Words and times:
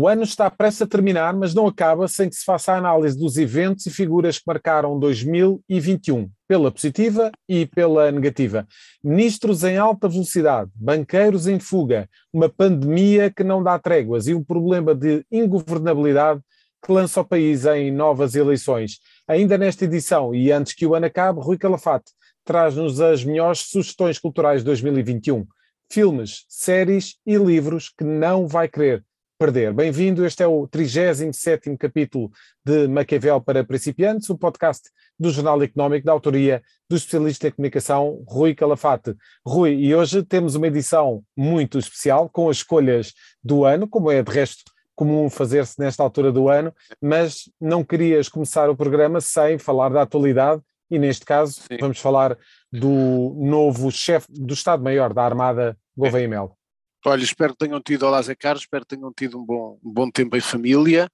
O 0.00 0.06
ano 0.06 0.22
está 0.22 0.48
prestes 0.48 0.82
a 0.82 0.86
terminar, 0.86 1.34
mas 1.34 1.52
não 1.52 1.66
acaba 1.66 2.06
sem 2.06 2.28
que 2.28 2.36
se 2.36 2.44
faça 2.44 2.72
a 2.72 2.76
análise 2.76 3.18
dos 3.18 3.36
eventos 3.36 3.84
e 3.84 3.90
figuras 3.90 4.38
que 4.38 4.44
marcaram 4.46 4.96
2021, 4.96 6.30
pela 6.46 6.70
positiva 6.70 7.32
e 7.48 7.66
pela 7.66 8.12
negativa. 8.12 8.64
Ministros 9.02 9.64
em 9.64 9.76
alta 9.76 10.08
velocidade, 10.08 10.70
banqueiros 10.76 11.48
em 11.48 11.58
fuga, 11.58 12.08
uma 12.32 12.48
pandemia 12.48 13.28
que 13.28 13.42
não 13.42 13.60
dá 13.60 13.76
tréguas 13.76 14.28
e 14.28 14.34
um 14.34 14.44
problema 14.44 14.94
de 14.94 15.26
ingovernabilidade 15.32 16.42
que 16.80 16.92
lança 16.92 17.20
o 17.20 17.24
país 17.24 17.66
em 17.66 17.90
novas 17.90 18.36
eleições. 18.36 19.00
Ainda 19.26 19.58
nesta 19.58 19.84
edição, 19.84 20.32
e 20.32 20.52
antes 20.52 20.74
que 20.74 20.86
o 20.86 20.94
ano 20.94 21.06
acabe, 21.06 21.40
Rui 21.40 21.58
Calafate 21.58 22.12
traz-nos 22.44 23.00
as 23.00 23.24
melhores 23.24 23.62
sugestões 23.62 24.16
culturais 24.16 24.60
de 24.60 24.66
2021. 24.66 25.44
Filmes, 25.90 26.44
séries 26.48 27.16
e 27.26 27.34
livros 27.34 27.88
que 27.88 28.04
não 28.04 28.46
vai 28.46 28.68
querer 28.68 29.04
perder. 29.38 29.72
Bem-vindo, 29.72 30.26
este 30.26 30.42
é 30.42 30.48
o 30.48 30.66
37 30.66 31.76
capítulo 31.76 32.28
de 32.66 32.88
Maquiavel 32.88 33.40
para 33.40 33.62
Principiantes, 33.62 34.28
o 34.28 34.36
podcast 34.36 34.90
do 35.16 35.30
Jornal 35.30 35.62
Económico 35.62 36.04
da 36.04 36.10
autoria 36.10 36.60
do 36.90 36.96
especialista 36.96 37.46
em 37.46 37.52
comunicação 37.52 38.24
Rui 38.26 38.52
Calafate. 38.52 39.14
Rui, 39.46 39.74
e 39.74 39.94
hoje 39.94 40.24
temos 40.24 40.56
uma 40.56 40.66
edição 40.66 41.22
muito 41.36 41.78
especial 41.78 42.28
com 42.28 42.50
as 42.50 42.56
escolhas 42.56 43.14
do 43.42 43.64
ano, 43.64 43.86
como 43.86 44.10
é 44.10 44.20
de 44.24 44.32
resto 44.32 44.72
comum 44.96 45.30
fazer-se 45.30 45.78
nesta 45.78 46.02
altura 46.02 46.32
do 46.32 46.48
ano, 46.48 46.74
mas 47.00 47.48
não 47.60 47.84
querias 47.84 48.28
começar 48.28 48.68
o 48.68 48.76
programa 48.76 49.20
sem 49.20 49.56
falar 49.56 49.90
da 49.90 50.02
atualidade 50.02 50.60
e 50.90 50.98
neste 50.98 51.24
caso 51.24 51.60
Sim. 51.60 51.78
vamos 51.80 52.00
falar 52.00 52.36
do 52.72 53.36
novo 53.38 53.88
chefe 53.92 54.26
do 54.32 54.54
Estado-Maior 54.54 55.14
da 55.14 55.22
Armada, 55.22 55.78
Gouveia 55.96 56.26
Melo. 56.26 56.57
Olha, 57.06 57.22
espero 57.22 57.52
que 57.52 57.64
tenham 57.64 57.80
tido, 57.80 58.04
olá 58.04 58.20
Zé 58.20 58.34
Carlos, 58.34 58.62
espero 58.62 58.84
que 58.84 58.96
tenham 58.96 59.12
tido 59.16 59.38
um 59.38 59.44
bom, 59.44 59.78
um 59.84 59.92
bom 59.92 60.10
tempo 60.10 60.36
em 60.36 60.40
família. 60.40 61.08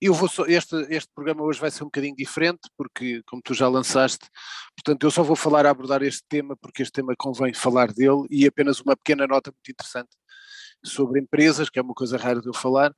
Eu 0.00 0.12
vou 0.12 0.28
só, 0.28 0.44
este, 0.46 0.74
este 0.90 1.08
programa 1.14 1.42
hoje 1.44 1.60
vai 1.60 1.70
ser 1.70 1.84
um 1.84 1.86
bocadinho 1.86 2.16
diferente, 2.16 2.60
porque, 2.76 3.22
como 3.26 3.40
tu 3.40 3.54
já 3.54 3.68
lançaste, 3.68 4.28
portanto, 4.76 5.04
eu 5.04 5.10
só 5.10 5.22
vou 5.22 5.36
falar 5.36 5.66
a 5.66 5.70
abordar 5.70 6.02
este 6.02 6.24
tema, 6.28 6.56
porque 6.56 6.82
este 6.82 6.92
tema 6.92 7.14
convém 7.16 7.54
falar 7.54 7.92
dele, 7.92 8.26
e 8.28 8.44
apenas 8.44 8.80
uma 8.80 8.96
pequena 8.96 9.26
nota 9.26 9.52
muito 9.52 9.70
interessante 9.70 10.10
sobre 10.84 11.20
empresas, 11.20 11.68
que 11.68 11.78
é 11.78 11.82
uma 11.82 11.94
coisa 11.94 12.16
rara 12.16 12.40
de 12.40 12.48
eu 12.48 12.54
falar. 12.54 12.94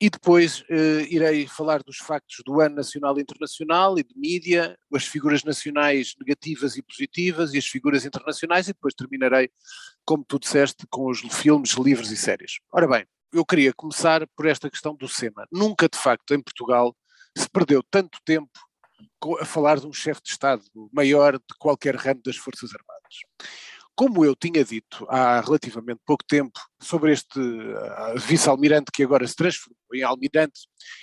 E 0.00 0.10
depois 0.10 0.60
uh, 0.62 1.00
irei 1.08 1.46
falar 1.46 1.82
dos 1.82 1.98
factos 1.98 2.42
do 2.44 2.60
ano 2.60 2.74
nacional 2.74 3.16
e 3.16 3.22
internacional 3.22 3.98
e 3.98 4.02
de 4.02 4.12
mídia, 4.16 4.76
as 4.92 5.06
figuras 5.06 5.44
nacionais 5.44 6.14
negativas 6.18 6.76
e 6.76 6.82
positivas 6.82 7.54
e 7.54 7.58
as 7.58 7.66
figuras 7.66 8.04
internacionais, 8.04 8.68
e 8.68 8.72
depois 8.72 8.92
terminarei, 8.94 9.48
como 10.04 10.24
tu 10.24 10.38
disseste, 10.38 10.86
com 10.90 11.08
os 11.08 11.20
filmes, 11.20 11.72
livros 11.72 12.10
e 12.10 12.16
séries. 12.16 12.58
Ora 12.72 12.88
bem, 12.88 13.06
eu 13.32 13.44
queria 13.44 13.72
começar 13.72 14.26
por 14.36 14.46
esta 14.46 14.68
questão 14.68 14.94
do 14.94 15.08
SEMA. 15.08 15.46
Nunca, 15.50 15.88
de 15.88 15.98
facto, 15.98 16.34
em 16.34 16.42
Portugal 16.42 16.94
se 17.36 17.48
perdeu 17.48 17.82
tanto 17.82 18.18
tempo 18.24 18.50
a 19.40 19.44
falar 19.44 19.80
de 19.80 19.86
um 19.86 19.92
chefe 19.92 20.22
de 20.22 20.30
Estado 20.30 20.62
maior 20.92 21.34
de 21.34 21.54
qualquer 21.58 21.96
ramo 21.96 22.20
das 22.24 22.36
Forças 22.36 22.70
Armadas. 22.74 22.94
Como 23.96 24.24
eu 24.24 24.34
tinha 24.34 24.64
dito 24.64 25.06
há 25.08 25.40
relativamente 25.40 26.00
pouco 26.04 26.24
tempo 26.24 26.58
sobre 26.80 27.12
este 27.12 27.38
uh, 27.38 28.18
vice-almirante 28.18 28.90
que 28.92 29.04
agora 29.04 29.26
se 29.26 29.36
transformou 29.36 29.78
em 29.94 30.02
almirante, 30.02 30.60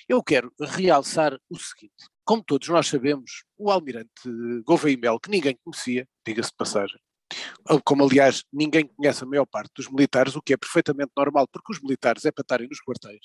eu 0.10 0.22
quero 0.22 0.52
realçar 0.60 1.38
o 1.50 1.58
seguinte. 1.58 2.10
Como 2.26 2.44
todos 2.44 2.68
nós 2.68 2.88
sabemos, 2.88 3.44
o 3.58 3.72
almirante 3.72 4.10
Gouveia 4.66 4.98
Mel, 4.98 5.20
que 5.20 5.30
ninguém 5.30 5.58
conhecia, 5.64 6.08
diga-se 6.26 6.50
de 6.50 6.56
passagem, 6.58 7.00
como 7.86 8.04
aliás 8.04 8.44
ninguém 8.52 8.86
conhece 8.88 9.24
a 9.24 9.28
maior 9.28 9.46
parte 9.46 9.72
dos 9.76 9.90
militares, 9.90 10.36
o 10.36 10.42
que 10.42 10.54
é 10.54 10.58
perfeitamente 10.58 11.12
normal, 11.16 11.48
porque 11.48 11.72
os 11.72 11.82
militares 11.82 12.26
é 12.26 12.32
para 12.32 12.42
estarem 12.42 12.68
nos 12.68 12.82
quartéis. 12.82 13.22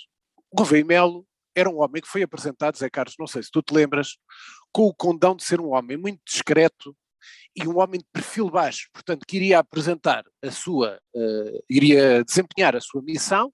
Gouveia 0.52 0.84
Melo 0.84 1.26
era 1.54 1.70
um 1.70 1.80
homem 1.80 2.02
que 2.02 2.08
foi 2.08 2.22
apresentado, 2.22 2.76
Zé 2.76 2.88
Carlos, 2.90 3.16
não 3.18 3.26
sei 3.26 3.42
se 3.42 3.50
tu 3.50 3.62
te 3.62 3.74
lembras, 3.74 4.16
com 4.72 4.82
o 4.82 4.94
condão 4.94 5.34
de 5.34 5.42
ser 5.42 5.60
um 5.60 5.72
homem 5.72 5.96
muito 5.96 6.20
discreto, 6.24 6.94
e 7.54 7.66
um 7.66 7.78
homem 7.78 8.00
de 8.00 8.06
perfil 8.12 8.50
baixo, 8.50 8.88
portanto, 8.92 9.24
que 9.26 9.36
iria 9.36 9.58
apresentar 9.58 10.24
a 10.42 10.50
sua, 10.50 10.98
uh, 11.14 11.64
iria 11.68 12.24
desempenhar 12.24 12.76
a 12.76 12.80
sua 12.80 13.02
missão 13.02 13.52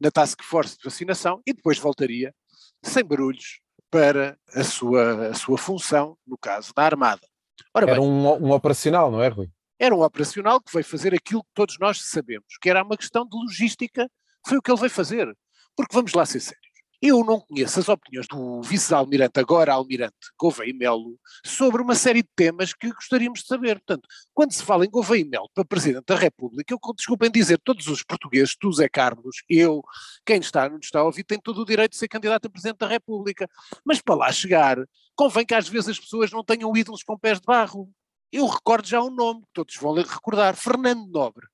na 0.00 0.10
Task 0.10 0.42
Force 0.42 0.76
de 0.76 0.84
vacinação 0.84 1.40
e 1.46 1.52
depois 1.52 1.78
voltaria, 1.78 2.34
sem 2.82 3.04
barulhos, 3.04 3.60
para 3.90 4.38
a 4.54 4.64
sua, 4.64 5.28
a 5.28 5.34
sua 5.34 5.56
função, 5.56 6.16
no 6.26 6.36
caso 6.36 6.72
da 6.74 6.84
Armada. 6.84 7.26
Ora 7.74 7.90
era 7.90 8.00
bem, 8.00 8.08
um, 8.08 8.46
um 8.46 8.50
operacional, 8.52 9.10
não 9.10 9.22
é, 9.22 9.28
Rui? 9.28 9.48
Era 9.78 9.94
um 9.94 10.02
operacional 10.02 10.60
que 10.60 10.72
veio 10.72 10.84
fazer 10.84 11.14
aquilo 11.14 11.42
que 11.42 11.50
todos 11.54 11.78
nós 11.78 12.02
sabemos, 12.02 12.46
que 12.60 12.68
era 12.68 12.82
uma 12.82 12.96
questão 12.96 13.26
de 13.26 13.36
logística, 13.36 14.10
foi 14.46 14.58
o 14.58 14.62
que 14.62 14.70
ele 14.70 14.80
veio 14.80 14.90
fazer. 14.90 15.36
Porque 15.76 15.94
vamos 15.94 16.12
lá 16.12 16.26
ser 16.26 16.40
sérios. 16.40 16.67
Eu 17.00 17.22
não 17.24 17.38
conheço 17.38 17.78
as 17.78 17.88
opiniões 17.88 18.26
do 18.26 18.60
vice-almirante, 18.60 19.38
agora 19.38 19.72
almirante 19.72 20.16
Gouveia 20.36 20.74
Melo, 20.74 21.16
sobre 21.46 21.80
uma 21.80 21.94
série 21.94 22.22
de 22.22 22.28
temas 22.34 22.74
que 22.74 22.92
gostaríamos 22.92 23.40
de 23.40 23.46
saber. 23.46 23.76
Portanto, 23.76 24.08
quando 24.34 24.52
se 24.52 24.64
fala 24.64 24.84
em 24.84 24.90
Gouveia 24.90 25.24
Melo 25.24 25.48
para 25.54 25.64
Presidente 25.64 26.06
da 26.06 26.16
República, 26.16 26.74
eu, 26.74 26.94
desculpem 26.96 27.30
dizer, 27.30 27.60
todos 27.62 27.86
os 27.86 28.02
portugueses, 28.02 28.56
tu 28.58 28.72
Zé 28.72 28.88
Carlos, 28.88 29.44
eu, 29.48 29.80
quem 30.26 30.40
está, 30.40 30.68
não 30.68 30.78
está 30.78 30.98
a 30.98 31.04
ouvir, 31.04 31.22
tem 31.22 31.38
todo 31.38 31.62
o 31.62 31.64
direito 31.64 31.92
de 31.92 31.98
ser 31.98 32.08
candidato 32.08 32.46
a 32.46 32.50
Presidente 32.50 32.78
da 32.78 32.88
República. 32.88 33.48
Mas 33.84 34.00
para 34.02 34.16
lá 34.16 34.32
chegar, 34.32 34.76
convém 35.14 35.46
que 35.46 35.54
às 35.54 35.68
vezes 35.68 35.90
as 35.90 36.00
pessoas 36.00 36.32
não 36.32 36.42
tenham 36.42 36.76
ídolos 36.76 37.04
com 37.04 37.16
pés 37.16 37.38
de 37.38 37.46
barro. 37.46 37.88
Eu 38.32 38.44
recordo 38.46 38.88
já 38.88 39.00
um 39.00 39.10
nome, 39.10 39.42
que 39.42 39.52
todos 39.52 39.76
vão 39.76 39.94
recordar, 39.94 40.56
Fernando 40.56 41.06
Nobre. 41.06 41.46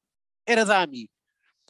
Era 0.47 0.65
da 0.65 0.81
AMI 0.81 1.06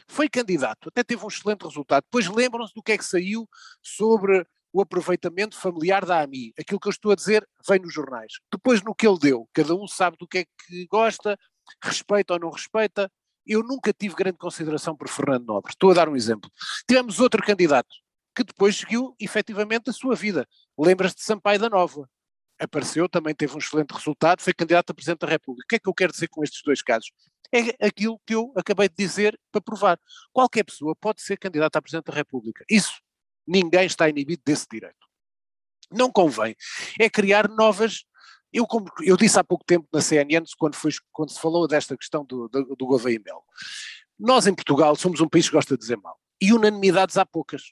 foi 0.09 0.29
candidato, 0.29 0.89
até 0.89 1.03
teve 1.03 1.25
um 1.25 1.29
excelente 1.29 1.63
resultado. 1.63 2.05
Depois 2.05 2.29
lembram-se 2.29 2.75
do 2.75 2.83
que 2.83 2.93
é 2.93 2.99
que 2.99 3.05
saiu 3.05 3.49
sobre 3.83 4.47
o 4.73 4.81
aproveitamento 4.81 5.57
familiar 5.57 6.05
da 6.05 6.21
AMI. 6.21 6.53
Aquilo 6.59 6.81
que 6.81 6.89
eu 6.89 6.91
estou 6.91 7.13
a 7.13 7.15
dizer 7.15 7.49
vem 7.69 7.79
nos 7.79 7.95
jornais. 7.95 8.33
Depois, 8.53 8.83
no 8.83 8.95
que 8.95 9.07
ele 9.07 9.19
deu, 9.19 9.49
cada 9.53 9.75
um 9.75 9.87
sabe 9.87 10.17
do 10.19 10.27
que 10.27 10.39
é 10.39 10.45
que 10.45 10.87
gosta, 10.87 11.39
respeita 11.83 12.35
ou 12.35 12.41
não 12.41 12.51
respeita. 12.51 13.11
Eu 13.47 13.63
nunca 13.63 13.93
tive 13.93 14.15
grande 14.15 14.39
consideração 14.39 14.97
por 14.97 15.09
Fernando 15.09 15.47
Nobre. 15.47 15.71
Estou 15.71 15.91
a 15.91 15.95
dar 15.95 16.09
um 16.09 16.17
exemplo. 16.17 16.51
Tivemos 16.89 17.21
outro 17.21 17.43
candidato 17.43 17.95
que 18.35 18.43
depois 18.43 18.77
seguiu 18.77 19.15
efetivamente 19.21 19.91
a 19.91 19.93
sua 19.93 20.17
vida. 20.17 20.47
Lembra-se 20.77 21.17
de 21.17 21.23
Sampaio 21.23 21.61
da 21.61 21.71
Nova 21.71 22.09
apareceu, 22.59 23.09
também 23.09 23.35
teve 23.35 23.55
um 23.55 23.59
excelente 23.59 23.93
resultado, 23.93 24.41
foi 24.41 24.53
candidato 24.53 24.91
a 24.91 24.95
Presidente 24.95 25.21
da 25.21 25.27
República. 25.27 25.65
O 25.65 25.69
que 25.69 25.77
é 25.77 25.79
que 25.79 25.89
eu 25.89 25.95
quero 25.95 26.13
dizer 26.13 26.29
com 26.29 26.43
estes 26.43 26.63
dois 26.63 26.83
casos? 26.83 27.11
É 27.55 27.87
aquilo 27.87 28.21
que 28.27 28.35
eu 28.35 28.53
acabei 28.57 28.89
de 28.89 28.97
dizer 28.97 29.39
para 29.53 29.61
provar. 29.61 30.01
Qualquer 30.33 30.65
pessoa 30.65 30.97
pode 30.97 31.23
ser 31.23 31.39
candidata 31.39 31.79
a 31.79 31.83
Presidente 31.83 32.07
da 32.07 32.15
República. 32.15 32.65
Isso, 32.69 33.01
ninguém 33.47 33.87
está 33.87 34.09
inibido 34.09 34.43
desse 34.45 34.67
direito. 34.71 35.07
Não 35.91 36.11
convém 36.11 36.57
é 36.99 37.09
criar 37.09 37.49
novas. 37.49 38.05
Eu, 38.53 38.67
como, 38.67 38.87
eu 39.03 39.17
disse 39.17 39.39
há 39.39 39.45
pouco 39.45 39.65
tempo 39.65 39.87
na 39.93 40.01
CNN, 40.01 40.45
quando, 40.59 40.75
foi, 40.75 40.91
quando 41.13 41.31
se 41.31 41.41
falou 41.41 41.69
desta 41.69 41.97
questão 41.97 42.25
do, 42.25 42.49
do, 42.49 42.77
do 42.77 42.87
Gouveia 42.87 43.21
Melo, 43.25 43.43
nós 44.19 44.47
em 44.47 44.55
Portugal 44.55 44.97
somos 44.97 45.21
um 45.21 45.29
país 45.29 45.49
que 45.49 45.55
gosta 45.55 45.75
de 45.75 45.81
dizer 45.81 45.97
mal. 45.99 46.19
E 46.41 46.53
unanimidades 46.53 47.17
há 47.17 47.25
poucas 47.25 47.63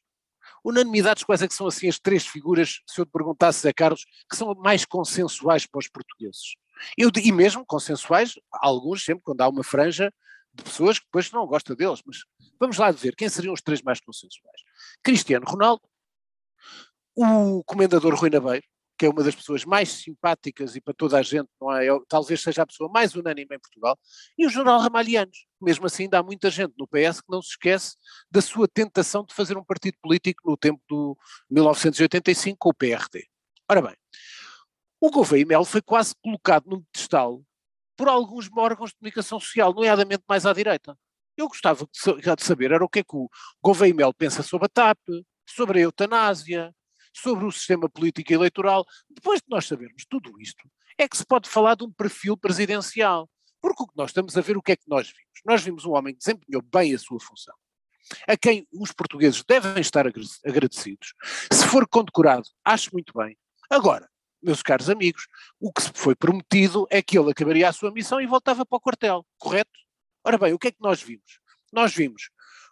unanimidades, 0.64 1.24
quais 1.24 1.42
é 1.42 1.48
que 1.48 1.54
são 1.54 1.66
assim 1.66 1.88
as 1.88 1.98
três 1.98 2.26
figuras, 2.26 2.80
se 2.86 3.00
eu 3.00 3.06
te 3.06 3.10
perguntasse, 3.10 3.60
Zé 3.60 3.72
Carlos, 3.72 4.04
que 4.30 4.36
são 4.36 4.54
mais 4.54 4.84
consensuais 4.84 5.66
para 5.66 5.78
os 5.80 5.88
portugueses? 5.88 6.56
Eu, 6.96 7.10
e 7.16 7.32
mesmo 7.32 7.64
consensuais, 7.64 8.34
alguns 8.50 9.04
sempre, 9.04 9.22
quando 9.22 9.40
há 9.40 9.48
uma 9.48 9.64
franja 9.64 10.12
de 10.54 10.62
pessoas 10.62 10.98
que 10.98 11.06
depois 11.06 11.30
não 11.30 11.46
gostam 11.46 11.74
deles, 11.74 12.02
mas 12.04 12.24
vamos 12.60 12.76
lá 12.76 12.90
ver, 12.90 13.14
quem 13.16 13.28
seriam 13.28 13.54
os 13.54 13.62
três 13.62 13.82
mais 13.82 14.00
consensuais? 14.00 14.60
Cristiano 15.02 15.46
Ronaldo, 15.46 15.82
o 17.14 17.62
comendador 17.64 18.14
Rui 18.14 18.30
Nabeiro, 18.30 18.64
que 18.98 19.06
é 19.06 19.08
uma 19.08 19.24
das 19.24 19.34
pessoas 19.34 19.64
mais 19.64 19.88
simpáticas 19.88 20.76
e 20.76 20.80
para 20.80 20.94
toda 20.94 21.18
a 21.18 21.22
gente, 21.22 21.48
não 21.60 21.72
é? 21.72 21.88
talvez 22.08 22.40
seja 22.40 22.62
a 22.62 22.66
pessoa 22.66 22.90
mais 22.90 23.14
unânime 23.14 23.56
em 23.56 23.58
Portugal, 23.58 23.98
e 24.38 24.46
o 24.46 24.50
general 24.50 24.78
Ramalhianos. 24.78 25.46
Mesmo 25.60 25.86
assim, 25.86 26.04
ainda 26.04 26.18
há 26.18 26.22
muita 26.22 26.50
gente 26.50 26.74
no 26.78 26.86
PS 26.86 27.20
que 27.20 27.30
não 27.30 27.42
se 27.42 27.50
esquece 27.50 27.96
da 28.30 28.40
sua 28.40 28.68
tentação 28.68 29.24
de 29.24 29.34
fazer 29.34 29.56
um 29.56 29.64
partido 29.64 29.96
político 30.00 30.48
no 30.48 30.56
tempo 30.56 30.80
de 30.88 31.54
1985 31.54 32.56
com 32.58 32.68
o 32.68 32.74
PRD. 32.74 33.26
Ora 33.68 33.82
bem, 33.82 33.96
o 35.02 35.10
Gouveia 35.10 35.44
Melo 35.44 35.64
foi 35.64 35.82
quase 35.82 36.14
colocado 36.22 36.70
num 36.70 36.80
pedestal 36.80 37.44
por 37.96 38.06
alguns 38.06 38.48
órgãos 38.56 38.90
de 38.90 38.96
comunicação 38.98 39.40
social, 39.40 39.74
nomeadamente 39.74 40.22
mais 40.28 40.46
à 40.46 40.52
direita. 40.52 40.96
Eu 41.36 41.48
gostava 41.48 41.88
de 41.92 42.44
saber 42.44 42.70
era 42.70 42.84
o 42.84 42.88
que 42.88 43.00
é 43.00 43.02
que 43.02 43.16
o 43.16 43.28
Gouveia 43.60 43.92
Melo 43.92 44.14
pensa 44.14 44.44
sobre 44.44 44.66
a 44.66 44.68
TAP, 44.68 45.00
sobre 45.44 45.80
a 45.80 45.82
eutanásia, 45.82 46.72
sobre 47.12 47.44
o 47.44 47.50
sistema 47.50 47.88
político 47.88 48.30
e 48.30 48.34
eleitoral. 48.36 48.86
Depois 49.10 49.40
de 49.40 49.46
nós 49.48 49.66
sabermos 49.66 50.04
tudo 50.08 50.40
isto, 50.40 50.70
é 50.96 51.08
que 51.08 51.16
se 51.16 51.26
pode 51.26 51.48
falar 51.48 51.74
de 51.74 51.82
um 51.82 51.90
perfil 51.90 52.36
presidencial. 52.36 53.28
Porque 53.60 53.82
o 53.82 53.88
que 53.88 53.96
nós 53.96 54.10
estamos 54.10 54.38
a 54.38 54.40
ver, 54.40 54.56
o 54.56 54.62
que 54.62 54.70
é 54.70 54.76
que 54.76 54.88
nós 54.88 55.08
vimos? 55.08 55.42
Nós 55.44 55.62
vimos 55.64 55.84
um 55.84 55.94
homem 55.94 56.14
que 56.14 56.20
desempenhou 56.20 56.62
bem 56.62 56.94
a 56.94 56.98
sua 56.98 57.18
função, 57.18 57.54
a 58.28 58.36
quem 58.36 58.68
os 58.72 58.92
portugueses 58.92 59.42
devem 59.42 59.80
estar 59.80 60.06
agradecidos. 60.06 61.12
Se 61.52 61.66
for 61.66 61.88
condecorado, 61.88 62.48
acho 62.64 62.90
muito 62.92 63.12
bem. 63.18 63.36
Agora, 63.68 64.08
meus 64.42 64.62
caros 64.62 64.90
amigos, 64.90 65.26
o 65.60 65.72
que 65.72 65.82
foi 65.94 66.14
prometido 66.14 66.86
é 66.90 67.00
que 67.00 67.18
ele 67.18 67.30
acabaria 67.30 67.68
a 67.68 67.72
sua 67.72 67.92
missão 67.92 68.20
e 68.20 68.26
voltava 68.26 68.66
para 68.66 68.76
o 68.76 68.80
quartel, 68.80 69.26
correto? 69.38 69.70
Ora 70.24 70.38
bem, 70.38 70.52
o 70.52 70.58
que 70.58 70.68
é 70.68 70.72
que 70.72 70.80
nós 70.80 71.02
vimos? 71.02 71.40
Nós 71.72 71.94
vimos 71.94 72.30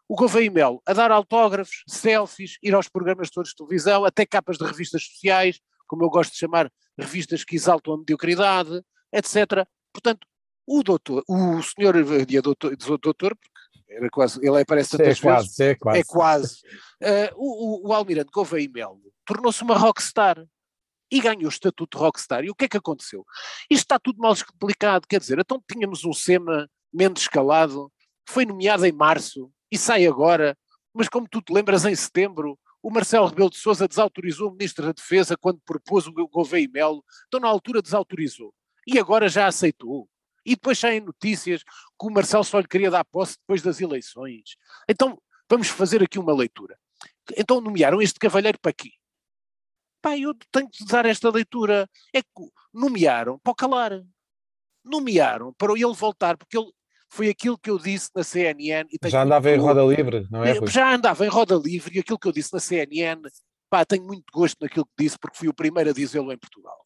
o 0.09 0.17
Gouveia 0.17 0.51
Melo 0.51 0.83
a 0.85 0.93
dar 0.93 1.13
autógrafos, 1.13 1.85
selfies, 1.87 2.59
ir 2.61 2.75
aos 2.75 2.89
programas 2.89 3.31
todos 3.31 3.51
de 3.51 3.57
televisão, 3.57 4.05
até 4.05 4.27
capas 4.27 4.59
de 4.59 4.65
revistas 4.65 5.05
sociais, 5.05 5.61
como 5.87 6.03
eu 6.03 6.11
gosto 6.11 6.33
de 6.33 6.39
chamar 6.39 6.69
revistas 6.99 7.45
que 7.45 7.55
exaltam 7.55 7.95
a 7.95 7.99
mediocridade, 7.99 8.83
etc. 9.13 9.65
Portanto, 9.93 10.27
o 10.67 10.83
doutor, 10.83 11.23
o 11.29 11.63
senhor, 11.63 12.25
dia 12.27 12.43
doutor, 12.43 12.77
doutor 12.77 13.37
porque 13.37 13.61
era 13.89 14.11
quase, 14.11 14.39
ele 14.45 14.61
aparece 14.61 14.97
tantas 14.97 15.19
é 15.19 15.21
quase, 15.21 15.47
vezes, 15.47 15.61
é 15.61 15.75
quase, 15.77 15.99
é 16.01 16.05
quase. 16.05 16.57
Uh, 17.01 17.35
o, 17.37 17.87
o, 17.87 17.89
o 17.89 17.93
Almirante 17.93 18.31
Gouveia 18.33 18.69
Melo 18.69 19.01
tornou-se 19.25 19.63
uma 19.63 19.77
rockstar 19.77 20.45
e 21.11 21.21
ganhou 21.21 21.47
o 21.47 21.49
estatuto 21.49 21.99
de 21.99 22.03
rockstar. 22.03 22.45
E 22.45 22.51
o 22.51 22.55
que 22.55 22.65
é 22.65 22.69
que 22.69 22.77
aconteceu? 22.77 23.25
Isto 23.69 23.83
está 23.83 23.99
tudo 23.99 24.19
mal 24.19 24.33
explicado, 24.33 25.07
quer 25.09 25.21
dizer, 25.21 25.39
então 25.39 25.63
tínhamos 25.71 26.05
um 26.05 26.13
SEMA 26.13 26.69
menos 26.93 27.23
escalado, 27.23 27.93
foi 28.29 28.47
nomeado 28.47 28.87
em 28.87 28.93
março 28.93 29.51
e 29.71 29.79
sai 29.79 30.07
agora, 30.07 30.57
mas 30.95 31.09
como 31.09 31.29
tu 31.29 31.41
te 31.41 31.53
lembras, 31.53 31.85
em 31.85 31.95
setembro, 31.95 32.59
o 32.83 32.91
Marcelo 32.91 33.27
Rebelo 33.27 33.51
de 33.51 33.59
Sousa 33.59 33.87
desautorizou 33.87 34.49
o 34.49 34.53
Ministro 34.53 34.87
da 34.87 34.93
Defesa 34.93 35.37
quando 35.37 35.61
propôs 35.65 36.07
o 36.07 36.13
Gouveia 36.13 36.65
e 36.65 36.69
Melo, 36.69 37.05
então 37.27 37.41
na 37.41 37.49
altura 37.49 37.83
desautorizou, 37.83 38.55
e 38.87 38.99
agora 38.99 39.29
já 39.29 39.47
aceitou. 39.47 40.09
E 40.45 40.55
depois 40.55 40.79
saem 40.79 41.01
notícias 41.01 41.63
que 41.63 42.07
o 42.07 42.11
Marcelo 42.11 42.43
só 42.43 42.59
lhe 42.59 42.67
queria 42.67 42.91
dar 42.91 43.05
posse 43.05 43.37
depois 43.39 43.61
das 43.61 43.79
eleições. 43.79 44.57
Então, 44.89 45.21
vamos 45.49 45.69
fazer 45.69 46.03
aqui 46.03 46.19
uma 46.19 46.35
leitura. 46.35 46.79
Então 47.37 47.61
nomearam 47.61 48.01
este 48.01 48.19
cavalheiro 48.19 48.59
para 48.61 48.73
quê? 48.73 48.91
Pá, 50.03 50.17
eu 50.17 50.35
tenho 50.51 50.69
que 50.69 50.85
dar 50.87 51.07
esta 51.07 51.31
leitura. 51.31 51.89
É 52.15 52.23
que 52.23 52.29
nomearam 52.73 53.39
para 53.39 53.51
o 53.51 53.55
calar. 53.55 54.03
Nomearam 54.85 55.53
para 55.53 55.73
ele 55.73 55.93
voltar, 55.93 56.37
porque 56.37 56.57
ele 56.57 56.71
foi 57.11 57.29
aquilo 57.29 57.59
que 57.59 57.69
eu 57.69 57.79
disse 57.79 58.09
na 58.15 58.23
CNN. 58.23 58.89
já 59.07 59.23
andava 59.23 59.51
em 59.51 59.59
roda 59.59 59.83
livre, 59.83 60.27
não 60.31 60.45
é? 60.45 60.53
Rui? 60.53 60.69
Já 60.69 60.95
andava 60.95 61.27
em 61.27 61.29
roda 61.29 61.57
livre 61.57 61.97
e 61.97 62.01
aquilo 62.01 62.19
que 62.19 62.29
eu 62.29 62.33
disse 62.33 62.53
na 62.53 62.61
CNN, 62.61 63.21
pá, 63.69 63.85
tenho 63.85 64.05
muito 64.05 64.25
gosto 64.33 64.57
naquilo 64.61 64.87
que 64.87 65.05
disse, 65.05 65.19
porque 65.19 65.37
fui 65.37 65.49
o 65.49 65.55
primeiro 65.55 65.91
a 65.91 65.93
dizê-lo 65.93 66.33
em 66.33 66.39
Portugal. 66.39 66.79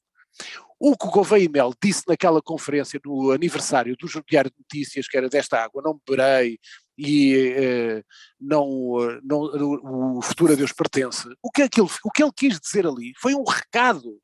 O 0.80 0.96
que 0.96 1.06
o 1.06 1.10
Gouveia 1.10 1.48
Mel 1.48 1.72
disse 1.80 2.02
naquela 2.08 2.42
conferência 2.42 3.00
no 3.04 3.30
aniversário 3.30 3.96
do 3.96 4.08
Diário 4.28 4.50
de 4.50 4.58
Notícias, 4.58 5.06
que 5.06 5.16
era 5.16 5.28
desta 5.28 5.62
água, 5.62 5.82
não 5.84 6.00
beberei 6.04 6.58
e 6.96 7.54
eh, 7.56 8.04
não, 8.40 8.98
não, 9.22 10.18
o 10.18 10.22
futuro 10.22 10.52
a 10.52 10.56
Deus 10.56 10.72
pertence, 10.72 11.28
o 11.42 11.50
que, 11.50 11.62
aquilo, 11.62 11.90
o 12.04 12.10
que 12.10 12.22
ele 12.22 12.32
quis 12.34 12.58
dizer 12.60 12.86
ali 12.86 13.12
foi 13.18 13.34
um 13.34 13.44
recado 13.44 14.18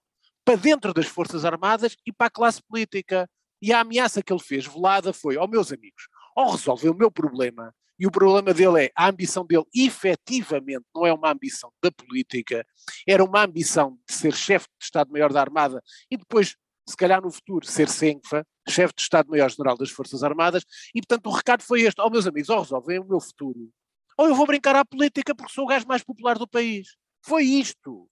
para 0.45 0.57
dentro 0.57 0.93
das 0.93 1.07
Forças 1.07 1.45
Armadas 1.45 1.97
e 2.07 2.13
para 2.13 2.27
a 2.27 2.31
classe 2.31 2.63
política. 2.63 3.29
E 3.63 3.73
a 3.73 3.81
ameaça 3.81 4.23
que 4.23 4.33
ele 4.33 4.41
fez, 4.41 4.67
velada, 4.67 5.13
foi: 5.13 5.37
ó 5.37 5.45
oh, 5.45 5.49
meus 5.49 5.71
amigos, 5.71 6.09
ou 6.35 6.53
resolvem 6.53 6.91
o 6.91 6.95
meu 6.95 7.11
problema, 7.11 7.75
e 8.01 8.07
o 8.07 8.11
problema 8.11 8.55
dele 8.55 8.87
é 8.87 8.93
a 8.97 9.11
ambição 9.11 9.45
dele, 9.45 9.65
efetivamente, 9.75 10.87
não 10.95 11.07
é 11.07 11.13
uma 11.13 11.31
ambição 11.31 11.71
da 11.83 11.93
política, 11.93 12.67
era 13.07 13.23
uma 13.23 13.45
ambição 13.45 13.99
de 14.09 14.15
ser 14.15 14.35
chefe 14.35 14.67
de 14.79 14.87
Estado-Maior 14.87 15.31
da 15.31 15.43
Armada 15.43 15.83
e 16.11 16.17
depois, 16.17 16.57
se 16.91 16.97
calhar 16.97 17.23
no 17.23 17.31
futuro, 17.31 17.67
ser 17.67 17.89
Senfa, 17.89 18.47
chefe 18.69 18.95
de 18.95 19.03
Estado-Maior-General 19.03 19.77
das 19.77 19.91
Forças 19.91 20.23
Armadas, 20.23 20.65
e 20.95 21.01
portanto 21.01 21.27
o 21.27 21.31
recado 21.31 21.63
foi 21.63 21.83
este: 21.83 22.01
ó 22.01 22.07
oh, 22.07 22.11
meus 22.11 22.27
amigos, 22.27 22.49
ou 22.51 22.61
resolvem 22.61 22.99
o 22.99 23.05
meu 23.05 23.21
futuro, 23.21 23.71
ou 24.19 24.29
eu 24.29 24.35
vou 24.35 24.47
brincar 24.47 24.77
à 24.77 24.85
política 24.85 25.35
porque 25.35 25.53
sou 25.53 25.65
o 25.65 25.67
gajo 25.67 25.87
mais 25.87 26.03
popular 26.03 26.39
do 26.39 26.47
país. 26.47 26.97
Foi 27.23 27.43
isto. 27.43 28.09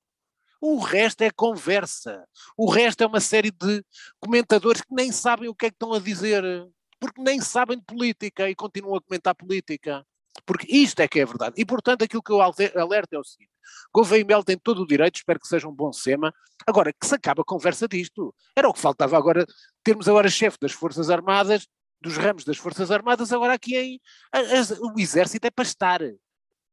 O 0.61 0.79
resto 0.79 1.23
é 1.23 1.31
conversa. 1.31 2.27
O 2.57 2.69
resto 2.69 3.03
é 3.03 3.07
uma 3.07 3.21
série 3.21 3.51
de 3.51 3.85
comentadores 4.19 4.81
que 4.81 4.95
nem 4.95 5.13
sabem 5.13 5.49
o 5.49 5.55
que 5.55 5.67
é 5.67 5.71
que 5.71 5.75
estão 5.75 5.93
a 5.93 6.01
dizer, 6.01 6.43
porque 6.99 7.23
nem 7.23 7.41
sabem 7.41 7.79
de 7.79 7.85
política 7.85 8.49
e 8.51 8.55
continuam 8.55 8.97
a 8.97 9.03
comentar 9.03 9.35
política. 9.35 10.05
Porque 10.45 10.67
isto 10.69 11.01
é 11.01 11.09
que 11.09 11.21
é 11.21 11.25
verdade. 11.25 11.55
E, 11.57 11.65
portanto, 11.65 12.03
aquilo 12.03 12.23
que 12.23 12.33
eu 12.33 12.41
alerto 12.41 13.15
é 13.15 13.19
o 13.19 13.25
seguinte: 13.25 13.51
Gouveia 13.93 14.25
Mel 14.25 14.45
tem 14.45 14.59
todo 14.59 14.83
o 14.83 14.87
direito, 14.87 15.17
espero 15.17 15.41
que 15.41 15.49
seja 15.49 15.69
um 15.69 15.75
bom 15.75 15.93
SEMA. 15.93 16.33
Agora, 16.67 16.93
que 16.93 17.07
se 17.07 17.15
acabe 17.15 17.41
a 17.41 17.45
conversa 17.45 17.87
disto. 17.89 18.35
Era 18.57 18.69
o 18.69 18.73
que 18.73 18.81
faltava 18.81 19.17
agora, 19.17 19.47
termos 19.83 20.09
agora 20.09 20.29
chefe 20.29 20.59
das 20.61 20.73
Forças 20.73 21.11
Armadas, 21.11 21.67
dos 22.01 22.17
ramos 22.17 22.45
das 22.45 22.57
Forças 22.57 22.91
Armadas, 22.91 23.33
agora 23.33 23.55
aqui 23.55 23.77
em. 23.77 24.01
O 24.81 24.99
Exército 24.99 25.47
é 25.47 25.51
para 25.51 25.65
estar. 25.65 26.01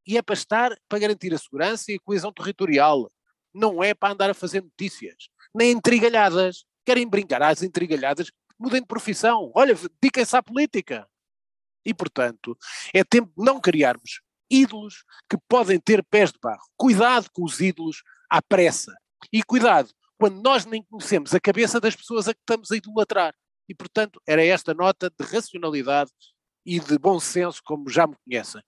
E 0.08 0.18
é 0.18 0.22
para 0.22 0.34
estar 0.34 0.78
para 0.88 1.00
garantir 1.00 1.34
a 1.34 1.38
segurança 1.38 1.92
e 1.92 1.96
a 1.96 2.00
coesão 2.00 2.32
territorial 2.32 3.12
não 3.54 3.82
é 3.84 3.94
para 3.94 4.14
andar 4.14 4.30
a 4.30 4.34
fazer 4.34 4.62
notícias, 4.62 5.30
nem 5.54 5.72
intrigalhadas. 5.72 6.66
Querem 6.86 7.08
brincar 7.08 7.42
às 7.42 7.64
intrigalhadas, 7.64 8.32
mudem 8.60 8.82
de 8.82 8.88
profissão. 8.88 9.52
Olha, 9.56 9.74
dediquem-se 10.00 10.36
à 10.36 10.44
política. 10.44 11.08
E, 11.86 11.94
portanto, 11.94 12.58
é 12.94 13.04
tempo 13.04 13.32
de 13.38 13.44
não 13.44 13.60
criarmos 13.60 14.22
ídolos 14.50 15.04
que 15.30 15.38
podem 15.48 15.80
ter 15.80 16.04
pés 16.04 16.32
de 16.32 16.40
barro. 16.42 16.64
Cuidado 16.78 17.30
com 17.32 17.44
os 17.44 17.60
ídolos 17.60 18.04
à 18.30 18.42
pressa. 18.42 18.94
E 19.32 19.44
cuidado 19.44 19.90
quando 20.18 20.42
nós 20.42 20.66
nem 20.66 20.84
conhecemos 20.84 21.34
a 21.34 21.40
cabeça 21.40 21.80
das 21.80 21.96
pessoas 21.96 22.28
a 22.28 22.34
que 22.34 22.40
estamos 22.40 22.72
a 22.72 22.78
idolatrar. 22.78 23.34
E, 23.68 23.76
portanto, 23.76 24.22
era 24.28 24.44
esta 24.44 24.74
nota 24.74 25.10
de 25.10 25.26
racionalidade 25.26 26.12
e 26.66 26.80
de 26.80 26.98
bom 26.98 27.20
senso, 27.20 27.62
como 27.64 27.90
já 27.90 28.08
me 28.08 28.16
conhecem. 28.24 28.62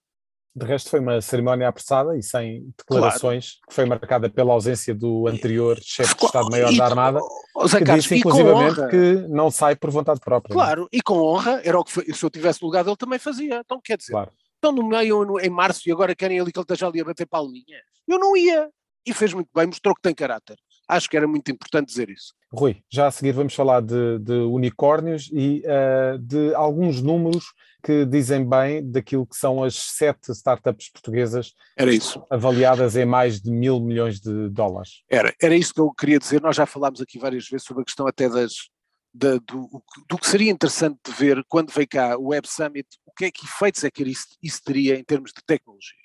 De 0.58 0.66
resto, 0.66 0.90
foi 0.90 1.00
uma 1.00 1.22
cerimónia 1.22 1.68
apressada 1.68 2.18
e 2.18 2.24
sem 2.24 2.74
declarações, 2.76 3.52
claro. 3.52 3.68
que 3.68 3.76
foi 3.76 3.86
marcada 3.86 4.28
pela 4.28 4.54
ausência 4.54 4.96
do 4.96 5.28
anterior 5.28 5.78
chefe 5.80 6.16
de 6.16 6.26
Estado-Maior 6.26 6.76
da 6.76 6.84
Armada, 6.84 7.20
oh, 7.56 7.70
que 7.70 7.84
Carlos, 7.84 8.04
disse 8.04 8.16
inclusivamente 8.16 8.88
que 8.90 9.28
não 9.30 9.52
sai 9.52 9.76
por 9.76 9.92
vontade 9.92 10.20
própria. 10.20 10.52
É? 10.52 10.56
Claro, 10.56 10.90
e 10.92 11.00
com 11.00 11.20
honra, 11.20 11.62
era 11.64 11.80
o 11.80 11.84
que 11.84 11.92
foi, 11.92 12.06
se 12.12 12.26
eu 12.26 12.30
tivesse 12.32 12.66
lugar 12.66 12.84
dele 12.84 12.98
também 12.98 13.20
fazia. 13.20 13.62
Então, 13.64 13.80
quer 13.84 13.98
dizer, 13.98 14.14
claro. 14.14 14.32
estão 14.56 14.72
no 14.72 14.82
meio 14.82 15.24
no, 15.26 15.40
em 15.40 15.50
março 15.50 15.88
e 15.88 15.92
agora 15.92 16.16
querem 16.16 16.40
ali 16.40 16.52
que 16.52 16.58
ele 16.58 16.64
esteja 16.64 16.88
ali 16.88 17.02
a 17.02 17.06
bater 17.06 17.28
palminhas. 17.28 17.84
Eu 18.08 18.18
não 18.18 18.36
ia. 18.36 18.68
E 19.06 19.14
fez 19.14 19.34
muito 19.34 19.50
bem, 19.56 19.68
mostrou 19.68 19.94
que 19.94 20.02
tem 20.02 20.16
caráter. 20.16 20.58
Acho 20.88 21.08
que 21.08 21.16
era 21.16 21.28
muito 21.28 21.52
importante 21.52 21.88
dizer 21.88 22.10
isso. 22.10 22.34
Rui, 22.52 22.82
já 22.90 23.08
a 23.08 23.12
seguir 23.12 23.34
vamos 23.34 23.54
falar 23.54 23.82
de, 23.82 24.20
de 24.20 24.34
unicórnios 24.34 25.30
e 25.32 25.62
uh, 25.66 26.18
de 26.18 26.56
alguns 26.56 27.02
números 27.02 27.46
que 27.88 28.06
dizem 28.06 28.46
bem 28.46 28.86
daquilo 28.86 29.26
que 29.26 29.38
são 29.38 29.64
as 29.64 29.74
sete 29.74 30.34
startups 30.34 30.90
portuguesas 30.90 31.54
avaliadas 32.30 32.98
em 32.98 33.06
mais 33.06 33.40
de 33.40 33.50
mil 33.50 33.80
milhões 33.80 34.20
de 34.20 34.50
dólares. 34.50 35.04
Era, 35.10 35.34
era 35.42 35.56
isso 35.56 35.74
que 35.74 35.80
eu 35.80 35.94
queria 35.94 36.20
dizer. 36.20 36.42
Nós 36.42 36.58
já 36.58 36.66
falámos 36.66 37.00
aqui 37.00 37.18
várias 37.18 37.48
vezes 37.48 37.66
sobre 37.66 37.84
a 37.84 37.86
questão 37.86 38.06
até 38.06 38.28
das, 38.28 38.56
da, 39.14 39.38
do, 39.38 39.82
do, 40.10 40.18
que 40.18 40.28
seria 40.28 40.52
interessante 40.52 41.00
de 41.06 41.14
ver 41.14 41.42
quando 41.48 41.72
veio 41.72 41.88
cá 41.88 42.18
o 42.18 42.28
Web 42.28 42.46
Summit, 42.50 42.90
o 43.06 43.14
que 43.14 43.24
é 43.24 43.32
que 43.32 43.46
efeitos 43.46 43.86
é 43.86 43.90
que 43.90 44.04
isso, 44.04 44.28
isso 44.44 44.62
teria 44.66 45.00
em 45.00 45.04
termos 45.06 45.32
de 45.32 45.42
tecnologia. 45.46 45.96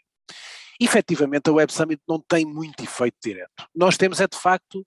Efetivamente, 0.81 1.51
a 1.51 1.53
Web 1.53 1.73
Summit 1.73 2.01
não 2.09 2.21
tem 2.21 2.45
muito 2.45 2.85
efeito 2.85 3.17
direto. 3.21 3.69
Nós 3.75 3.97
temos, 3.97 4.21
é 4.21 4.29
de 4.29 4.39
facto, 4.39 4.87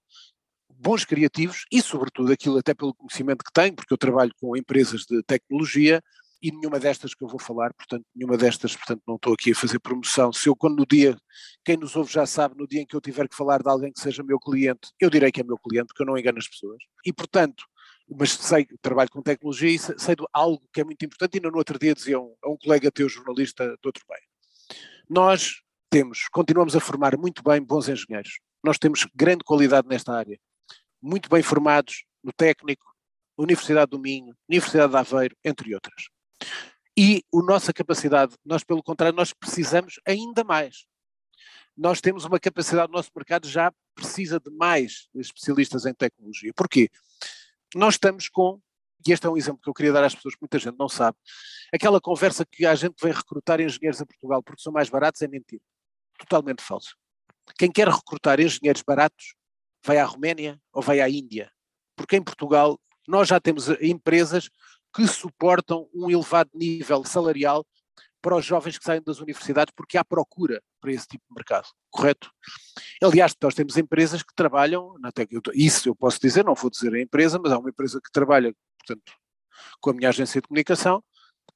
bons 0.69 1.03
criativos 1.03 1.65
e, 1.69 1.81
sobretudo, 1.81 2.31
aquilo 2.31 2.57
até 2.57 2.73
pelo 2.73 2.95
conhecimento 2.95 3.43
que 3.43 3.51
tenho, 3.51 3.75
porque 3.75 3.93
eu 3.93 3.97
trabalho 3.97 4.31
com 4.39 4.55
empresas 4.55 5.01
de 5.01 5.21
tecnologia 5.23 6.01
e 6.45 6.51
nenhuma 6.51 6.79
destas 6.79 7.15
que 7.15 7.23
eu 7.23 7.27
vou 7.27 7.39
falar, 7.39 7.73
portanto, 7.73 8.05
nenhuma 8.15 8.37
destas, 8.37 8.75
portanto, 8.75 9.01
não 9.07 9.15
estou 9.15 9.33
aqui 9.33 9.51
a 9.51 9.55
fazer 9.55 9.79
promoção. 9.79 10.31
Se 10.31 10.47
eu, 10.47 10.55
quando 10.55 10.77
no 10.77 10.85
dia, 10.85 11.17
quem 11.63 11.75
nos 11.77 11.95
ouve 11.95 12.11
já 12.11 12.25
sabe, 12.25 12.55
no 12.55 12.67
dia 12.67 12.81
em 12.81 12.85
que 12.85 12.95
eu 12.95 13.01
tiver 13.01 13.27
que 13.27 13.35
falar 13.35 13.63
de 13.63 13.69
alguém 13.69 13.91
que 13.91 13.99
seja 13.99 14.21
meu 14.23 14.39
cliente, 14.39 14.91
eu 14.99 15.09
direi 15.09 15.31
que 15.31 15.41
é 15.41 15.43
meu 15.43 15.57
cliente, 15.57 15.87
porque 15.87 16.03
eu 16.03 16.05
não 16.05 16.17
engano 16.17 16.37
as 16.37 16.47
pessoas. 16.47 16.77
E, 17.05 17.11
portanto, 17.11 17.65
mas 18.07 18.33
sei, 18.33 18.67
trabalho 18.81 19.09
com 19.09 19.21
tecnologia 19.21 19.69
e 19.69 19.79
sei 19.79 20.15
de 20.15 20.23
algo 20.31 20.61
que 20.71 20.81
é 20.81 20.83
muito 20.83 21.03
importante. 21.03 21.37
E 21.37 21.39
no 21.39 21.57
outro 21.57 21.79
dia 21.79 21.95
dizia 21.95 22.19
um, 22.19 22.35
a 22.43 22.49
um 22.49 22.57
colega 22.57 22.91
teu, 22.91 23.09
jornalista 23.09 23.65
de 23.65 23.87
outro 23.87 24.03
bem. 24.07 24.19
Nós 25.09 25.61
temos, 25.89 26.27
continuamos 26.31 26.75
a 26.75 26.79
formar 26.79 27.17
muito 27.17 27.41
bem 27.41 27.61
bons 27.61 27.89
engenheiros. 27.89 28.39
Nós 28.63 28.77
temos 28.77 29.07
grande 29.15 29.43
qualidade 29.43 29.87
nesta 29.87 30.13
área 30.13 30.39
muito 31.01 31.29
bem 31.29 31.43
formados 31.43 32.03
no 32.23 32.33
técnico, 32.33 32.83
Universidade 33.37 33.91
do 33.91 33.99
Minho, 33.99 34.35
Universidade 34.49 34.91
de 34.91 34.97
Aveiro, 34.97 35.35
entre 35.43 35.75
outras. 35.75 36.14
E 36.97 37.23
a 37.33 37.37
nossa 37.43 37.73
capacidade, 37.73 38.35
nós 38.45 38.63
pelo 38.63 38.81
contrário, 38.81 39.15
nós 39.15 39.33
precisamos 39.33 39.99
ainda 40.05 40.43
mais. 40.43 40.85
Nós 41.75 41.99
temos 41.99 42.23
uma 42.23 42.39
capacidade, 42.39 42.89
o 42.89 42.95
nosso 42.95 43.11
mercado 43.13 43.47
já 43.47 43.73
precisa 43.93 44.39
de 44.39 44.49
mais 44.49 45.09
especialistas 45.13 45.85
em 45.85 45.93
tecnologia. 45.93 46.53
Porquê? 46.55 46.89
Nós 47.73 47.95
estamos 47.95 48.29
com, 48.29 48.61
e 49.05 49.11
este 49.11 49.27
é 49.27 49.29
um 49.29 49.35
exemplo 49.35 49.59
que 49.61 49.69
eu 49.69 49.73
queria 49.73 49.91
dar 49.91 50.05
às 50.05 50.15
pessoas 50.15 50.35
que 50.35 50.41
muita 50.41 50.57
gente 50.57 50.77
não 50.79 50.87
sabe, 50.87 51.17
aquela 51.73 51.99
conversa 51.99 52.45
que 52.45 52.65
a 52.65 52.73
gente 52.75 52.95
vem 53.01 53.11
recrutar 53.11 53.59
engenheiros 53.59 54.01
a 54.01 54.05
Portugal 54.05 54.41
porque 54.41 54.61
são 54.61 54.71
mais 54.71 54.89
baratos 54.89 55.21
é 55.21 55.27
mentira. 55.27 55.61
Totalmente 56.17 56.61
falso. 56.61 56.95
Quem 57.57 57.69
quer 57.69 57.89
recrutar 57.89 58.39
engenheiros 58.39 58.81
baratos 58.81 59.35
vai 59.83 59.97
à 59.97 60.05
Roménia 60.05 60.59
ou 60.71 60.81
vai 60.81 61.01
à 61.01 61.09
Índia. 61.09 61.51
Porque 61.95 62.15
em 62.15 62.23
Portugal 62.23 62.79
nós 63.07 63.27
já 63.27 63.39
temos 63.39 63.69
empresas 63.81 64.49
que 64.95 65.07
suportam 65.07 65.89
um 65.93 66.09
elevado 66.09 66.49
nível 66.53 67.03
salarial 67.03 67.65
para 68.21 68.37
os 68.37 68.45
jovens 68.45 68.77
que 68.77 68.83
saem 68.83 69.01
das 69.03 69.19
universidades, 69.19 69.73
porque 69.75 69.97
há 69.97 70.03
procura 70.03 70.61
para 70.81 70.91
esse 70.91 71.05
tipo 71.05 71.23
de 71.29 71.35
mercado, 71.35 71.67
correto? 71.91 72.31
Aliás, 73.03 73.35
nós 73.39 73.53
temos 73.53 73.77
empresas 73.77 74.23
que 74.23 74.33
trabalham, 74.33 74.95
isso 75.53 75.89
eu 75.89 75.95
posso 75.95 76.19
dizer, 76.19 76.43
não 76.43 76.55
vou 76.55 76.71
dizer 76.71 76.93
a 76.93 77.01
empresa, 77.01 77.37
mas 77.37 77.51
há 77.51 77.59
uma 77.59 77.69
empresa 77.69 77.99
que 78.03 78.11
trabalha, 78.11 78.51
portanto, 78.79 79.13
com 79.79 79.89
a 79.91 79.93
minha 79.93 80.09
agência 80.09 80.41
de 80.41 80.47
comunicação, 80.47 81.03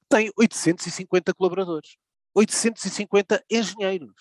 tem 0.08 0.30
850 0.36 1.34
colaboradores. 1.34 1.96
850 2.34 3.44
engenheiros, 3.50 4.14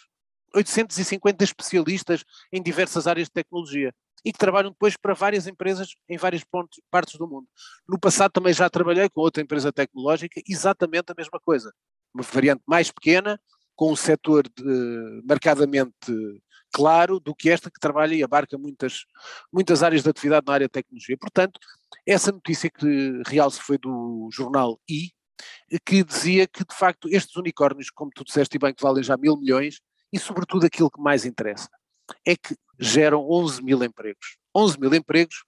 850 0.55 1.43
especialistas 1.43 2.23
em 2.51 2.61
diversas 2.61 3.05
áreas 3.05 3.27
de 3.27 3.33
tecnologia 3.33 3.93
e 4.23 4.31
que 4.31 4.39
trabalham 4.39 4.71
depois 4.71 4.95
para 4.97 5.13
várias 5.13 5.47
empresas 5.47 5.89
em 6.07 6.17
várias 6.17 6.43
pontos, 6.43 6.79
partes 6.91 7.17
do 7.17 7.27
mundo. 7.27 7.47
No 7.87 7.99
passado 7.99 8.31
também 8.31 8.53
já 8.53 8.69
trabalhei 8.69 9.09
com 9.09 9.21
outra 9.21 9.41
empresa 9.41 9.71
tecnológica, 9.71 10.41
exatamente 10.47 11.11
a 11.11 11.15
mesma 11.17 11.39
coisa. 11.39 11.73
Uma 12.13 12.23
variante 12.23 12.61
mais 12.67 12.91
pequena, 12.91 13.39
com 13.75 13.91
um 13.91 13.95
setor 13.95 14.43
de, 14.49 15.21
marcadamente 15.25 15.95
claro 16.71 17.19
do 17.19 17.33
que 17.33 17.49
esta 17.49 17.71
que 17.71 17.79
trabalha 17.79 18.13
e 18.13 18.23
abarca 18.23 18.57
muitas, 18.57 19.05
muitas 19.51 19.81
áreas 19.81 20.03
de 20.03 20.09
atividade 20.09 20.45
na 20.45 20.53
área 20.53 20.67
de 20.67 20.71
tecnologia. 20.71 21.17
Portanto, 21.17 21.59
essa 22.05 22.31
notícia 22.31 22.69
que 22.69 23.21
realce 23.25 23.59
foi 23.61 23.77
do 23.77 24.29
jornal 24.31 24.79
I, 24.89 25.11
que 25.85 26.03
dizia 26.03 26.47
que 26.47 26.65
de 26.65 26.75
facto 26.75 27.07
estes 27.09 27.35
unicórnios, 27.35 27.89
como 27.89 28.11
tu 28.13 28.23
disseste 28.23 28.57
e 28.57 28.59
bem, 28.59 28.73
que 28.73 28.83
valem 28.83 29.03
já 29.03 29.15
mil 29.17 29.37
milhões, 29.37 29.79
e 30.11 30.19
sobretudo 30.19 30.65
aquilo 30.65 30.89
que 30.89 31.01
mais 31.01 31.25
interessa, 31.25 31.69
é 32.25 32.35
que 32.35 32.55
geram 32.79 33.29
11 33.29 33.61
mil 33.63 33.83
empregos. 33.83 34.37
11 34.55 34.79
mil 34.79 34.93
empregos, 34.93 35.43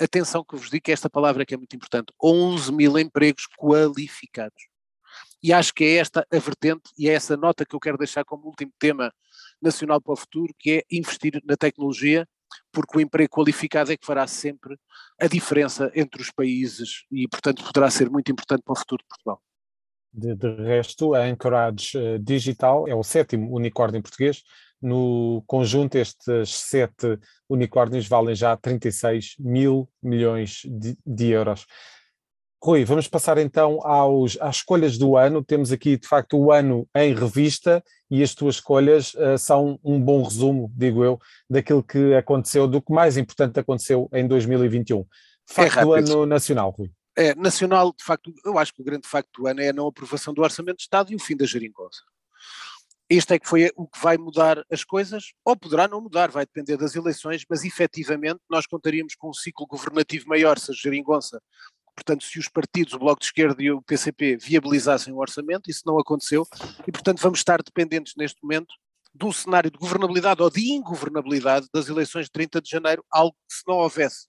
atenção 0.00 0.44
que 0.44 0.56
vos 0.56 0.68
digo 0.68 0.82
que 0.82 0.92
esta 0.92 1.08
palavra 1.08 1.42
é 1.42 1.46
que 1.46 1.54
é 1.54 1.56
muito 1.56 1.74
importante, 1.76 2.12
11 2.22 2.72
mil 2.72 2.98
empregos 2.98 3.46
qualificados. 3.56 4.62
E 5.42 5.52
acho 5.52 5.72
que 5.72 5.84
é 5.84 5.96
esta 5.96 6.26
a 6.32 6.38
vertente 6.38 6.90
e 6.98 7.08
é 7.08 7.12
essa 7.12 7.36
nota 7.36 7.64
que 7.64 7.74
eu 7.74 7.80
quero 7.80 7.96
deixar 7.96 8.24
como 8.24 8.46
último 8.46 8.72
tema 8.78 9.12
nacional 9.62 10.00
para 10.00 10.12
o 10.12 10.16
futuro, 10.16 10.52
que 10.58 10.72
é 10.72 10.84
investir 10.90 11.40
na 11.44 11.56
tecnologia, 11.56 12.26
porque 12.72 12.98
o 12.98 13.00
emprego 13.00 13.30
qualificado 13.30 13.92
é 13.92 13.96
que 13.96 14.06
fará 14.06 14.26
sempre 14.26 14.76
a 15.20 15.26
diferença 15.26 15.90
entre 15.94 16.20
os 16.20 16.30
países 16.30 17.04
e, 17.10 17.28
portanto, 17.28 17.64
poderá 17.64 17.90
ser 17.90 18.10
muito 18.10 18.30
importante 18.30 18.62
para 18.62 18.72
o 18.72 18.76
futuro 18.76 19.02
de 19.02 19.08
Portugal. 19.08 19.42
De, 20.12 20.34
de 20.34 20.62
resto, 20.62 21.14
a 21.14 21.20
Anchorage 21.24 21.98
eh, 21.98 22.18
Digital 22.18 22.88
é 22.88 22.94
o 22.94 23.02
sétimo 23.02 23.54
unicórnio 23.54 24.02
português. 24.02 24.42
No 24.80 25.42
conjunto, 25.46 25.96
estes 25.96 26.50
sete 26.50 27.18
unicórnios 27.48 28.06
valem 28.06 28.34
já 28.34 28.56
36 28.56 29.36
mil 29.38 29.88
milhões 30.02 30.62
de, 30.64 30.96
de 31.04 31.30
euros. 31.30 31.66
Rui, 32.62 32.84
vamos 32.84 33.06
passar 33.06 33.38
então 33.38 33.78
aos, 33.86 34.36
às 34.40 34.56
escolhas 34.56 34.98
do 34.98 35.16
ano. 35.16 35.44
Temos 35.44 35.70
aqui, 35.70 35.96
de 35.96 36.08
facto, 36.08 36.36
o 36.36 36.50
ano 36.50 36.88
em 36.96 37.14
revista 37.14 37.82
e 38.10 38.22
as 38.22 38.34
tuas 38.34 38.56
escolhas 38.56 39.14
uh, 39.14 39.38
são 39.38 39.78
um 39.84 40.00
bom 40.00 40.22
resumo, 40.22 40.70
digo 40.74 41.04
eu, 41.04 41.18
daquilo 41.48 41.82
que 41.82 42.14
aconteceu, 42.14 42.66
do 42.66 42.82
que 42.82 42.92
mais 42.92 43.16
importante 43.16 43.60
aconteceu 43.60 44.08
em 44.12 44.26
2021. 44.26 45.04
Facto 45.48 45.78
é 45.78 45.82
do 45.82 45.92
ano 45.92 46.26
nacional, 46.26 46.70
Rui. 46.70 46.90
É, 47.16 47.34
nacional, 47.34 47.94
de 47.96 48.04
facto, 48.04 48.34
eu 48.44 48.58
acho 48.58 48.74
que 48.74 48.82
o 48.82 48.84
grande 48.84 49.06
facto 49.06 49.30
do 49.40 49.46
ano 49.46 49.60
é 49.60 49.68
a 49.68 49.72
não 49.72 49.86
aprovação 49.86 50.34
do 50.34 50.42
Orçamento 50.42 50.78
de 50.78 50.82
Estado 50.82 51.12
e 51.12 51.16
o 51.16 51.20
fim 51.20 51.36
da 51.36 51.46
geringonça. 51.46 52.02
Este 53.08 53.34
é 53.34 53.38
que 53.38 53.48
foi 53.48 53.70
o 53.76 53.86
que 53.86 54.00
vai 54.00 54.16
mudar 54.16 54.64
as 54.70 54.82
coisas, 54.82 55.32
ou 55.44 55.56
poderá 55.56 55.86
não 55.86 56.00
mudar, 56.00 56.30
vai 56.30 56.44
depender 56.44 56.76
das 56.76 56.96
eleições, 56.96 57.44
mas 57.48 57.64
efetivamente 57.64 58.40
nós 58.50 58.66
contaríamos 58.66 59.14
com 59.14 59.30
um 59.30 59.32
ciclo 59.32 59.66
governativo 59.66 60.28
maior 60.28 60.58
se 60.58 60.72
a 60.72 60.74
geringonça 60.74 61.40
portanto, 61.96 62.24
se 62.24 62.38
os 62.38 62.46
partidos, 62.46 62.92
o 62.92 62.98
Bloco 62.98 63.20
de 63.20 63.26
Esquerda 63.26 63.62
e 63.62 63.70
o 63.70 63.80
PCP, 63.80 64.36
viabilizassem 64.36 65.14
o 65.14 65.16
orçamento, 65.16 65.70
isso 65.70 65.80
não 65.86 65.98
aconteceu, 65.98 66.46
e 66.86 66.92
portanto 66.92 67.20
vamos 67.22 67.38
estar 67.38 67.62
dependentes 67.62 68.12
neste 68.16 68.38
momento 68.42 68.74
de 69.14 69.24
um 69.24 69.32
cenário 69.32 69.70
de 69.70 69.78
governabilidade 69.78 70.42
ou 70.42 70.50
de 70.50 70.70
ingovernabilidade 70.72 71.68
das 71.72 71.88
eleições 71.88 72.26
de 72.26 72.32
30 72.32 72.60
de 72.60 72.68
janeiro, 72.68 73.02
algo 73.10 73.34
que 73.48 73.56
se 73.56 73.62
não 73.66 73.76
houvesse 73.76 74.26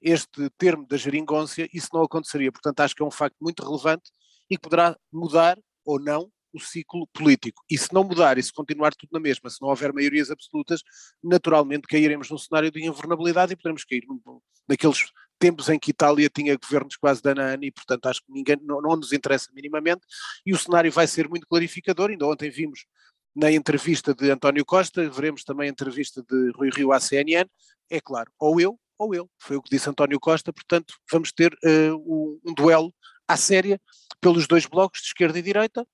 este 0.00 0.50
termo 0.58 0.86
da 0.86 0.96
geringonça, 0.96 1.66
isso 1.72 1.88
não 1.92 2.02
aconteceria. 2.02 2.52
Portanto, 2.52 2.80
acho 2.80 2.94
que 2.94 3.02
é 3.02 3.06
um 3.06 3.10
facto 3.10 3.36
muito 3.40 3.62
relevante 3.62 4.10
e 4.50 4.56
que 4.56 4.62
poderá 4.62 4.96
mudar 5.12 5.58
ou 5.84 5.98
não 5.98 6.30
o 6.54 6.60
ciclo 6.60 7.06
político. 7.12 7.62
E 7.68 7.76
se 7.76 7.92
não 7.92 8.04
mudar 8.04 8.38
e 8.38 8.42
se 8.42 8.52
continuar 8.52 8.94
tudo 8.94 9.10
na 9.12 9.20
mesma, 9.20 9.50
se 9.50 9.60
não 9.60 9.68
houver 9.68 9.92
maiorias 9.92 10.30
absolutas, 10.30 10.82
naturalmente 11.22 11.86
cairemos 11.88 12.30
num 12.30 12.38
cenário 12.38 12.70
de 12.70 12.84
invernabilidade 12.86 13.52
e 13.52 13.56
poderemos 13.56 13.84
cair 13.84 14.04
naqueles 14.68 15.04
tempos 15.38 15.68
em 15.68 15.78
que 15.78 15.90
Itália 15.90 16.30
tinha 16.30 16.56
governos 16.56 16.96
quase 16.96 17.20
de 17.20 17.30
ano 17.30 17.42
a 17.42 17.44
ano 17.44 17.64
e, 17.64 17.70
portanto, 17.70 18.06
acho 18.06 18.20
que 18.20 18.32
ninguém, 18.32 18.56
não, 18.62 18.80
não 18.80 18.96
nos 18.96 19.12
interessa 19.12 19.50
minimamente, 19.52 20.02
e 20.46 20.52
o 20.52 20.58
cenário 20.58 20.90
vai 20.92 21.06
ser 21.06 21.28
muito 21.28 21.46
clarificador, 21.46 22.10
ainda 22.10 22.26
ontem 22.26 22.50
vimos 22.50 22.86
na 23.34 23.50
entrevista 23.50 24.14
de 24.14 24.30
António 24.30 24.64
Costa, 24.64 25.08
veremos 25.10 25.42
também 25.42 25.68
a 25.68 25.72
entrevista 25.72 26.22
de 26.22 26.52
Rui 26.54 26.70
Rio 26.70 26.92
à 26.92 27.00
CNN, 27.00 27.48
é 27.90 28.00
claro, 28.00 28.30
ou 28.38 28.60
eu 28.60 28.78
ou 28.98 29.14
eu, 29.14 29.28
foi 29.38 29.56
o 29.56 29.62
que 29.62 29.70
disse 29.70 29.90
António 29.90 30.20
Costa, 30.20 30.52
portanto 30.52 30.94
vamos 31.10 31.32
ter 31.32 31.52
uh, 31.64 32.40
um, 32.46 32.54
duelo 32.54 32.94
à 33.26 33.36
séria 33.36 33.80
pelos 34.20 34.46
dois 34.46 34.66
blocos 34.66 35.00
de 35.00 35.08
esquerda 35.08 35.38
e 35.38 35.42
direita, 35.42 35.86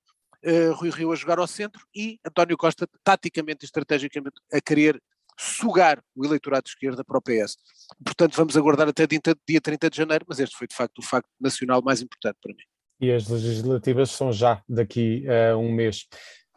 uh, 0.44 0.73
Rui 0.75 0.90
Rio 0.90 1.12
a 1.12 1.16
jogar 1.16 1.38
ao 1.38 1.47
centro 1.47 1.87
e 1.94 2.18
António 2.26 2.56
Costa 2.56 2.88
taticamente 3.04 3.64
e 3.64 3.66
estrategicamente 3.66 4.40
a 4.52 4.61
querer 4.61 5.00
sugar 5.38 6.02
o 6.14 6.25
eleitorado 6.25 6.64
de 6.64 6.70
esquerda 6.70 7.02
para 7.02 7.18
o 7.18 7.23
PS. 7.23 7.56
Portanto, 8.04 8.37
vamos 8.37 8.56
aguardar 8.56 8.88
até 8.88 9.06
dia 9.06 9.61
30 9.61 9.90
de 9.90 9.97
janeiro, 9.97 10.25
mas 10.28 10.38
este 10.38 10.56
foi 10.56 10.66
de 10.66 10.75
facto 10.75 10.99
o 10.99 11.02
facto 11.02 11.28
nacional 11.40 11.82
mais 11.82 12.02
importante 12.02 12.37
para 12.42 12.52
mim. 12.52 12.64
E 13.00 13.11
as 13.11 13.26
legislativas 13.28 14.11
são 14.11 14.30
já 14.30 14.62
daqui 14.68 15.25
a 15.26 15.56
um 15.56 15.73
mês. 15.73 16.06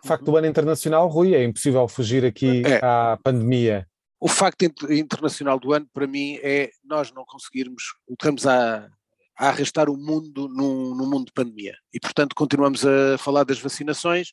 O 0.04 0.08
facto 0.08 0.26
do 0.26 0.36
ano 0.36 0.48
internacional, 0.48 1.08
Rui, 1.08 1.34
é 1.34 1.44
impossível 1.44 1.88
fugir 1.88 2.26
aqui 2.26 2.62
é. 2.66 2.84
à 2.84 3.18
pandemia. 3.24 3.88
O 4.20 4.28
facto 4.28 4.64
internacional 4.90 5.58
do 5.58 5.72
ano, 5.72 5.88
para 5.94 6.06
mim, 6.06 6.38
é 6.44 6.70
nós 6.84 7.12
não 7.14 7.24
conseguirmos, 7.26 7.84
estamos 8.10 8.46
a, 8.46 8.90
a 9.38 9.50
arrastar 9.50 9.90
o 9.90 9.98
mundo 9.98 10.48
num, 10.48 10.96
num 10.96 11.10
mundo 11.10 11.26
de 11.26 11.34
pandemia. 11.34 11.76
E, 11.94 12.00
portanto, 12.00 12.36
continuamos 12.36 12.86
a 12.86 13.18
falar 13.18 13.44
das 13.44 13.60
vacinações 13.60 14.32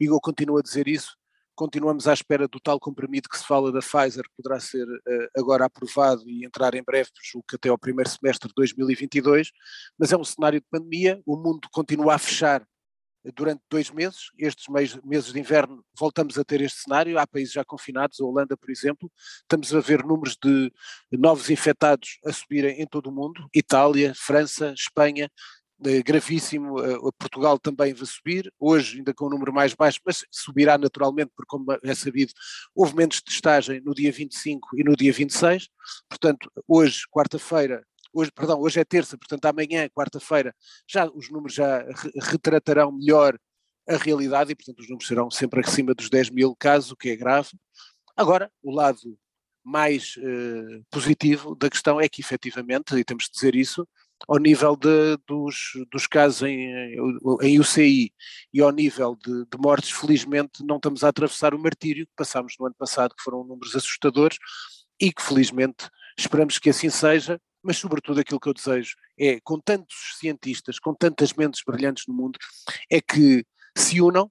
e 0.00 0.06
eu 0.06 0.20
continuo 0.20 0.58
a 0.58 0.62
dizer 0.62 0.88
isso. 0.88 1.16
Continuamos 1.54 2.06
à 2.06 2.12
espera 2.12 2.46
do 2.46 2.60
tal 2.60 2.78
comprimido 2.78 3.30
que 3.30 3.38
se 3.38 3.46
fala 3.46 3.72
da 3.72 3.80
Pfizer, 3.80 4.24
que 4.24 4.42
poderá 4.42 4.60
ser 4.60 4.86
uh, 4.86 5.28
agora 5.34 5.64
aprovado 5.64 6.28
e 6.28 6.44
entrar 6.44 6.74
em 6.74 6.82
breve, 6.82 7.08
julgo 7.24 7.46
que 7.48 7.56
até 7.56 7.70
ao 7.70 7.78
primeiro 7.78 8.10
semestre 8.10 8.48
de 8.48 8.54
2022, 8.54 9.50
mas 9.98 10.12
é 10.12 10.18
um 10.18 10.24
cenário 10.24 10.60
de 10.60 10.66
pandemia, 10.70 11.18
o 11.24 11.34
mundo 11.34 11.66
continua 11.72 12.14
a 12.14 12.18
fechar 12.18 12.62
durante 13.34 13.62
dois 13.70 13.90
meses. 13.90 14.30
Estes 14.38 14.66
meses 15.04 15.32
de 15.32 15.38
inverno 15.38 15.84
voltamos 15.98 16.38
a 16.38 16.44
ter 16.44 16.60
este 16.60 16.82
cenário. 16.82 17.18
Há 17.18 17.26
países 17.26 17.52
já 17.52 17.64
confinados, 17.64 18.20
a 18.20 18.24
Holanda, 18.24 18.56
por 18.56 18.70
exemplo. 18.70 19.10
Estamos 19.42 19.74
a 19.74 19.80
ver 19.80 20.04
números 20.04 20.36
de 20.42 20.72
novos 21.12 21.50
infectados 21.50 22.18
a 22.24 22.32
subirem 22.32 22.80
em 22.80 22.86
todo 22.86 23.08
o 23.08 23.12
mundo. 23.12 23.48
Itália, 23.54 24.12
França, 24.14 24.72
Espanha, 24.72 25.30
eh, 25.84 26.02
gravíssimo. 26.02 26.80
Eh, 26.80 26.98
Portugal 27.18 27.58
também 27.58 27.92
vai 27.92 28.06
subir, 28.06 28.52
hoje 28.58 28.98
ainda 28.98 29.12
com 29.12 29.26
um 29.26 29.30
número 29.30 29.52
mais 29.52 29.74
baixo, 29.74 30.00
mas 30.04 30.24
subirá 30.30 30.78
naturalmente, 30.78 31.32
porque, 31.36 31.48
como 31.48 31.66
é 31.82 31.94
sabido, 31.94 32.32
houve 32.74 32.94
menos 32.96 33.20
testagem 33.20 33.80
no 33.80 33.94
dia 33.94 34.10
25 34.12 34.78
e 34.78 34.84
no 34.84 34.96
dia 34.96 35.12
26. 35.12 35.68
Portanto, 36.08 36.50
hoje, 36.66 37.02
quarta-feira, 37.10 37.84
hoje, 38.16 38.30
perdão, 38.32 38.60
hoje 38.60 38.80
é 38.80 38.84
terça, 38.84 39.16
portanto 39.18 39.44
amanhã, 39.46 39.88
quarta-feira, 39.88 40.54
já 40.88 41.06
os 41.06 41.30
números 41.30 41.54
já 41.54 41.84
retratarão 42.30 42.92
melhor 42.92 43.38
a 43.88 43.96
realidade 43.96 44.52
e, 44.52 44.56
portanto, 44.56 44.80
os 44.80 44.88
números 44.88 45.06
serão 45.06 45.30
sempre 45.30 45.60
acima 45.60 45.94
dos 45.94 46.10
10 46.10 46.30
mil 46.30 46.56
casos, 46.56 46.90
o 46.90 46.96
que 46.96 47.10
é 47.10 47.16
grave. 47.16 47.50
Agora, 48.16 48.50
o 48.62 48.72
lado 48.72 49.16
mais 49.62 50.14
eh, 50.18 50.80
positivo 50.90 51.54
da 51.54 51.70
questão 51.70 52.00
é 52.00 52.08
que, 52.08 52.20
efetivamente, 52.20 52.96
e 52.96 53.04
temos 53.04 53.24
de 53.24 53.32
dizer 53.32 53.54
isso, 53.54 53.86
ao 54.28 54.38
nível 54.38 54.76
de, 54.76 55.16
dos, 55.26 55.72
dos 55.90 56.06
casos 56.06 56.42
em, 56.42 56.96
em 57.42 57.60
UCI 57.60 58.12
e 58.52 58.60
ao 58.60 58.70
nível 58.72 59.16
de, 59.16 59.44
de, 59.44 59.58
mortes, 59.58 59.90
felizmente 59.90 60.64
não 60.64 60.76
estamos 60.76 61.04
a 61.04 61.08
atravessar 61.08 61.54
o 61.54 61.58
martírio 61.58 62.06
que 62.06 62.12
passámos 62.16 62.54
no 62.58 62.66
ano 62.66 62.74
passado, 62.78 63.14
que 63.14 63.22
foram 63.22 63.44
números 63.44 63.76
assustadores 63.76 64.38
e 65.00 65.12
que 65.12 65.22
felizmente 65.22 65.88
esperamos 66.18 66.58
que 66.58 66.70
assim 66.70 66.88
seja, 66.88 67.40
mas 67.66 67.78
sobretudo 67.78 68.20
aquilo 68.20 68.38
que 68.38 68.48
eu 68.48 68.54
desejo 68.54 68.94
é, 69.18 69.40
com 69.42 69.58
tantos 69.58 70.16
cientistas, 70.18 70.78
com 70.78 70.94
tantas 70.94 71.32
mentes 71.32 71.62
brilhantes 71.66 72.04
no 72.06 72.14
mundo, 72.14 72.38
é 72.90 73.00
que 73.00 73.44
se 73.76 74.00
unam, 74.00 74.30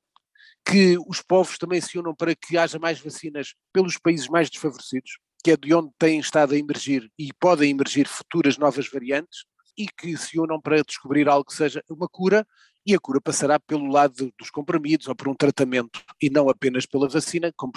que 0.66 0.98
os 1.08 1.22
povos 1.22 1.58
também 1.58 1.82
se 1.82 2.00
unam 2.00 2.16
para 2.16 2.34
que 2.34 2.58
haja 2.58 2.80
mais 2.80 3.00
vacinas 3.00 3.54
pelos 3.72 3.98
países 3.98 4.28
mais 4.28 4.50
desfavorecidos, 4.50 5.20
que 5.44 5.52
é 5.52 5.58
de 5.58 5.74
onde 5.74 5.92
têm 6.00 6.20
estado 6.20 6.54
a 6.54 6.58
emergir 6.58 7.12
e 7.20 7.32
podem 7.34 7.70
emergir 7.70 8.08
futuras 8.08 8.58
novas 8.58 8.90
variantes, 8.90 9.46
e 9.78 9.88
que 9.88 10.16
se 10.18 10.40
unam 10.40 10.60
para 10.60 10.82
descobrir 10.82 11.28
algo 11.28 11.46
que 11.46 11.54
seja 11.54 11.84
uma 11.90 12.08
cura 12.08 12.48
e 12.86 12.94
a 12.94 13.00
cura 13.00 13.20
passará 13.20 13.60
pelo 13.60 13.88
lado 13.88 14.32
dos 14.38 14.52
comprimidos 14.52 15.08
ou 15.08 15.16
por 15.16 15.28
um 15.28 15.34
tratamento 15.34 16.04
e 16.22 16.30
não 16.30 16.50
apenas 16.50 16.86
pela 16.86 17.10
vacina, 17.10 17.52
como, 17.56 17.74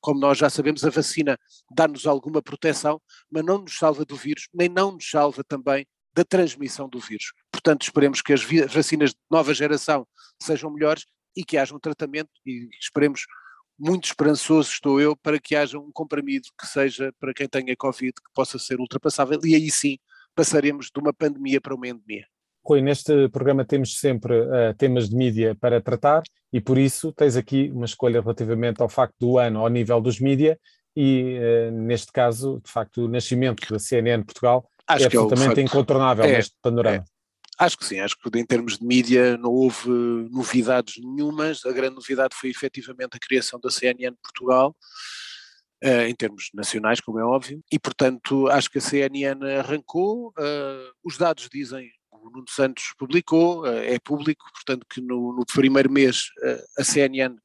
como 0.00 0.20
nós 0.20 0.36
já 0.36 0.50
sabemos, 0.50 0.84
a 0.84 0.90
vacina 0.90 1.38
dá-nos 1.70 2.06
alguma 2.06 2.42
proteção, 2.42 3.00
mas 3.30 3.44
não 3.44 3.58
nos 3.58 3.78
salva 3.78 4.04
do 4.04 4.16
vírus, 4.16 4.48
nem 4.52 4.68
não 4.68 4.92
nos 4.92 5.08
salva 5.08 5.42
também 5.42 5.86
da 6.12 6.24
transmissão 6.24 6.88
do 6.88 7.00
vírus. 7.00 7.32
Portanto, 7.50 7.82
esperemos 7.82 8.20
que 8.20 8.32
as 8.32 8.44
vacinas 8.70 9.10
de 9.10 9.18
nova 9.30 9.54
geração 9.54 10.06
sejam 10.40 10.70
melhores 10.70 11.06
e 11.34 11.42
que 11.42 11.56
haja 11.56 11.74
um 11.74 11.80
tratamento 11.80 12.30
e 12.46 12.68
esperemos 12.78 13.26
muito 13.78 14.04
esperançoso 14.04 14.70
estou 14.70 15.00
eu 15.00 15.16
para 15.16 15.40
que 15.40 15.56
haja 15.56 15.78
um 15.78 15.90
comprimido 15.90 16.48
que 16.58 16.66
seja 16.66 17.12
para 17.18 17.34
quem 17.34 17.48
tenha 17.48 17.74
Covid 17.76 18.12
que 18.12 18.32
possa 18.32 18.58
ser 18.58 18.78
ultrapassável 18.78 19.40
e 19.42 19.54
aí 19.54 19.70
sim 19.70 19.98
passaremos 20.34 20.90
de 20.94 21.00
uma 21.00 21.12
pandemia 21.12 21.60
para 21.60 21.74
uma 21.74 21.88
endemia. 21.88 22.26
Rui, 22.64 22.80
neste 22.80 23.28
programa 23.28 23.64
temos 23.64 23.98
sempre 23.98 24.40
uh, 24.40 24.74
temas 24.78 25.08
de 25.10 25.16
mídia 25.16 25.54
para 25.60 25.80
tratar 25.80 26.22
e 26.52 26.60
por 26.60 26.78
isso 26.78 27.12
tens 27.12 27.36
aqui 27.36 27.70
uma 27.74 27.84
escolha 27.84 28.20
relativamente 28.20 28.80
ao 28.80 28.88
facto 28.88 29.14
do 29.20 29.38
ano 29.38 29.60
ao 29.60 29.68
nível 29.68 30.00
dos 30.00 30.18
mídia 30.18 30.58
e, 30.96 31.38
uh, 31.38 31.72
neste 31.72 32.10
caso, 32.10 32.60
de 32.64 32.70
facto, 32.70 33.04
o 33.04 33.08
nascimento 33.08 33.68
da 33.70 33.78
CNN 33.78 34.22
Portugal 34.24 34.68
Acho 34.86 35.02
é, 35.02 35.04
é 35.04 35.06
absolutamente 35.06 35.60
é 35.60 35.62
incontornável 35.62 36.24
é, 36.24 36.32
neste 36.32 36.54
panorama. 36.62 36.96
É. 36.96 37.04
Acho 37.58 37.78
que 37.78 37.84
sim, 37.84 38.00
acho 38.00 38.16
que 38.18 38.38
em 38.38 38.44
termos 38.44 38.78
de 38.78 38.84
mídia 38.84 39.36
não 39.36 39.50
houve 39.50 39.88
novidades 40.30 40.96
nenhumas, 40.98 41.64
a 41.64 41.72
grande 41.72 41.94
novidade 41.94 42.34
foi 42.34 42.50
efetivamente 42.50 43.16
a 43.16 43.20
criação 43.20 43.60
da 43.60 43.70
CNN 43.70 44.16
Portugal, 44.22 44.74
Uh, 45.84 46.08
em 46.08 46.14
termos 46.14 46.48
nacionais, 46.54 46.98
como 46.98 47.18
é 47.18 47.24
óbvio, 47.24 47.62
e 47.70 47.78
portanto 47.78 48.48
acho 48.48 48.70
que 48.70 48.78
a 48.78 48.80
CNN 48.80 49.44
arrancou, 49.58 50.28
uh, 50.28 50.92
os 51.04 51.18
dados 51.18 51.46
dizem, 51.52 51.90
o 52.26 52.30
Nuno 52.30 52.48
Santos 52.48 52.94
publicou, 52.98 53.62
uh, 53.62 53.66
é 53.66 53.98
público, 53.98 54.44
portanto 54.52 54.86
que 54.88 55.00
no, 55.00 55.32
no 55.34 55.44
primeiro 55.46 55.90
mês 55.90 56.28
a 56.78 56.84
CNN 56.84 57.36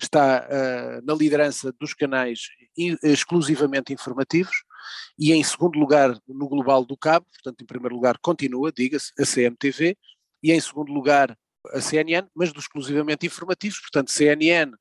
está 0.00 0.48
na 1.02 1.12
liderança 1.12 1.74
dos 1.78 1.92
canais 1.92 2.48
exclusivamente 3.02 3.92
informativos, 3.92 4.62
e 5.18 5.32
em 5.32 5.44
segundo 5.44 5.78
lugar 5.78 6.16
no 6.26 6.48
global 6.48 6.86
do 6.86 6.96
cabo, 6.96 7.26
portanto 7.26 7.60
em 7.60 7.66
primeiro 7.66 7.96
lugar 7.96 8.16
continua, 8.22 8.72
diga-se, 8.72 9.12
a 9.20 9.26
CMTV, 9.26 9.98
e 10.42 10.52
em 10.52 10.60
segundo 10.60 10.90
lugar 10.90 11.36
a 11.72 11.80
CNN, 11.80 12.26
mas 12.34 12.52
dos 12.52 12.64
exclusivamente 12.64 13.26
informativos, 13.26 13.78
portanto 13.80 14.10
CNN, 14.10 14.72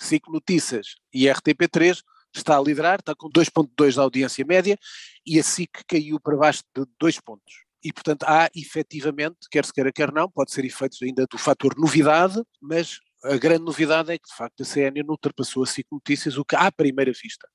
SIC 0.00 0.28
Notícias 0.28 0.96
e 1.12 1.24
RTP3 1.24 2.02
está 2.34 2.56
a 2.56 2.62
liderar, 2.62 3.00
está 3.00 3.14
com 3.14 3.28
2.2 3.28 3.96
da 3.96 4.02
audiência 4.02 4.44
média. 4.44 4.78
E 5.26 5.38
a 5.38 5.42
SIC 5.42 5.70
caiu 5.86 6.18
para 6.18 6.36
baixo 6.36 6.62
de 6.74 6.84
2 6.98 7.20
pontos. 7.20 7.64
E, 7.82 7.92
portanto, 7.92 8.24
há 8.24 8.50
efetivamente, 8.54 9.36
quer 9.50 9.64
se 9.64 9.72
queira, 9.72 9.92
quer 9.92 10.12
não, 10.12 10.30
pode 10.30 10.52
ser 10.52 10.64
efeitos 10.64 10.98
ainda 11.02 11.26
do 11.26 11.38
fator 11.38 11.74
novidade, 11.78 12.42
mas 12.60 12.98
a 13.24 13.36
grande 13.36 13.64
novidade 13.64 14.12
é 14.12 14.18
que, 14.18 14.28
de 14.28 14.34
facto, 14.34 14.62
a 14.62 14.64
CNN 14.64 15.08
ultrapassou 15.08 15.62
a 15.62 15.66
SIC 15.66 15.86
Notícias, 15.90 16.36
o 16.36 16.44
que 16.44 16.56
à 16.56 16.70
primeira 16.70 17.12
vista 17.12 17.48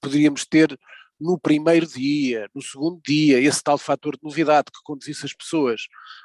poderíamos 0.00 0.44
ter 0.44 0.78
no 1.20 1.38
primeiro 1.38 1.86
dia, 1.86 2.48
no 2.54 2.60
segundo 2.60 3.00
dia, 3.06 3.40
esse 3.40 3.62
tal 3.62 3.78
fator 3.78 4.16
de 4.16 4.22
novidade 4.22 4.66
que 4.72 4.80
conduzisse 4.82 5.24
as 5.24 5.32
pessoas 5.32 5.82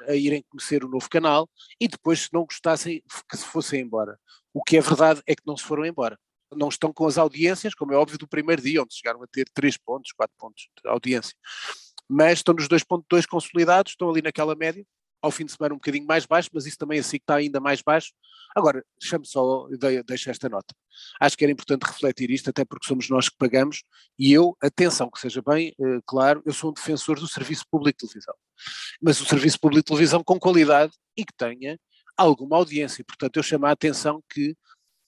a 0.08 0.14
irem 0.14 0.44
conhecer 0.48 0.84
o 0.84 0.88
novo 0.88 1.08
canal 1.08 1.48
e 1.80 1.86
depois, 1.86 2.22
se 2.22 2.28
não 2.32 2.44
gostassem, 2.44 3.02
que 3.30 3.36
se 3.36 3.44
fossem 3.44 3.80
embora. 3.80 4.18
O 4.52 4.62
que 4.62 4.76
é 4.76 4.80
verdade 4.80 5.22
é 5.26 5.36
que 5.36 5.42
não 5.46 5.56
se 5.56 5.64
foram 5.64 5.86
embora 5.86 6.18
não 6.56 6.68
estão 6.68 6.92
com 6.92 7.06
as 7.06 7.18
audiências, 7.18 7.74
como 7.74 7.92
é 7.92 7.96
óbvio, 7.96 8.18
do 8.18 8.28
primeiro 8.28 8.62
dia, 8.62 8.82
onde 8.82 8.94
chegaram 8.94 9.22
a 9.22 9.26
ter 9.26 9.48
3 9.52 9.76
pontos, 9.78 10.12
4 10.12 10.34
pontos 10.38 10.68
de 10.82 10.88
audiência. 10.88 11.34
Mas 12.08 12.38
estão 12.38 12.54
nos 12.54 12.68
2.2 12.68 13.26
consolidados, 13.26 13.92
estão 13.92 14.10
ali 14.10 14.22
naquela 14.22 14.54
média, 14.54 14.84
ao 15.20 15.30
fim 15.30 15.44
de 15.44 15.52
semana 15.52 15.74
um 15.74 15.78
bocadinho 15.78 16.06
mais 16.06 16.26
baixo, 16.26 16.48
mas 16.52 16.64
isso 16.64 16.78
também 16.78 16.98
assim 16.98 17.18
que 17.18 17.24
está 17.24 17.36
ainda 17.36 17.60
mais 17.60 17.82
baixo. 17.82 18.12
Agora, 18.54 18.84
chamo 19.02 19.24
só, 19.24 19.66
deixo 20.06 20.30
esta 20.30 20.48
nota. 20.48 20.74
Acho 21.20 21.36
que 21.36 21.44
era 21.44 21.52
importante 21.52 21.82
refletir 21.82 22.30
isto, 22.30 22.50
até 22.50 22.64
porque 22.64 22.86
somos 22.86 23.08
nós 23.08 23.28
que 23.28 23.36
pagamos, 23.36 23.82
e 24.18 24.32
eu, 24.32 24.56
atenção, 24.62 25.10
que 25.10 25.20
seja 25.20 25.42
bem 25.42 25.74
uh, 25.78 26.00
claro, 26.06 26.42
eu 26.46 26.52
sou 26.52 26.70
um 26.70 26.72
defensor 26.72 27.18
do 27.18 27.28
Serviço 27.28 27.64
Público 27.70 27.98
de 27.98 28.06
Televisão. 28.08 28.34
Mas 29.02 29.20
o 29.20 29.26
Serviço 29.26 29.58
Público 29.60 29.82
de 29.82 29.86
Televisão 29.86 30.22
com 30.24 30.38
qualidade 30.38 30.92
e 31.16 31.24
que 31.24 31.32
tenha 31.36 31.78
alguma 32.16 32.56
audiência. 32.56 33.04
Portanto, 33.04 33.36
eu 33.36 33.42
chamo 33.42 33.66
a 33.66 33.70
atenção 33.70 34.22
que 34.28 34.56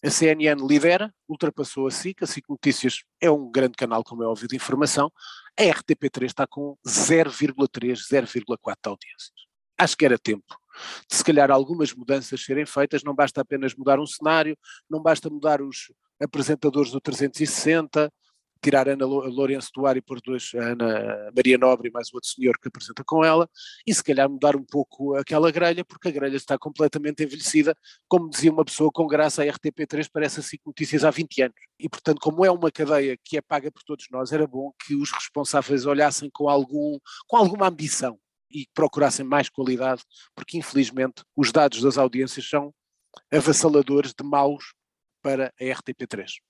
a 0.03 0.11
CNN 0.11 0.67
lidera, 0.67 1.13
ultrapassou 1.29 1.87
a 1.87 1.91
SIC, 1.91 2.23
a 2.23 2.27
SIC 2.27 2.49
Notícias 2.49 3.03
é 3.21 3.31
um 3.31 3.51
grande 3.51 3.75
canal, 3.77 4.03
como 4.03 4.23
é 4.23 4.27
óbvio, 4.27 4.49
de 4.49 4.57
informação, 4.57 5.13
a 5.59 5.63
RTP3 5.63 6.25
está 6.27 6.47
com 6.47 6.77
0,3, 6.87 7.99
0,4 8.11 8.77
audiências. 8.87 9.33
Acho 9.79 9.97
que 9.97 10.05
era 10.05 10.19
tempo 10.19 10.61
de 11.09 11.17
se 11.17 11.25
calhar 11.25 11.51
algumas 11.51 11.93
mudanças 11.93 12.43
serem 12.43 12.65
feitas, 12.65 13.03
não 13.03 13.15
basta 13.15 13.41
apenas 13.41 13.75
mudar 13.75 13.99
um 13.99 14.07
cenário, 14.07 14.57
não 14.89 15.03
basta 15.03 15.29
mudar 15.29 15.61
os 15.61 15.93
apresentadores 16.21 16.91
do 16.91 17.01
360, 17.01 18.13
tirar 18.61 18.89
Ana 18.89 19.05
Lourenço 19.07 19.71
do 19.75 19.87
ar 19.87 19.97
e 19.97 20.03
pôr 20.03 20.19
a 20.19 20.63
Ana 20.63 21.31
Maria 21.35 21.59
Nobre 21.59 21.89
e 21.89 21.93
mais 21.93 22.09
o 22.09 22.17
outro 22.17 22.29
senhor 22.29 22.59
que 22.59 22.69
apresenta 22.69 23.03
com 23.05 23.25
ela, 23.25 23.49
e 23.87 23.95
se 23.95 24.03
calhar 24.03 24.29
mudar 24.29 24.57
um 24.57 24.65
pouco 24.65 25.15
aquela 25.17 25.51
grelha, 25.51 25.85
porque 25.85 26.09
a 26.09 26.11
grelha 26.11 26.37
está 26.37 26.59
completamente 26.59 27.23
envelhecida, 27.23 27.75
como 28.09 28.29
dizia 28.29 28.53
uma 28.53 28.65
pessoa 28.65 28.91
com 28.93 29.07
graça, 29.07 29.43
a 29.43 29.47
RTP3 29.47 30.09
parece 30.13 30.41
assim 30.41 30.57
notícias 30.65 31.05
há 31.05 31.11
20 31.11 31.43
anos. 31.43 31.57
E 31.79 31.89
portanto, 31.89 32.21
como 32.21 32.45
é 32.45 32.51
uma 32.51 32.71
cadeia 32.71 33.17
que 33.25 33.37
é 33.37 33.41
paga 33.41 33.71
por 33.71 33.83
todos 33.83 34.07
nós, 34.11 34.33
era 34.33 34.47
bom 34.47 34.73
que 34.87 34.95
os 34.95 35.11
responsáveis 35.11 35.87
olhassem 35.87 36.29
com, 36.33 36.49
algum, 36.49 36.99
com 37.27 37.37
alguma 37.37 37.69
ambição 37.69 38.19
e 38.51 38.67
procurassem 38.75 39.25
mais 39.25 39.49
qualidade, 39.49 40.03
porque 40.35 40.59
infelizmente 40.59 41.23
os 41.37 41.53
dados 41.53 41.83
das 41.83 41.97
audiências 41.97 42.49
são 42.49 42.75
avassaladores 43.33 44.13
de 44.13 44.25
maus 44.25 44.75
para 45.23 45.53
a 45.61 45.65
RTP3. 45.65 46.41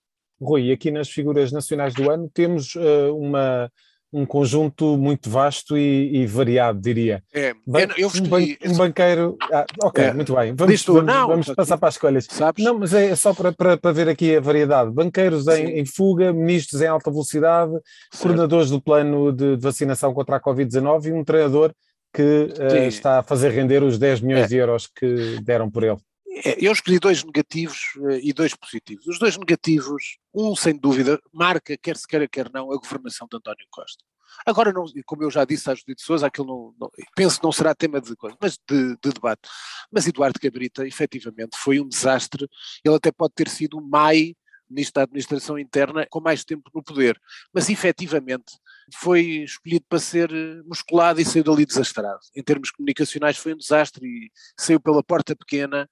Rui, 0.41 0.73
aqui 0.73 0.91
nas 0.91 1.09
figuras 1.09 1.53
nacionais 1.53 1.95
do 1.95 2.11
ano 2.11 2.31
temos 2.33 2.75
uh, 2.75 3.15
uma, 3.17 3.71
um 4.13 4.27
conjunto 4.27 4.97
muito 4.97 5.31
vasto 5.31 5.77
e, 5.79 6.23
e 6.23 6.27
variado, 6.27 6.81
diria. 6.81 7.23
É, 7.33 7.55
Ban 7.67 7.89
eu, 7.97 8.09
um, 8.09 8.29
ban 8.29 8.41
um, 8.67 8.77
banqueiro. 8.77 9.37
Ah, 9.53 9.65
ok, 9.85 10.05
é, 10.05 10.13
muito 10.13 10.35
bem. 10.35 10.53
Vamos, 10.55 10.83
vamos, 10.83 11.05
não, 11.05 11.29
vamos 11.29 11.47
passar 11.55 11.79
para 11.79 11.89
as 11.89 11.95
escolhas. 11.95 12.27
Sabes? 12.29 12.65
Não, 12.65 12.79
mas 12.79 12.93
é 12.93 13.15
só 13.15 13.33
para, 13.33 13.53
para, 13.53 13.77
para 13.77 13.93
ver 13.93 14.09
aqui 14.09 14.37
a 14.37 14.41
variedade. 14.41 14.91
Banqueiros 14.91 15.47
em, 15.47 15.79
em, 15.79 15.87
fuga, 15.87 16.33
ministros 16.33 16.81
em 16.81 16.87
alta 16.87 17.11
velocidade, 17.11 17.73
certo. 17.73 18.23
coordenadores 18.23 18.71
do 18.71 18.81
plano 18.81 19.33
de 19.33 19.57
vacinação 19.57 20.13
contra 20.13 20.37
a 20.37 20.41
Covid-19 20.41 21.07
e 21.07 21.13
um 21.13 21.23
treinador 21.23 21.73
que 22.13 22.23
uh, 22.23 22.89
está 22.89 23.21
a 23.21 23.23
fazer 23.23 23.51
render 23.51 23.85
os 23.85 23.97
10 23.97 24.21
milhões 24.23 24.47
é. 24.47 24.49
de 24.49 24.57
euros 24.57 24.89
que 24.89 25.41
deram 25.43 25.71
por 25.71 25.85
ele. 25.85 25.99
É, 26.45 26.57
eu 26.65 26.73
escolhi 26.73 26.99
dois 26.99 27.23
negativos 27.25 27.95
uh, 27.97 28.13
e 28.23 28.33
dois 28.33 28.55
positivos. 28.55 29.07
Os 29.07 29.19
dois 29.19 29.37
negativos, 29.37 30.19
um 30.35 30.55
sem 30.57 30.77
dúvida, 30.77 31.21
marca, 31.33 31.77
quer 31.77 31.97
se 31.97 32.07
queira, 32.07 32.27
quer 32.29 32.51
não, 32.53 32.73
a 32.73 32.77
governação 32.77 33.27
de 33.31 33.37
António 33.37 33.67
Costa. 33.71 34.05
Agora, 34.47 34.73
não, 34.73 34.85
como 35.05 35.25
eu 35.25 35.31
já 35.31 35.45
disse 35.45 35.71
à 35.71 35.75
Judite 35.75 36.03
Souza, 36.03 36.27
aquilo 36.27 36.47
não, 36.47 36.75
não, 36.81 36.91
penso 37.17 37.41
não 37.43 37.51
será 37.51 37.75
tema 37.75 38.01
de, 38.01 38.15
mas 38.41 38.59
de, 38.69 38.97
de, 38.97 39.13
debate. 39.13 39.49
Mas 39.91 40.07
Eduardo 40.07 40.39
Cabrita, 40.39 40.87
efetivamente, 40.87 41.57
foi 41.57 41.81
um 41.81 41.89
desastre. 41.89 42.49
Ele 42.85 42.95
até 42.95 43.11
pode 43.11 43.35
ter 43.35 43.49
sido 43.49 43.79
o 43.79 43.83
MAI, 43.83 44.35
ministro 44.69 44.95
da 44.95 45.03
Administração 45.03 45.59
Interna, 45.59 46.07
com 46.09 46.21
mais 46.21 46.45
tempo 46.45 46.71
no 46.73 46.83
poder. 46.83 47.21
Mas, 47.53 47.69
efetivamente, 47.69 48.57
foi 48.95 49.43
escolhido 49.43 49.85
para 49.89 49.99
ser 49.99 50.31
musculado 50.65 51.21
e 51.21 51.25
saiu 51.25 51.45
dali 51.45 51.67
desastrado. 51.67 52.21
Em 52.35 52.43
termos 52.43 52.71
comunicacionais 52.71 53.37
foi 53.37 53.53
um 53.53 53.59
desastre 53.59 54.07
e 54.07 54.31
saiu 54.57 54.81
pela 54.81 55.03
porta 55.03 55.35
pequena 55.35 55.91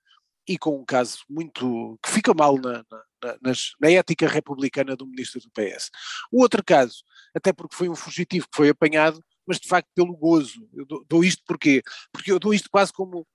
e 0.48 0.56
com 0.56 0.80
um 0.80 0.84
caso 0.84 1.18
muito 1.28 1.98
que 2.02 2.10
fica 2.10 2.32
mal 2.32 2.56
na, 2.56 2.84
na, 3.22 3.38
nas, 3.42 3.72
na, 3.78 3.90
ética 3.90 4.26
republicana 4.26 4.96
do 4.96 5.06
ministro 5.06 5.40
do 5.40 5.50
PS. 5.50 5.90
O 6.32 6.40
outro 6.40 6.64
caso, 6.64 7.04
até 7.34 7.52
porque 7.52 7.76
foi 7.76 7.88
um 7.88 7.94
fugitivo 7.94 8.48
que 8.48 8.56
foi 8.56 8.70
apanhado, 8.70 9.22
mas 9.46 9.60
de 9.60 9.68
facto 9.68 9.88
pelo 9.94 10.16
gozo. 10.16 10.66
Eu 10.72 10.86
dou, 10.86 11.04
dou 11.06 11.24
isto 11.24 11.42
porquê? 11.46 11.82
Porque 12.10 12.32
eu 12.32 12.38
dou 12.38 12.54
isto 12.54 12.70
quase 12.70 12.92
como, 12.92 13.26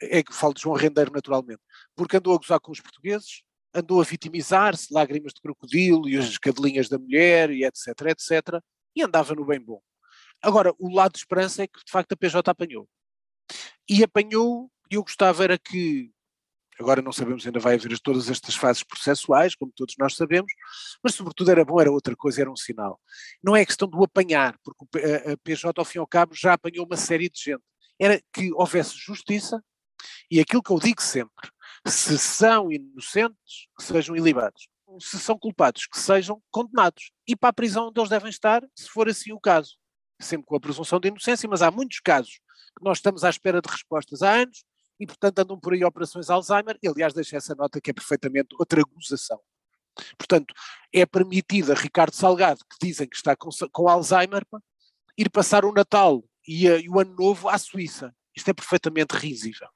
é 0.00 0.22
que 0.22 0.32
falo 0.32 0.54
de 0.54 0.62
João 0.62 0.76
Rendeiro 0.76 1.12
naturalmente, 1.12 1.60
porque 1.96 2.16
andou 2.16 2.34
a 2.34 2.38
gozar 2.38 2.60
com 2.60 2.70
os 2.70 2.80
portugueses, 2.80 3.42
andou 3.74 4.00
a 4.00 4.04
vitimizar-se, 4.04 4.92
lágrimas 4.92 5.32
de 5.32 5.40
crocodilo 5.40 6.08
e 6.08 6.16
as 6.16 6.38
cadelinhas 6.38 6.88
da 6.88 6.98
mulher 6.98 7.50
e 7.50 7.64
etc, 7.64 7.88
etc, 8.08 8.60
e 8.94 9.02
andava 9.02 9.34
no 9.34 9.44
bem 9.44 9.60
bom. 9.60 9.80
Agora, 10.42 10.72
o 10.78 10.88
lado 10.88 11.12
de 11.12 11.18
esperança 11.18 11.62
é 11.62 11.66
que 11.66 11.84
de 11.84 11.90
facto 11.90 12.12
a 12.12 12.16
PJ 12.16 12.50
apanhou. 12.50 12.88
E 13.88 14.02
apanhou, 14.02 14.70
e 14.90 14.94
eu 14.94 15.02
gostava 15.02 15.44
era 15.44 15.58
que 15.58 16.10
Agora 16.80 17.02
não 17.02 17.12
sabemos, 17.12 17.46
ainda 17.46 17.60
vai 17.60 17.74
haver 17.74 17.98
todas 18.00 18.30
estas 18.30 18.54
fases 18.54 18.82
processuais, 18.82 19.54
como 19.54 19.70
todos 19.70 19.94
nós 19.98 20.16
sabemos, 20.16 20.50
mas 21.02 21.14
sobretudo 21.14 21.50
era 21.50 21.62
bom, 21.62 21.78
era 21.78 21.92
outra 21.92 22.16
coisa, 22.16 22.40
era 22.40 22.50
um 22.50 22.56
sinal. 22.56 22.98
Não 23.42 23.54
é 23.54 23.66
questão 23.66 23.86
do 23.86 24.02
apanhar, 24.02 24.58
porque 24.64 24.98
a 25.30 25.36
PJ 25.44 25.78
ao 25.78 25.84
fim 25.84 25.98
e 25.98 26.00
ao 26.00 26.06
cabo 26.06 26.34
já 26.34 26.54
apanhou 26.54 26.86
uma 26.86 26.96
série 26.96 27.28
de 27.28 27.38
gente. 27.38 27.62
Era 27.98 28.18
que 28.32 28.50
houvesse 28.54 28.96
justiça 28.96 29.62
e 30.30 30.40
aquilo 30.40 30.62
que 30.62 30.72
eu 30.72 30.78
digo 30.78 31.02
sempre, 31.02 31.50
se 31.86 32.18
são 32.18 32.72
inocentes, 32.72 33.68
que 33.76 33.84
sejam 33.84 34.16
ilibados. 34.16 34.66
Se 35.00 35.18
são 35.18 35.38
culpados, 35.38 35.86
que 35.86 35.98
sejam 35.98 36.42
condenados. 36.50 37.12
E 37.28 37.36
para 37.36 37.50
a 37.50 37.52
prisão 37.52 37.88
onde 37.88 38.00
eles 38.00 38.08
devem 38.08 38.30
estar, 38.30 38.62
se 38.74 38.88
for 38.88 39.06
assim 39.06 39.32
o 39.32 39.38
caso. 39.38 39.76
Sempre 40.18 40.46
com 40.46 40.56
a 40.56 40.60
presunção 40.60 40.98
de 40.98 41.08
inocência, 41.08 41.46
mas 41.46 41.60
há 41.60 41.70
muitos 41.70 42.00
casos 42.00 42.40
que 42.76 42.82
nós 42.82 42.98
estamos 42.98 43.22
à 43.22 43.28
espera 43.28 43.60
de 43.60 43.70
respostas 43.70 44.22
há 44.22 44.32
anos 44.32 44.64
e, 45.00 45.06
portanto, 45.06 45.38
andam 45.38 45.58
por 45.58 45.72
aí 45.72 45.82
operações 45.82 46.28
Alzheimer. 46.28 46.78
E, 46.82 46.88
aliás, 46.88 47.14
deixa 47.14 47.38
essa 47.38 47.54
nota 47.54 47.80
que 47.80 47.90
é 47.90 47.94
perfeitamente 47.94 48.54
outra 48.58 48.82
gozação. 48.82 49.40
Portanto, 50.16 50.54
é 50.92 51.04
permitida 51.06 51.74
Ricardo 51.74 52.14
Salgado, 52.14 52.60
que 52.60 52.86
dizem 52.86 53.08
que 53.08 53.16
está 53.16 53.34
com, 53.34 53.48
com 53.72 53.88
Alzheimer, 53.88 54.46
ir 55.16 55.30
passar 55.30 55.64
o 55.64 55.72
Natal 55.72 56.22
e, 56.46 56.66
e, 56.66 56.88
o 56.88 57.00
Ano 57.00 57.14
Novo 57.18 57.48
à 57.48 57.56
Suíça. 57.58 58.14
Isto 58.36 58.50
é 58.50 58.54
perfeitamente 58.54 59.16
risível. 59.16 59.68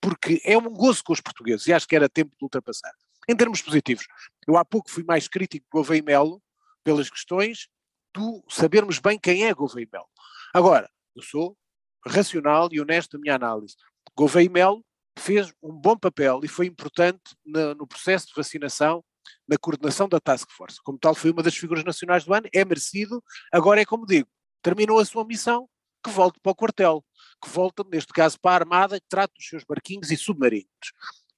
Porque 0.00 0.40
é 0.44 0.56
um 0.56 0.70
gozo 0.70 1.04
com 1.04 1.12
os 1.12 1.20
portugueses 1.20 1.66
e 1.66 1.72
acho 1.72 1.86
que 1.86 1.94
era 1.94 2.08
tempo 2.08 2.34
de 2.36 2.44
ultrapassar. 2.44 2.92
Em 3.28 3.36
termos 3.36 3.62
positivos, 3.62 4.06
eu 4.48 4.56
há 4.56 4.64
pouco 4.64 4.90
fui 4.90 5.04
mais 5.04 5.28
crítico 5.28 5.64
do 5.66 5.78
Gouveia 5.78 6.02
Melo 6.02 6.42
pelas 6.82 7.08
questões 7.08 7.68
do 8.12 8.44
sabermos 8.48 8.98
bem 8.98 9.18
quem 9.18 9.44
é 9.44 9.54
Gouveia 9.54 9.88
Melo. 9.92 10.08
Agora, 10.52 10.90
eu 11.14 11.22
sou 11.22 11.56
racional 12.04 12.68
e 12.72 12.80
honesto 12.80 13.14
na 13.14 13.20
minha 13.20 13.36
análise. 13.36 13.76
Gouveia 14.16 14.46
e 14.46 14.48
Melo 14.48 14.84
fez 15.18 15.52
um 15.62 15.72
bom 15.72 15.96
papel 15.96 16.40
e 16.42 16.48
foi 16.48 16.66
importante 16.66 17.20
no, 17.44 17.74
no 17.74 17.86
processo 17.86 18.26
de 18.26 18.34
vacinação, 18.34 19.04
na 19.46 19.56
coordenação 19.56 20.08
da 20.08 20.20
Task 20.20 20.50
Force. 20.50 20.78
Como 20.82 20.98
tal, 20.98 21.14
foi 21.14 21.30
uma 21.30 21.42
das 21.42 21.56
figuras 21.56 21.84
nacionais 21.84 22.24
do 22.24 22.34
ano, 22.34 22.48
é 22.52 22.64
merecido. 22.64 23.22
Agora 23.52 23.80
é 23.80 23.84
como 23.84 24.06
digo, 24.06 24.28
terminou 24.62 24.98
a 24.98 25.04
sua 25.04 25.24
missão, 25.24 25.68
que 26.02 26.10
volte 26.10 26.38
para 26.42 26.52
o 26.52 26.54
quartel, 26.54 27.04
que 27.42 27.48
volte, 27.48 27.82
neste 27.90 28.12
caso, 28.12 28.38
para 28.40 28.52
a 28.52 28.54
Armada, 28.56 29.00
que 29.00 29.06
trate 29.08 29.34
dos 29.34 29.46
seus 29.46 29.64
barquinhos 29.64 30.10
e 30.10 30.16
submarinos. 30.16 30.66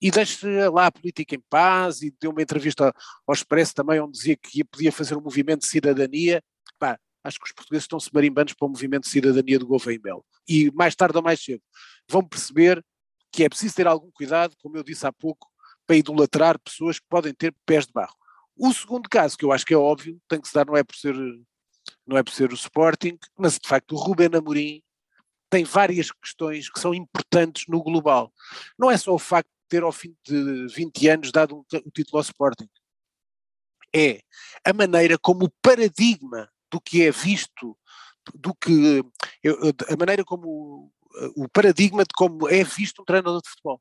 E 0.00 0.10
deixe 0.10 0.46
lá 0.68 0.86
a 0.86 0.92
política 0.92 1.34
em 1.34 1.42
paz 1.48 2.02
e 2.02 2.14
deu 2.20 2.30
uma 2.30 2.42
entrevista 2.42 2.92
ao 3.26 3.34
Expresso 3.34 3.74
também, 3.74 4.00
onde 4.00 4.12
dizia 4.12 4.36
que 4.36 4.64
podia 4.64 4.92
fazer 4.92 5.16
um 5.16 5.20
movimento 5.20 5.60
de 5.60 5.68
cidadania. 5.68 6.42
Pá, 6.78 6.98
acho 7.22 7.38
que 7.38 7.46
os 7.46 7.52
portugueses 7.52 7.84
estão-se 7.84 8.10
marimbanos 8.12 8.54
para 8.54 8.66
o 8.66 8.68
movimento 8.68 9.04
de 9.04 9.10
cidadania 9.10 9.58
do 9.58 9.66
Gouveia 9.66 9.96
e 9.96 10.00
Mel. 10.02 10.24
E 10.48 10.70
mais 10.72 10.94
tarde 10.94 11.16
ou 11.16 11.22
mais 11.22 11.42
cedo 11.42 11.62
vão 12.08 12.22
perceber 12.26 12.84
que 13.30 13.44
é 13.44 13.48
preciso 13.48 13.74
ter 13.74 13.86
algum 13.86 14.10
cuidado, 14.12 14.54
como 14.62 14.76
eu 14.76 14.84
disse 14.84 15.06
há 15.06 15.12
pouco, 15.12 15.48
para 15.86 15.96
idolatrar 15.96 16.58
pessoas 16.60 16.98
que 16.98 17.06
podem 17.08 17.34
ter 17.34 17.54
pés 17.66 17.86
de 17.86 17.92
barro. 17.92 18.14
O 18.56 18.72
segundo 18.72 19.08
caso, 19.08 19.36
que 19.36 19.44
eu 19.44 19.52
acho 19.52 19.66
que 19.66 19.74
é 19.74 19.76
óbvio, 19.76 20.20
tem 20.28 20.40
que 20.40 20.48
se 20.48 20.54
dar, 20.54 20.64
não 20.64 20.76
é 20.76 20.84
por 20.84 20.94
ser, 20.96 21.14
não 22.06 22.16
é 22.16 22.22
por 22.22 22.32
ser 22.32 22.52
o 22.52 22.54
Sporting, 22.54 23.18
mas 23.36 23.58
de 23.58 23.68
facto 23.68 23.92
o 23.92 23.98
Ruben 23.98 24.30
Amorim 24.34 24.82
tem 25.50 25.64
várias 25.64 26.10
questões 26.10 26.70
que 26.70 26.80
são 26.80 26.94
importantes 26.94 27.64
no 27.68 27.82
global. 27.82 28.32
Não 28.78 28.90
é 28.90 28.96
só 28.96 29.12
o 29.14 29.18
facto 29.18 29.48
de 29.48 29.68
ter 29.68 29.82
ao 29.82 29.92
fim 29.92 30.14
de 30.24 30.66
20 30.68 31.08
anos 31.08 31.32
dado 31.32 31.58
o 31.58 31.90
título 31.90 32.18
ao 32.18 32.22
Sporting. 32.22 32.68
É 33.94 34.20
a 34.64 34.72
maneira 34.72 35.18
como 35.18 35.46
o 35.46 35.52
paradigma 35.62 36.48
do 36.70 36.80
que 36.80 37.02
é 37.02 37.10
visto, 37.10 37.76
do 38.34 38.54
que 38.54 39.04
a 39.88 39.96
maneira 39.96 40.24
como 40.24 40.92
o 41.36 41.48
paradigma 41.48 42.02
de 42.02 42.14
como 42.14 42.48
é 42.48 42.64
visto 42.64 43.02
um 43.02 43.04
treinador 43.04 43.40
de 43.42 43.48
futebol. 43.48 43.80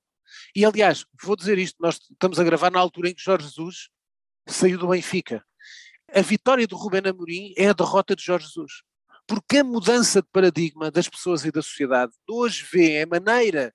E 0.56 0.66
aliás, 0.66 1.06
vou 1.22 1.36
dizer 1.36 1.58
isto, 1.58 1.78
nós 1.80 2.00
estamos 2.12 2.40
a 2.40 2.44
gravar 2.44 2.72
na 2.72 2.80
altura 2.80 3.10
em 3.10 3.16
que 3.16 3.22
Jorge 3.22 3.48
Jesus 3.48 3.90
saiu 4.48 4.78
do 4.78 4.88
Benfica. 4.88 5.46
A 6.14 6.22
vitória 6.22 6.68
do 6.68 6.76
Rubén 6.76 7.08
Amorim 7.08 7.54
é 7.58 7.70
a 7.70 7.74
derrota 7.74 8.16
de 8.16 8.24
Jorge 8.24 8.48
Jesus. 8.48 8.84
Porque 9.28 9.60
a 9.60 9.64
mudança 9.64 10.22
de 10.22 10.28
paradigma 10.32 10.92
das 10.92 11.08
pessoas 11.08 11.46
e 11.46 11.52
da 11.52 11.62
sociedade 11.62 12.12
hoje 12.28 12.66
vê 12.72 13.02
a 13.02 13.08
maneira 13.08 13.74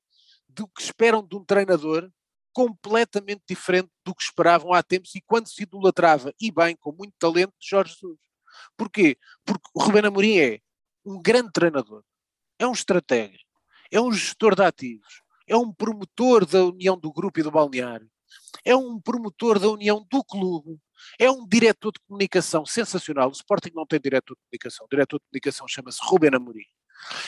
do 0.49 0.69
que 0.69 0.83
esperam 0.83 1.27
de 1.27 1.37
um 1.37 1.45
treinador 1.45 2.11
completamente 2.53 3.43
diferente 3.49 3.89
do 4.05 4.15
que 4.15 4.23
esperavam 4.23 4.73
há 4.73 4.83
tempos 4.83 5.15
e 5.15 5.21
quando 5.21 5.49
se 5.49 5.63
idolatrava, 5.63 6.33
e 6.41 6.51
bem, 6.51 6.77
com 6.77 6.93
muito 6.93 7.15
talento, 7.19 7.55
Jorge 7.61 7.95
Jesus. 7.95 8.19
Porquê? 8.77 9.17
Porque 9.45 9.69
o 9.73 9.83
Rubén 9.83 10.05
Amorim 10.05 10.39
é 10.39 10.61
um 11.05 11.21
grande 11.21 11.53
treinador, 11.53 12.03
é 12.59 12.67
um 12.67 12.73
estratega, 12.73 13.39
é 13.91 14.01
um 14.01 14.13
gestor 14.13 14.55
de 14.55 14.63
ativos, 14.63 15.23
é 15.47 15.57
um 15.57 15.73
promotor 15.73 16.45
da 16.45 16.65
união 16.65 16.99
do 16.99 17.13
grupo 17.13 17.41
e 17.41 17.43
do 17.43 17.51
balneário, 17.51 18.09
é 18.65 18.77
um 18.77 19.01
promotor 19.01 19.59
da 19.59 19.69
união 19.69 20.07
do 20.11 20.23
clube, 20.25 20.79
é 21.19 21.31
um 21.31 21.47
diretor 21.47 21.93
de 21.93 22.01
comunicação 22.07 22.67
sensacional. 22.67 23.29
O 23.29 23.33
Sporting 23.33 23.71
não 23.75 23.87
tem 23.87 24.01
diretor 24.01 24.35
de 24.35 24.41
comunicação, 24.43 24.87
o 24.87 24.89
diretor 24.89 25.19
de 25.19 25.25
comunicação 25.27 25.69
chama-se 25.69 25.99
Ruben 26.03 26.35
Amorim. 26.35 26.67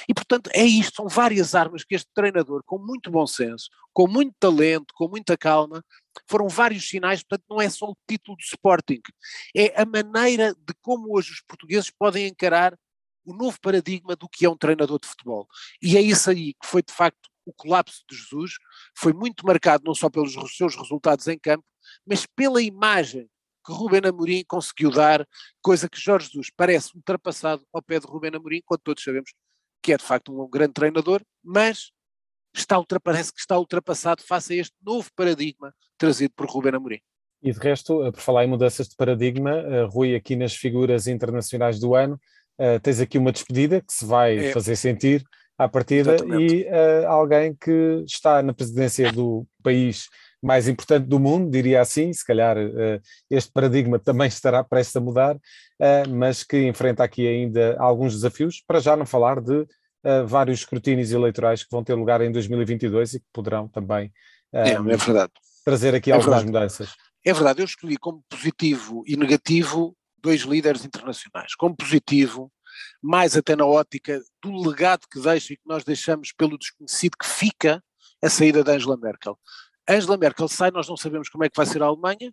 E, 0.08 0.14
portanto, 0.14 0.50
é 0.52 0.64
isto, 0.64 0.96
são 0.96 1.08
várias 1.08 1.54
armas 1.54 1.84
que 1.84 1.94
este 1.94 2.08
treinador, 2.12 2.62
com 2.64 2.78
muito 2.78 3.10
bom 3.10 3.26
senso, 3.26 3.70
com 3.92 4.08
muito 4.08 4.34
talento, 4.38 4.92
com 4.94 5.08
muita 5.08 5.36
calma, 5.36 5.84
foram 6.28 6.48
vários 6.48 6.88
sinais, 6.88 7.22
portanto, 7.22 7.46
não 7.48 7.60
é 7.60 7.70
só 7.70 7.86
o 7.86 7.96
título 8.08 8.36
do 8.36 8.42
Sporting, 8.42 9.00
é 9.56 9.80
a 9.80 9.86
maneira 9.86 10.54
de 10.54 10.74
como 10.82 11.16
hoje 11.16 11.32
os 11.32 11.40
portugueses 11.40 11.90
podem 11.90 12.26
encarar 12.26 12.76
o 13.24 13.34
novo 13.34 13.58
paradigma 13.60 14.16
do 14.16 14.28
que 14.28 14.44
é 14.44 14.50
um 14.50 14.56
treinador 14.56 14.98
de 14.98 15.08
futebol. 15.08 15.46
E 15.82 15.96
é 15.96 16.00
isso 16.00 16.30
aí 16.30 16.54
que 16.54 16.66
foi 16.66 16.82
de 16.82 16.92
facto 16.92 17.30
o 17.44 17.52
colapso 17.52 18.02
de 18.08 18.16
Jesus, 18.16 18.52
foi 18.96 19.12
muito 19.12 19.44
marcado 19.44 19.84
não 19.84 19.94
só 19.94 20.08
pelos 20.08 20.34
seus 20.56 20.76
resultados 20.76 21.26
em 21.26 21.38
campo, 21.38 21.64
mas 22.06 22.26
pela 22.26 22.62
imagem 22.62 23.28
que 23.64 23.72
Rubén 23.72 24.06
Amorim 24.06 24.44
conseguiu 24.46 24.90
dar, 24.90 25.26
coisa 25.60 25.88
que 25.88 26.00
Jorge 26.00 26.26
Jesus 26.26 26.50
parece 26.56 26.96
ultrapassado 26.96 27.64
ao 27.72 27.82
pé 27.82 27.98
de 27.98 28.06
Rubén 28.06 28.34
Amorim, 28.34 28.62
quando 28.64 28.80
todos 28.80 29.02
sabemos 29.02 29.32
que 29.82 29.92
é 29.92 29.96
de 29.96 30.04
facto 30.04 30.32
um 30.32 30.48
grande 30.48 30.74
treinador, 30.74 31.22
mas 31.42 31.90
está 32.54 32.76
parece 33.02 33.32
que 33.32 33.40
está 33.40 33.58
ultrapassado 33.58 34.22
face 34.22 34.54
a 34.54 34.56
este 34.56 34.76
novo 34.82 35.08
paradigma 35.14 35.74
trazido 35.96 36.32
por 36.34 36.46
Rubén 36.46 36.74
Amorim. 36.74 37.00
E 37.42 37.52
de 37.52 37.58
resto, 37.58 38.00
por 38.12 38.20
falar 38.20 38.44
em 38.44 38.48
mudanças 38.48 38.88
de 38.88 38.96
paradigma, 38.96 39.52
eh, 39.52 39.84
Rui, 39.84 40.14
aqui 40.14 40.36
nas 40.36 40.54
figuras 40.54 41.06
internacionais 41.06 41.80
do 41.80 41.94
ano, 41.94 42.20
uh, 42.60 42.78
tens 42.80 43.00
aqui 43.00 43.18
uma 43.18 43.32
despedida 43.32 43.80
que 43.80 43.92
se 43.92 44.04
vai 44.04 44.36
é. 44.36 44.52
fazer 44.52 44.76
sentir 44.76 45.24
à 45.58 45.68
partida 45.68 46.14
Exatamente. 46.14 46.54
e 46.54 46.64
uh, 46.64 47.08
alguém 47.08 47.54
que 47.54 48.04
está 48.06 48.42
na 48.42 48.52
presidência 48.52 49.10
do 49.10 49.46
país 49.62 50.08
mais 50.42 50.68
importante 50.68 51.06
do 51.06 51.20
mundo, 51.20 51.50
diria 51.50 51.82
assim, 51.82 52.12
se 52.12 52.24
calhar 52.24 52.56
uh, 52.56 53.00
este 53.30 53.52
paradigma 53.52 53.98
também 53.98 54.28
estará 54.28 54.64
prestes 54.64 54.96
a 54.96 55.00
mudar, 55.00 55.36
mas 56.08 56.42
que 56.44 56.66
enfrenta 56.66 57.02
aqui 57.02 57.26
ainda 57.26 57.76
alguns 57.78 58.14
desafios, 58.14 58.62
para 58.66 58.80
já 58.80 58.94
não 58.94 59.06
falar 59.06 59.40
de 59.40 59.66
vários 60.26 60.60
escrutínios 60.60 61.10
eleitorais 61.10 61.62
que 61.62 61.70
vão 61.70 61.82
ter 61.82 61.94
lugar 61.94 62.20
em 62.20 62.30
2022 62.30 63.14
e 63.14 63.20
que 63.20 63.26
poderão 63.32 63.66
também 63.66 64.12
é, 64.52 64.72
é 64.72 65.28
trazer 65.64 65.94
aqui 65.94 66.10
é 66.10 66.14
algumas 66.14 66.42
verdade. 66.42 66.46
mudanças. 66.46 66.94
É 67.24 67.32
verdade, 67.32 67.60
eu 67.60 67.66
escolhi 67.66 67.96
como 67.96 68.22
positivo 68.28 69.02
e 69.06 69.16
negativo 69.16 69.94
dois 70.22 70.42
líderes 70.42 70.84
internacionais. 70.84 71.54
Como 71.54 71.76
positivo, 71.76 72.52
mais 73.02 73.36
até 73.36 73.56
na 73.56 73.66
ótica 73.66 74.20
do 74.42 74.68
legado 74.68 75.06
que 75.10 75.20
deixa 75.20 75.52
e 75.52 75.56
que 75.56 75.66
nós 75.66 75.84
deixamos 75.84 76.32
pelo 76.32 76.58
desconhecido 76.58 77.16
que 77.18 77.26
fica 77.26 77.82
a 78.22 78.28
saída 78.28 78.62
da 78.62 78.72
Angela 78.72 78.96
Merkel. 78.96 79.38
Angela 79.88 80.16
Merkel 80.16 80.48
sai, 80.48 80.70
nós 80.70 80.88
não 80.88 80.96
sabemos 80.96 81.28
como 81.28 81.44
é 81.44 81.48
que 81.48 81.56
vai 81.56 81.66
ser 81.66 81.82
a 81.82 81.86
Alemanha, 81.86 82.32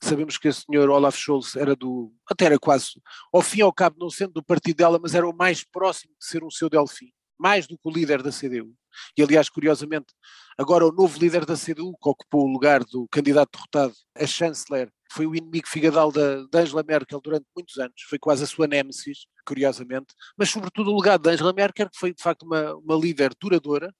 sabemos 0.00 0.38
que 0.38 0.48
o 0.48 0.52
senhor 0.52 0.88
Olaf 0.88 1.16
Scholz 1.16 1.56
era 1.56 1.74
do, 1.74 2.12
até 2.30 2.46
era 2.46 2.58
quase, 2.58 3.02
ao 3.32 3.42
fim 3.42 3.58
e 3.58 3.62
ao 3.62 3.72
cabo 3.72 3.96
não 3.98 4.10
sendo 4.10 4.32
do 4.34 4.42
partido 4.42 4.76
dela, 4.76 4.98
mas 5.00 5.14
era 5.14 5.28
o 5.28 5.36
mais 5.36 5.64
próximo 5.64 6.14
de 6.18 6.26
ser 6.26 6.44
um 6.44 6.50
seu 6.50 6.68
Delfim, 6.68 7.12
mais 7.38 7.66
do 7.66 7.76
que 7.76 7.88
o 7.88 7.90
líder 7.90 8.22
da 8.22 8.30
CDU. 8.30 8.74
E 9.16 9.22
aliás, 9.22 9.48
curiosamente, 9.48 10.14
agora 10.56 10.86
o 10.86 10.92
novo 10.92 11.18
líder 11.18 11.44
da 11.44 11.54
CDU, 11.54 11.92
que 12.00 12.08
ocupou 12.08 12.46
o 12.46 12.52
lugar 12.52 12.82
do 12.84 13.06
candidato 13.10 13.50
derrotado, 13.52 13.94
a 14.14 14.26
chanceler, 14.26 14.90
foi 15.12 15.26
o 15.26 15.34
inimigo 15.34 15.68
figadal 15.68 16.10
da, 16.10 16.42
da 16.50 16.60
Angela 16.60 16.82
Merkel 16.82 17.20
durante 17.20 17.46
muitos 17.54 17.78
anos, 17.78 18.02
foi 18.08 18.18
quase 18.18 18.44
a 18.44 18.46
sua 18.46 18.66
némesis, 18.66 19.26
curiosamente, 19.46 20.14
mas 20.36 20.50
sobretudo 20.50 20.90
o 20.92 20.96
legado 20.96 21.22
da 21.22 21.30
Angela 21.30 21.52
Merkel, 21.52 21.88
que 21.90 21.98
foi 21.98 22.12
de 22.12 22.22
facto 22.22 22.42
uma, 22.42 22.74
uma 22.76 22.96
líder 22.96 23.32
duradoura, 23.40 23.94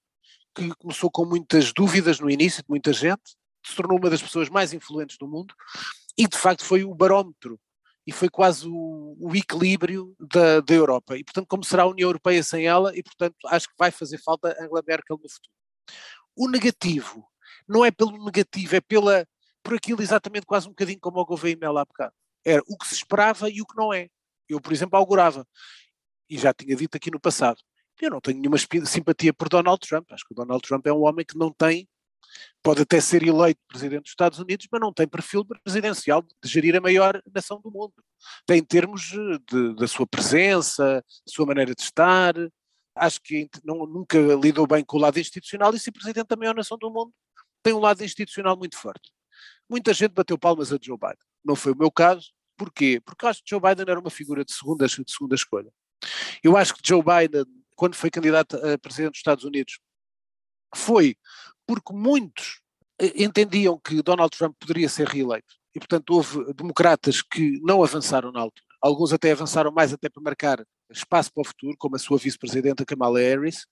que 0.54 0.74
começou 0.76 1.10
com 1.10 1.24
muitas 1.24 1.72
dúvidas 1.72 2.18
no 2.18 2.30
início 2.30 2.62
de 2.62 2.68
muita 2.68 2.92
gente, 2.92 3.36
se 3.64 3.74
tornou 3.74 3.98
uma 3.98 4.08
das 4.08 4.22
pessoas 4.22 4.48
mais 4.48 4.72
influentes 4.72 5.18
do 5.18 5.28
mundo 5.28 5.54
e 6.16 6.26
de 6.26 6.38
facto 6.38 6.64
foi 6.64 6.84
o 6.84 6.94
barómetro 6.94 7.60
e 8.06 8.12
foi 8.12 8.28
quase 8.28 8.66
o, 8.68 9.16
o 9.18 9.34
equilíbrio 9.34 10.14
da, 10.18 10.60
da, 10.60 10.72
Europa. 10.74 11.16
E 11.16 11.24
portanto, 11.24 11.46
como 11.48 11.64
será 11.64 11.82
a 11.82 11.88
União 11.88 12.08
Europeia 12.08 12.42
sem 12.42 12.66
ela, 12.66 12.96
e 12.96 13.02
portanto 13.02 13.36
acho 13.46 13.68
que 13.68 13.74
vai 13.76 13.90
fazer 13.90 14.18
falta 14.18 14.56
Angela 14.60 14.82
Merkel 14.86 15.18
no 15.20 15.28
futuro. 15.28 15.52
O 16.36 16.48
negativo 16.48 17.26
não 17.68 17.84
é 17.84 17.90
pelo 17.90 18.24
negativo, 18.24 18.76
é 18.76 18.80
pela, 18.80 19.26
por 19.66 19.74
aquilo 19.74 20.00
exatamente 20.00 20.46
quase 20.46 20.68
um 20.68 20.70
bocadinho 20.70 21.00
como 21.00 21.18
o 21.18 21.24
Gouveia 21.24 21.57
Mel 21.61 21.76
há 21.76 21.85
bocado. 21.85 22.14
Era 22.44 22.62
o 22.68 22.79
que 22.79 22.87
se 22.87 22.94
esperava 22.94 23.50
e 23.50 23.61
o 23.61 23.66
que 23.66 23.76
não 23.76 23.92
é. 23.92 24.09
Eu, 24.48 24.61
por 24.61 24.72
exemplo, 24.72 24.96
augurava, 24.96 25.44
e 26.31 26.38
já 26.38 26.55
tinha 26.55 26.76
dito 26.76 26.96
aqui 26.96 27.11
no 27.11 27.18
passado, 27.18 27.61
eu 28.00 28.11
não 28.11 28.20
tenho 28.20 28.38
nenhuma 28.38 28.59
simpatia 28.87 29.35
por 29.35 29.48
Donald 29.48 29.81
Trump. 29.81 30.07
Acho 30.12 30.24
que 30.24 30.33
o 30.33 30.37
Donald 30.37 30.62
Trump 30.62 30.87
é 30.87 30.92
um 30.92 31.05
homem 31.05 31.26
que 31.26 31.37
não 31.37 31.50
tem, 31.50 31.88
pode 32.62 32.83
até 32.83 33.00
ser 33.00 33.24
eleito 33.24 33.61
presidente 33.66 34.02
dos 34.02 34.11
Estados 34.12 34.38
Unidos, 34.38 34.68
mas 34.70 34.81
não 34.81 34.92
tem 34.92 35.09
perfil 35.09 35.44
presidencial 35.44 36.22
de 36.22 36.48
gerir 36.48 36.76
a 36.76 36.81
maior 36.81 37.20
nação 37.35 37.61
do 37.61 37.68
mundo. 37.68 37.94
Tem 38.46 38.61
em 38.61 38.64
termos 38.64 39.11
de, 39.50 39.74
da 39.74 39.88
sua 39.88 40.07
presença, 40.07 41.02
da 41.26 41.33
sua 41.33 41.44
maneira 41.44 41.74
de 41.74 41.83
estar. 41.83 42.35
Acho 42.94 43.20
que 43.20 43.48
não, 43.64 43.85
nunca 43.85 44.16
lidou 44.40 44.64
bem 44.64 44.85
com 44.85 44.96
o 44.96 45.00
lado 45.00 45.18
institucional 45.18 45.74
e 45.74 45.81
se 45.81 45.90
presidente 45.90 46.29
da 46.29 46.37
maior 46.37 46.55
nação 46.55 46.79
do 46.79 46.88
mundo 46.88 47.12
tem 47.64 47.72
um 47.74 47.81
lado 47.81 48.05
institucional 48.05 48.57
muito 48.57 48.79
forte. 48.79 49.11
Muita 49.68 49.92
gente 49.92 50.12
bateu 50.12 50.38
palmas 50.38 50.72
a 50.72 50.79
Joe 50.81 50.96
Biden. 50.96 51.16
Não 51.44 51.57
foi 51.57 51.72
o 51.72 51.76
meu 51.76 51.90
caso. 51.90 52.33
Porquê? 52.57 53.00
Porque 53.05 53.26
acho 53.26 53.42
que 53.42 53.50
Joe 53.50 53.61
Biden 53.61 53.85
era 53.88 54.00
uma 54.00 54.11
figura 54.11 54.44
de 54.44 54.52
segunda, 54.52 54.87
de 54.87 55.12
segunda 55.12 55.35
escolha. 55.35 55.70
Eu 56.42 56.57
acho 56.57 56.74
que 56.74 56.81
Joe 56.85 57.02
Biden, 57.02 57.44
quando 57.74 57.94
foi 57.94 58.11
candidato 58.11 58.57
a 58.57 58.79
presidente 58.79 59.12
dos 59.12 59.18
Estados 59.18 59.44
Unidos, 59.44 59.79
foi 60.74 61.16
porque 61.66 61.92
muitos 61.92 62.61
eh, 62.98 63.24
entendiam 63.24 63.79
que 63.79 64.02
Donald 64.02 64.37
Trump 64.37 64.57
poderia 64.59 64.88
ser 64.88 65.07
reeleito. 65.07 65.55
E, 65.74 65.79
portanto, 65.79 66.11
houve 66.11 66.52
democratas 66.55 67.20
que 67.20 67.61
não 67.62 67.83
avançaram 67.83 68.33
na 68.33 68.40
altura. 68.40 68.66
Alguns 68.81 69.12
até 69.12 69.33
avançaram 69.33 69.70
mais 69.70 69.92
até 69.92 70.09
para 70.09 70.22
marcar 70.22 70.64
espaço 70.90 71.33
para 71.33 71.42
o 71.42 71.44
futuro, 71.44 71.76
como 71.79 71.96
a 71.96 71.98
sua 71.98 72.18
vice-presidenta 72.18 72.85
Kamala 72.85 73.18
Harris. 73.18 73.66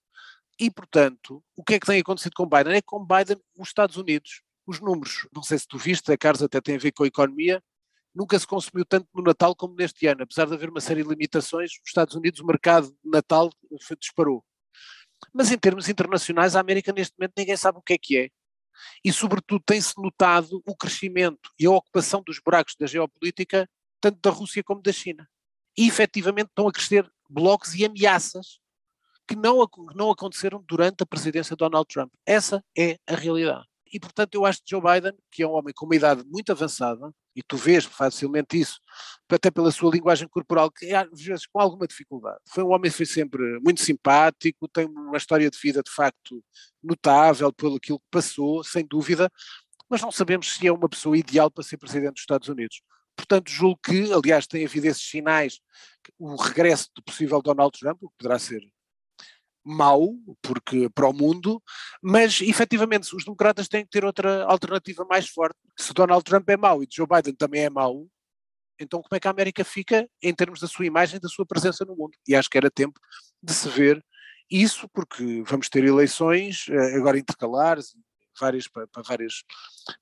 E, 0.59 0.69
portanto, 0.69 1.43
o 1.55 1.63
que 1.63 1.75
é 1.75 1.79
que 1.79 1.85
tem 1.85 1.99
acontecido 1.99 2.33
com 2.35 2.45
Biden? 2.45 2.73
É 2.73 2.81
que 2.81 2.87
com 2.87 3.03
Biden 3.03 3.37
os 3.57 3.67
Estados 3.67 3.97
Unidos 3.97 4.41
os 4.65 4.79
números, 4.79 5.27
não 5.33 5.43
sei 5.43 5.57
se 5.59 5.67
tu 5.67 5.77
viste, 5.77 6.11
a 6.11 6.17
Carlos 6.17 6.43
até 6.43 6.59
tem 6.59 6.75
a 6.75 6.79
ver 6.79 6.91
com 6.91 7.03
a 7.03 7.07
economia, 7.07 7.63
nunca 8.13 8.39
se 8.39 8.47
consumiu 8.47 8.85
tanto 8.85 9.07
no 9.13 9.21
Natal 9.21 9.55
como 9.55 9.75
neste 9.75 10.07
ano. 10.07 10.23
Apesar 10.23 10.45
de 10.45 10.53
haver 10.53 10.69
uma 10.69 10.81
série 10.81 11.03
de 11.03 11.09
limitações, 11.09 11.71
os 11.71 11.87
Estados 11.87 12.15
Unidos, 12.15 12.39
o 12.39 12.45
mercado 12.45 12.87
de 12.87 13.09
Natal 13.09 13.51
disparou. 13.99 14.43
Mas 15.33 15.51
em 15.51 15.57
termos 15.57 15.89
internacionais, 15.89 16.55
a 16.55 16.59
América 16.59 16.93
neste 16.93 17.13
momento 17.17 17.33
ninguém 17.37 17.57
sabe 17.57 17.77
o 17.77 17.81
que 17.81 17.93
é 17.93 17.97
que 17.97 18.17
é. 18.17 18.29
E, 19.03 19.11
sobretudo, 19.11 19.63
tem-se 19.65 19.93
notado 19.97 20.61
o 20.65 20.75
crescimento 20.75 21.51
e 21.59 21.65
a 21.65 21.71
ocupação 21.71 22.21
dos 22.21 22.39
buracos 22.39 22.75
da 22.79 22.85
geopolítica, 22.85 23.69
tanto 24.01 24.19
da 24.21 24.29
Rússia 24.29 24.63
como 24.63 24.81
da 24.81 24.91
China. 24.91 25.27
E, 25.77 25.87
efetivamente, 25.87 26.49
estão 26.49 26.67
a 26.67 26.71
crescer 26.71 27.09
blocos 27.29 27.73
e 27.73 27.85
ameaças 27.85 28.59
que 29.27 29.35
não, 29.35 29.65
não 29.95 30.11
aconteceram 30.11 30.63
durante 30.67 31.01
a 31.01 31.05
presidência 31.05 31.55
de 31.55 31.59
Donald 31.59 31.87
Trump. 31.87 32.11
Essa 32.25 32.63
é 32.77 32.97
a 33.07 33.15
realidade. 33.15 33.65
E, 33.95 33.99
portanto, 33.99 34.35
eu 34.35 34.45
acho 34.45 34.59
que 34.59 34.71
Joe 34.71 34.81
Biden, 34.81 35.17
que 35.31 35.41
é 35.41 35.47
um 35.47 35.53
homem 35.53 35.73
com 35.73 35.85
uma 35.85 35.95
idade 35.95 36.21
muito 36.25 36.51
avançada, 36.51 37.09
e 37.33 37.41
tu 37.41 37.55
vês 37.55 37.85
facilmente 37.85 38.59
isso, 38.59 38.81
até 39.29 39.49
pela 39.49 39.71
sua 39.71 39.89
linguagem 39.89 40.27
corporal, 40.27 40.69
que 40.69 40.93
às 40.93 41.07
vezes 41.13 41.45
com 41.47 41.61
alguma 41.61 41.87
dificuldade. 41.87 42.39
Foi 42.49 42.61
um 42.61 42.73
homem 42.73 42.91
que 42.91 42.97
foi 42.97 43.05
sempre 43.05 43.57
muito 43.61 43.79
simpático, 43.79 44.67
tem 44.67 44.85
uma 44.85 45.15
história 45.15 45.49
de 45.49 45.57
vida 45.57 45.81
de 45.81 45.89
facto 45.89 46.43
notável 46.83 47.53
pelo 47.53 47.77
aquilo 47.77 47.99
que 47.99 48.05
passou, 48.11 48.65
sem 48.65 48.85
dúvida, 48.85 49.31
mas 49.89 50.01
não 50.01 50.11
sabemos 50.11 50.53
se 50.53 50.67
é 50.67 50.73
uma 50.73 50.89
pessoa 50.89 51.17
ideal 51.17 51.49
para 51.49 51.63
ser 51.63 51.77
presidente 51.77 52.15
dos 52.15 52.21
Estados 52.21 52.49
Unidos. 52.49 52.81
Portanto, 53.15 53.49
julgo 53.49 53.79
que, 53.81 54.11
aliás, 54.11 54.45
tem 54.45 54.65
havido 54.65 54.87
esses 54.87 55.09
sinais, 55.09 55.61
o 56.19 56.35
regresso 56.35 56.89
do 56.93 57.01
possível 57.01 57.41
Donald 57.41 57.71
Trump, 57.79 58.03
o 58.03 58.09
que 58.09 58.15
poderá 58.17 58.37
ser 58.37 58.59
mau 59.65 60.13
porque 60.41 60.89
para 60.89 61.07
o 61.07 61.13
mundo, 61.13 61.61
mas 62.01 62.39
efetivamente 62.41 63.13
os 63.15 63.25
democratas 63.25 63.67
têm 63.67 63.83
que 63.83 63.89
ter 63.89 64.05
outra 64.05 64.43
alternativa 64.45 65.03
mais 65.05 65.27
forte. 65.27 65.57
Se 65.77 65.93
Donald 65.93 66.23
Trump 66.23 66.47
é 66.49 66.57
mau 66.57 66.83
e 66.83 66.87
Joe 66.89 67.07
Biden 67.07 67.35
também 67.35 67.65
é 67.65 67.69
mau, 67.69 68.07
então 68.79 69.01
como 69.01 69.15
é 69.15 69.19
que 69.19 69.27
a 69.27 69.31
América 69.31 69.63
fica 69.63 70.07
em 70.21 70.33
termos 70.33 70.59
da 70.59 70.67
sua 70.67 70.85
imagem, 70.85 71.19
da 71.19 71.29
sua 71.29 71.45
presença 71.45 71.83
no 71.85 71.95
mundo? 71.95 72.11
E 72.27 72.35
acho 72.35 72.49
que 72.49 72.57
era 72.57 72.69
tempo 72.69 72.99
de 73.41 73.53
se 73.53 73.67
ver 73.69 74.03
isso, 74.49 74.87
porque 74.89 75.43
vamos 75.47 75.69
ter 75.69 75.83
eleições 75.83 76.67
eh, 76.69 76.95
agora 76.95 77.17
intercalares, 77.17 77.95
várias 78.39 78.67
para, 78.67 78.85
para 78.87 79.01
várias 79.01 79.43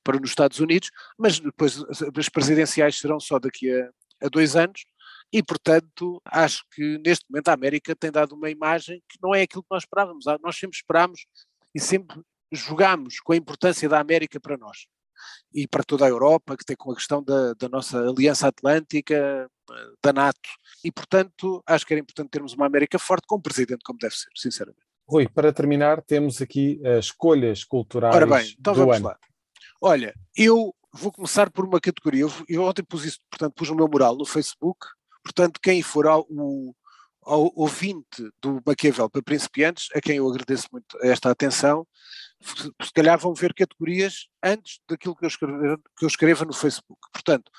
para 0.04 0.20
nos 0.20 0.32
Estados 0.32 0.60
Unidos, 0.60 0.90
mas 1.18 1.40
depois 1.40 1.82
as 2.18 2.30
presidenciais 2.30 3.00
serão 3.00 3.20
só 3.20 3.40
daqui 3.40 3.72
a, 3.72 3.90
a 4.26 4.30
dois 4.30 4.56
anos 4.56 4.86
e, 5.34 5.42
portanto, 5.42 6.22
acho 6.24 6.64
que 6.72 7.00
neste 7.00 7.26
momento 7.28 7.50
a 7.50 7.54
América 7.54 7.96
tem 7.96 8.12
dado 8.12 8.36
uma 8.36 8.52
imagem 8.52 9.02
que 9.10 9.18
não 9.20 9.34
é 9.34 9.42
aquilo 9.42 9.64
que 9.64 9.72
nós 9.72 9.82
esperávamos. 9.82 10.28
Ah, 10.28 10.38
nós 10.44 10.56
sempre 10.56 10.78
esperámos 10.78 11.26
e 11.74 11.80
sempre 11.80 12.22
jogámos 12.52 13.20
com 13.20 13.34
a 13.34 13.36
importância 13.36 13.90
da 13.90 14.00
América 14.00 14.40
para 14.40 14.56
nós 14.56 14.86
e 15.52 15.68
para 15.68 15.84
toda 15.84 16.06
a 16.06 16.10
Europa, 16.10 16.56
que 16.56 16.64
tem 16.64 16.76
com 16.76 16.92
a 16.92 16.96
questão 16.96 17.24
da, 17.24 17.54
da 17.56 17.68
nossa 17.68 17.98
Aliança 17.98 18.48
Atlântica, 18.48 19.50
da 20.04 20.14
NATO. 20.14 20.50
E, 20.84 20.92
portanto, 20.92 21.64
acho 21.66 21.84
que 21.84 21.94
era 21.94 22.02
importante 22.02 22.30
termos 22.30 22.54
uma 22.54 22.68
América 22.68 23.00
forte 23.00 23.26
com 23.26 23.38
um 23.38 23.42
presidente 23.42 23.82
como 23.84 23.98
deve 23.98 24.16
ser, 24.16 24.30
sinceramente. 24.36 24.86
Rui, 25.10 25.28
para 25.28 25.52
terminar, 25.52 26.04
temos 26.04 26.44
aqui 26.44 26.80
as 26.86 27.06
escolhas 27.06 27.64
culturais 27.64 28.16
Ora 28.16 28.28
bem, 28.28 28.56
então 28.60 28.74
do 28.74 28.82
vamos 28.82 28.98
ano. 28.98 29.08
lá. 29.08 29.18
Olha, 29.82 30.14
eu 30.38 30.76
vou 30.94 31.12
começar 31.12 31.50
por 31.50 31.66
uma 31.66 31.80
categoria. 31.80 32.22
Eu, 32.22 32.32
eu 32.48 32.64
ontem 32.64 32.84
pus 32.84 33.04
isso, 33.04 33.20
portanto, 33.32 33.54
pus 33.56 33.70
o 33.70 33.76
meu 33.76 33.88
mural 33.88 34.16
no 34.16 34.26
Facebook 34.26 34.86
Portanto, 35.24 35.60
quem 35.62 35.82
for 35.82 36.08
ao, 36.08 36.26
o, 36.30 36.76
ao 37.22 37.52
ouvinte 37.56 38.30
do 38.42 38.62
Maquiavel 38.66 39.10
para 39.10 39.22
principiantes, 39.22 39.88
a 39.96 40.02
quem 40.02 40.18
eu 40.18 40.30
agradeço 40.30 40.68
muito 40.72 40.98
esta 41.02 41.32
atenção, 41.32 41.88
se 42.44 42.92
calhar 42.94 43.18
vão 43.18 43.34
ver 43.34 43.54
categorias 43.54 44.28
antes 44.44 44.80
daquilo 44.88 45.16
que 45.16 45.24
eu, 45.24 45.30
escrever, 45.30 45.78
que 45.98 46.06
eu 46.06 46.08
escreva 46.08 46.46
no 46.46 46.54
Facebook. 46.54 47.00
Portanto, 47.12 47.50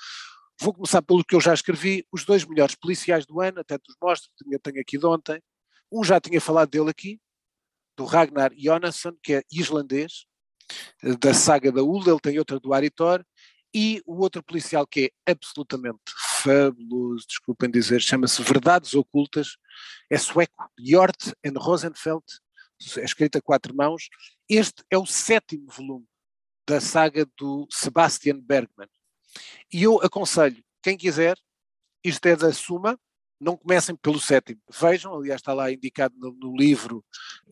vou 0.59 0.73
começar 0.73 1.01
pelo 1.01 1.23
que 1.23 1.35
eu 1.35 1.41
já 1.41 1.53
escrevi, 1.53 2.05
os 2.11 2.23
dois 2.23 2.45
melhores 2.45 2.75
policiais 2.75 3.25
do 3.25 3.41
ano, 3.41 3.59
até 3.59 3.77
te 3.77 3.89
os 3.89 3.95
mostro, 4.01 4.29
eu 4.51 4.59
tenho 4.59 4.79
aqui 4.79 4.97
de 4.97 5.05
ontem. 5.05 5.41
Um 5.91 6.03
já 6.03 6.19
tinha 6.19 6.39
falado 6.39 6.69
dele 6.69 6.89
aqui, 6.89 7.19
do 7.97 8.05
Ragnar 8.05 8.51
Jonasson, 8.55 9.13
que 9.23 9.35
é 9.35 9.43
islandês, 9.51 10.25
da 11.19 11.33
saga 11.33 11.71
da 11.71 11.83
Ula, 11.83 12.11
ele 12.11 12.19
tem 12.19 12.39
outra 12.39 12.59
do 12.59 12.73
Aritor, 12.73 13.23
e 13.73 14.01
o 14.05 14.21
outro 14.21 14.43
policial 14.43 14.87
que 14.87 15.11
é 15.27 15.31
absolutamente 15.31 15.99
fabuloso, 16.45 17.25
desculpem 17.27 17.71
dizer, 17.71 17.99
chama-se 17.99 18.41
Verdades 18.43 18.93
Ocultas, 18.93 19.57
é 20.09 20.17
sueco, 20.17 20.69
Jort 20.79 21.33
and 21.43 21.57
Rosenfeld, 21.57 22.23
é 22.97 23.03
escrita 23.03 23.39
a 23.39 23.41
quatro 23.41 23.75
mãos. 23.75 24.09
Este 24.47 24.83
é 24.91 24.97
o 24.97 25.05
sétimo 25.05 25.65
volume 25.71 26.05
da 26.67 26.79
saga 26.79 27.25
do 27.37 27.67
Sebastian 27.71 28.39
Bergman. 28.39 28.87
E 29.73 29.83
eu 29.83 29.99
aconselho, 30.01 30.63
quem 30.83 30.95
quiser, 30.95 31.35
isto 32.03 32.25
é 32.27 32.35
da 32.35 32.53
Suma, 32.53 32.99
não 33.39 33.57
comecem 33.57 33.95
pelo 33.95 34.19
sétimo, 34.19 34.61
vejam, 34.79 35.13
aliás 35.13 35.41
está 35.41 35.53
lá 35.53 35.71
indicado 35.71 36.15
no, 36.17 36.31
no, 36.31 36.55
livro, 36.55 37.03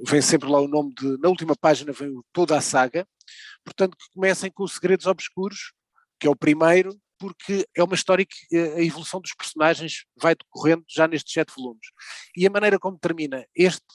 vem 0.07 0.21
sempre 0.21 0.49
lá 0.49 0.61
o 0.61 0.67
nome 0.67 0.93
de, 0.93 1.17
na 1.17 1.27
última 1.27 1.55
página 1.55 1.91
vem 1.91 2.21
toda 2.31 2.57
a 2.57 2.61
saga, 2.61 3.05
portanto 3.65 3.97
que 3.97 4.09
comecem 4.13 4.49
com 4.49 4.63
os 4.63 4.75
Segredos 4.75 5.07
Obscuros, 5.07 5.73
que 6.17 6.25
é 6.25 6.29
o 6.29 6.35
primeiro, 6.35 6.97
porque 7.23 7.65
é 7.73 7.81
uma 7.81 7.95
história 7.95 8.25
que 8.25 8.53
eh, 8.53 8.73
a 8.75 8.83
evolução 8.83 9.21
dos 9.21 9.33
personagens 9.33 10.03
vai 10.21 10.35
decorrendo 10.35 10.83
já 10.89 11.07
nestes 11.07 11.31
sete 11.31 11.53
volumes. 11.55 11.87
E 12.35 12.45
a 12.45 12.49
maneira 12.49 12.77
como 12.77 12.99
termina 12.99 13.45
este 13.55 13.85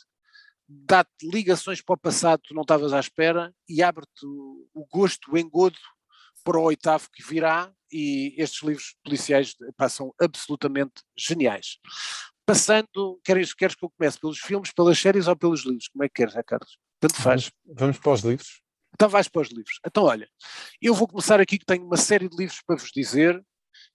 dá-te 0.67 1.29
ligações 1.31 1.83
para 1.83 1.95
o 1.95 1.99
passado 1.99 2.41
que 2.41 2.49
tu 2.49 2.55
não 2.55 2.63
estavas 2.63 2.95
à 2.95 3.01
espera 3.01 3.55
e 3.69 3.83
abre-te 3.83 4.25
o 4.25 4.87
gosto, 4.91 5.31
o 5.31 5.37
engodo 5.37 5.77
para 6.43 6.59
o 6.59 6.63
oitavo 6.63 7.07
que 7.13 7.23
virá 7.23 7.71
e 7.93 8.35
estes 8.39 8.63
livros 8.63 8.97
policiais 9.05 9.55
passam 9.77 10.15
absolutamente 10.19 11.03
geniais. 11.15 11.77
Passando, 12.47 13.21
queres, 13.23 13.53
queres 13.53 13.77
que 13.77 13.85
eu 13.85 13.91
comece 13.91 14.19
pelos 14.19 14.39
filmes, 14.39 14.73
pelas 14.73 14.99
séries 14.99 15.29
ou 15.29 15.37
pelos 15.37 15.67
livros? 15.67 15.89
Como 15.89 16.03
é 16.03 16.09
que 16.09 16.15
queres, 16.15 16.35
Carlos? 16.47 16.79
Tanto 16.99 17.17
faz. 17.17 17.51
Vamos, 17.67 17.79
vamos 17.79 17.99
para 17.99 18.13
os 18.13 18.21
livros. 18.23 18.63
Então 18.99 19.09
vais 19.09 19.29
para 19.29 19.43
os 19.43 19.49
livros. 19.51 19.79
Então 19.87 20.03
olha, 20.03 20.29
eu 20.83 20.93
vou 20.93 21.07
começar 21.07 21.41
aqui 21.41 21.57
que 21.57 21.65
tenho 21.65 21.85
uma 21.85 21.97
série 21.97 22.29
de 22.29 22.37
livros 22.37 22.61
para 22.67 22.75
vos 22.75 22.91
dizer 22.91 23.41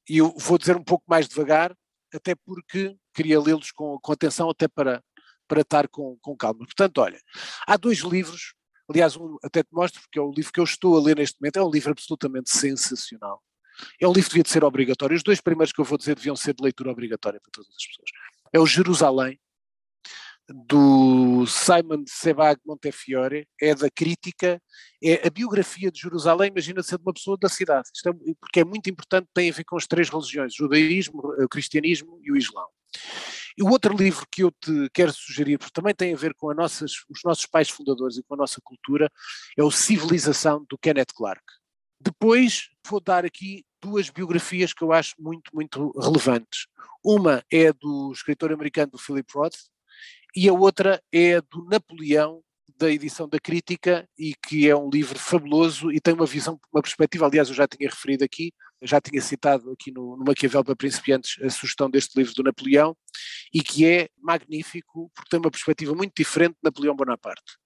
e 0.10 0.18
eu 0.20 0.34
vou 0.38 0.58
dizer 0.58 0.78
um 0.78 0.84
pouco 0.84 1.04
mais 1.06 1.28
devagar, 1.28 1.76
até 2.14 2.34
porque 2.34 2.96
queria 3.14 3.38
lê-los 3.38 3.70
com, 3.72 4.00
com, 4.00 4.12
atenção, 4.14 4.50
até 4.50 4.66
para, 4.66 5.04
para 5.46 5.60
estar 5.60 5.90
com, 5.90 6.18
com 6.22 6.38
calma. 6.38 6.60
Portanto, 6.60 7.00
olha, 7.00 7.20
há 7.68 7.76
dois 7.76 8.00
livros, 8.00 8.54
aliás, 8.90 9.18
um 9.18 9.38
até 9.44 9.62
te 9.62 9.74
mostro, 9.74 10.00
porque 10.02 10.18
é 10.18 10.22
o 10.22 10.32
livro 10.32 10.54
que 10.54 10.60
eu 10.62 10.64
estou 10.64 10.98
a 10.98 11.02
ler 11.02 11.18
neste 11.18 11.38
momento, 11.42 11.58
é 11.58 11.64
um 11.64 11.70
livro 11.70 11.92
absolutamente 11.92 12.50
sensacional. 12.50 13.44
É 14.00 14.08
um 14.08 14.14
livro 14.14 14.30
que 14.30 14.36
devia 14.36 14.44
de 14.44 14.52
ser 14.52 14.64
obrigatório. 14.64 15.18
Os 15.18 15.24
dois 15.24 15.42
primeiros 15.42 15.74
que 15.74 15.82
eu 15.82 15.86
vou 15.86 15.98
dizer 15.98 16.16
deviam 16.16 16.36
ser 16.36 16.54
de 16.54 16.64
leitura 16.64 16.92
obrigatória 16.92 17.42
para 17.42 17.52
todas 17.52 17.76
as 17.76 17.88
pessoas. 17.88 18.10
É 18.54 18.60
o 18.60 18.66
Jerusalém, 18.66 19.38
do 20.50 21.46
Simon 21.48 22.04
Sebag 22.08 22.60
Montefiore, 22.66 23.48
é 23.62 23.74
da 23.74 23.90
crítica, 23.90 24.62
é 25.02 25.26
a 25.26 25.30
biografia 25.30 25.92
de 25.92 26.02
Jerusalém, 26.02 26.50
imagina 26.50 26.84
ser 26.84 26.98
de 26.98 27.04
uma 27.04 27.14
pessoa 27.14 27.38
da 27.40 27.48
cidade, 27.48 27.90
é, 28.06 28.12
porque 28.40 28.60
é 28.60 28.66
muito 28.66 28.90
importante, 28.90 29.28
tem 29.34 29.50
a 29.50 29.54
ver 29.54 29.64
com 29.64 29.78
as 29.78 29.88
três 29.88 30.10
religiões, 30.10 30.54
o 30.54 30.58
judaísmo, 30.58 31.22
o 31.40 31.48
cristianismo 31.48 32.20
e 32.22 32.32
o 32.32 32.38
islão. 32.38 32.68
E 33.58 33.64
o 33.64 33.70
outro 33.70 33.96
livro 33.96 34.26
que 34.32 34.44
eu 34.44 34.52
te 34.52 34.90
quero 34.94 35.14
sugerir, 35.14 35.58
porque 35.58 35.74
também 35.74 35.94
tem 35.94 36.14
a 36.14 36.18
ver 36.18 36.34
com 36.34 36.52
nossas, 36.54 36.94
os 37.10 37.22
nossos 37.24 37.46
pais 37.46 37.70
fundadores 37.70 38.18
e 38.18 38.24
com 38.24 38.34
a 38.34 38.38
nossa 38.38 38.60
cultura, 38.64 39.10
é 39.58 39.64
o 39.64 39.72
Civilização, 39.72 40.66
do 40.68 40.78
Kenneth 40.78 41.14
Clark. 41.16 41.44
Depois 42.02 42.70
vou 42.86 43.00
dar 43.00 43.24
aqui 43.24 43.64
duas 43.82 44.10
biografias 44.10 44.74
que 44.74 44.84
eu 44.84 44.92
acho 44.92 45.14
muito, 45.20 45.52
muito 45.54 45.92
relevantes. 46.00 46.68
Uma 47.04 47.44
é 47.52 47.72
do 47.72 48.12
escritor 48.12 48.52
americano 48.52 48.92
do 48.92 48.98
Philip 48.98 49.32
Roth, 49.34 49.56
e 50.36 50.50
a 50.50 50.54
outra 50.54 51.02
é 51.12 51.40
do 51.42 51.66
Napoleão, 51.66 52.42
da 52.78 52.90
edição 52.90 53.30
da 53.30 53.40
Crítica, 53.40 54.08
e 54.18 54.34
que 54.34 54.68
é 54.68 54.76
um 54.76 54.90
livro 54.90 55.18
fabuloso 55.18 55.92
e 55.92 56.00
tem 56.00 56.14
uma 56.14 56.26
visão, 56.26 56.60
uma 56.74 56.82
perspectiva, 56.82 57.26
aliás 57.26 57.50
eu 57.50 57.56
já 57.56 57.68
tinha 57.68 57.90
referido 57.90 58.24
aqui, 58.24 58.52
já 58.82 59.00
tinha 59.00 59.22
citado 59.22 59.72
aqui 59.72 59.92
no, 59.92 60.18
no 60.18 60.24
Maquiavel 60.26 60.64
para 60.64 60.76
Principiantes 60.76 61.42
a 61.42 61.50
sugestão 61.50 61.90
deste 61.90 62.18
livro 62.18 62.34
do 62.34 62.44
Napoleão, 62.44 62.96
e 63.54 63.62
que 63.62 63.86
é 63.86 64.10
magnífico 64.18 65.12
porque 65.16 65.30
tem 65.30 65.40
uma 65.40 65.52
perspectiva 65.52 65.94
muito 65.94 66.14
diferente 66.18 66.54
de 66.54 66.60
Napoleão 66.64 66.96
Bonaparte. 66.96 67.58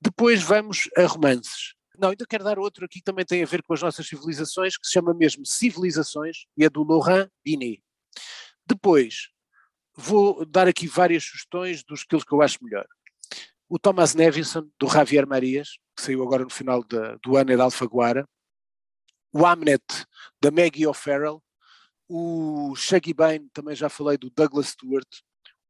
Depois 0.00 0.42
vamos 0.42 0.88
a 0.96 1.04
romances. 1.06 1.74
Não, 1.98 2.10
ainda 2.10 2.26
quero 2.26 2.44
dar 2.44 2.58
outro 2.58 2.84
aqui 2.84 2.98
que 2.98 3.04
também 3.04 3.24
tem 3.24 3.42
a 3.42 3.46
ver 3.46 3.62
com 3.62 3.72
as 3.72 3.82
nossas 3.82 4.06
civilizações, 4.06 4.76
que 4.76 4.86
se 4.86 4.92
chama 4.92 5.14
mesmo 5.14 5.46
Civilizações, 5.46 6.46
e 6.56 6.64
é 6.64 6.70
do 6.70 6.84
Laurent 6.84 7.28
Binet. 7.44 7.82
Depois, 8.66 9.28
vou 9.96 10.44
dar 10.44 10.66
aqui 10.66 10.86
várias 10.86 11.24
sugestões 11.24 11.84
dos 11.84 12.04
que 12.04 12.32
eu 12.32 12.42
acho 12.42 12.62
melhor. 12.62 12.86
O 13.68 13.78
Thomas 13.78 14.14
Nevinson, 14.14 14.68
do 14.78 14.88
Javier 14.88 15.26
Marias, 15.26 15.78
que 15.96 16.02
saiu 16.02 16.22
agora 16.22 16.44
no 16.44 16.50
final 16.50 16.82
de, 16.84 16.98
do 17.22 17.36
ano, 17.36 17.52
é 17.52 17.56
da 17.56 17.64
Alfaguara. 17.64 18.28
O 19.32 19.46
Amnet, 19.46 19.82
da 20.40 20.50
Maggie 20.50 20.86
O'Farrell. 20.86 21.42
O 22.08 22.74
Shaggy 22.76 23.14
Bane, 23.14 23.48
também 23.52 23.74
já 23.74 23.88
falei, 23.88 24.18
do 24.18 24.30
Douglas 24.30 24.68
Stewart. 24.68 25.08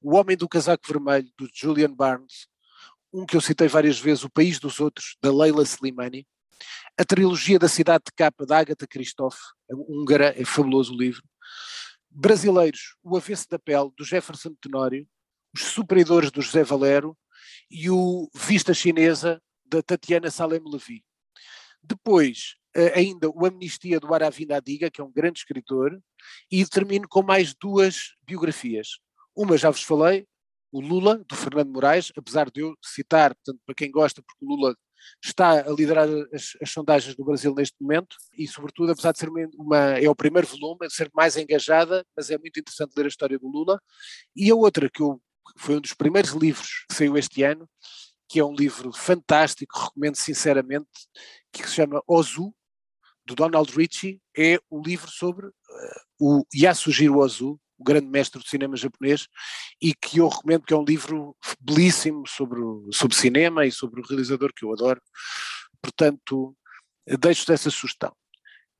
O 0.00 0.16
Homem 0.16 0.36
do 0.36 0.48
Casaco 0.48 0.86
Vermelho, 0.86 1.30
do 1.38 1.48
Julian 1.52 1.94
Barnes. 1.94 2.48
Um 3.12 3.24
que 3.24 3.36
eu 3.36 3.40
citei 3.40 3.68
várias 3.68 3.98
vezes, 3.98 4.24
O 4.24 4.30
País 4.30 4.58
dos 4.58 4.80
Outros, 4.80 5.16
da 5.22 5.32
Leila 5.32 5.62
Slimani. 5.62 6.26
A 6.98 7.04
trilogia 7.04 7.58
da 7.58 7.68
Cidade 7.68 8.04
de 8.06 8.12
Capa, 8.12 8.44
da 8.44 8.58
Agatha 8.58 8.86
Christophe, 8.86 9.40
húngara, 9.70 10.34
é 10.36 10.44
fabuloso 10.44 10.92
o 10.92 10.96
livro 10.96 11.22
brasileiros, 12.14 12.96
O 13.02 13.16
Avesso 13.16 13.48
da 13.50 13.58
Pele, 13.58 13.90
do 13.96 14.04
Jefferson 14.04 14.54
Tenório, 14.60 15.06
Os 15.54 15.62
Supridores, 15.62 16.30
do 16.30 16.40
José 16.40 16.62
Valero, 16.62 17.16
e 17.70 17.90
o 17.90 18.30
Vista 18.34 18.72
Chinesa, 18.72 19.42
da 19.64 19.82
Tatiana 19.82 20.30
Salem 20.30 20.60
Levy. 20.64 21.04
Depois, 21.82 22.54
eh, 22.74 22.92
ainda 22.98 23.28
o 23.28 23.44
Amnistia 23.44 23.98
do 23.98 24.12
Aravinda 24.14 24.56
Adiga, 24.56 24.90
que 24.90 25.00
é 25.00 25.04
um 25.04 25.12
grande 25.12 25.40
escritor, 25.40 25.98
e 26.50 26.64
termino 26.66 27.08
com 27.08 27.22
mais 27.22 27.54
duas 27.54 28.14
biografias. 28.22 28.98
Uma 29.34 29.58
já 29.58 29.70
vos 29.70 29.82
falei, 29.82 30.26
o 30.70 30.80
Lula, 30.80 31.18
do 31.28 31.36
Fernando 31.36 31.72
Moraes, 31.72 32.12
apesar 32.16 32.50
de 32.50 32.60
eu 32.60 32.74
citar, 32.82 33.34
portanto, 33.34 33.60
para 33.64 33.74
quem 33.74 33.90
gosta, 33.90 34.22
porque 34.22 34.44
o 34.44 34.48
Lula 34.48 34.76
está 35.22 35.60
a 35.60 35.70
liderar 35.70 36.08
as, 36.32 36.56
as, 36.60 36.70
sondagens 36.70 37.14
do 37.14 37.24
Brasil 37.24 37.54
neste 37.54 37.76
momento 37.80 38.16
e, 38.36 38.46
sobretudo, 38.46 38.92
apesar 38.92 39.12
de 39.12 39.18
ser 39.18 39.28
uma, 39.28 39.98
é 39.98 40.08
o 40.08 40.14
primeiro 40.14 40.46
volume, 40.46 40.86
de 40.86 40.94
ser 40.94 41.10
mais 41.14 41.36
engajada, 41.36 42.04
mas 42.16 42.30
é 42.30 42.38
muito 42.38 42.58
interessante 42.58 42.94
ler 42.96 43.06
a 43.06 43.08
história 43.08 43.38
do 43.38 43.48
Lula. 43.48 43.80
E 44.34 44.50
a 44.50 44.54
outra, 44.54 44.90
que 44.90 45.02
eu, 45.02 45.20
foi 45.56 45.76
um 45.76 45.80
dos 45.80 45.94
primeiros 45.94 46.32
livros 46.32 46.84
que 46.88 46.94
saiu 46.94 47.16
este 47.16 47.42
ano, 47.42 47.68
que 48.28 48.40
é 48.40 48.44
um 48.44 48.54
livro 48.54 48.92
fantástico, 48.92 49.78
recomendo 49.78 50.16
sinceramente, 50.16 50.88
que 51.52 51.68
se 51.68 51.74
chama 51.74 52.02
Ozu, 52.06 52.54
do 53.26 53.34
Donald 53.34 53.72
Ritchie, 53.74 54.20
é 54.36 54.58
o 54.68 54.82
livro 54.82 55.10
sobre 55.10 55.46
uh, 55.46 55.52
o 56.20 56.44
Yasujiro 56.54 57.18
Ozu, 57.18 57.58
grande 57.84 58.06
mestre 58.06 58.40
do 58.40 58.48
cinema 58.48 58.76
japonês, 58.76 59.28
e 59.80 59.94
que 59.94 60.18
eu 60.18 60.28
recomendo, 60.28 60.64
que 60.64 60.74
é 60.74 60.76
um 60.76 60.84
livro 60.84 61.36
belíssimo 61.60 62.26
sobre, 62.26 62.60
sobre 62.92 63.16
cinema 63.16 63.66
e 63.66 63.72
sobre 63.72 64.00
o 64.00 64.04
realizador 64.04 64.52
que 64.54 64.64
eu 64.64 64.72
adoro. 64.72 65.00
Portanto, 65.80 66.56
deixo-te 67.06 67.52
essa 67.52 67.70
sugestão. 67.70 68.14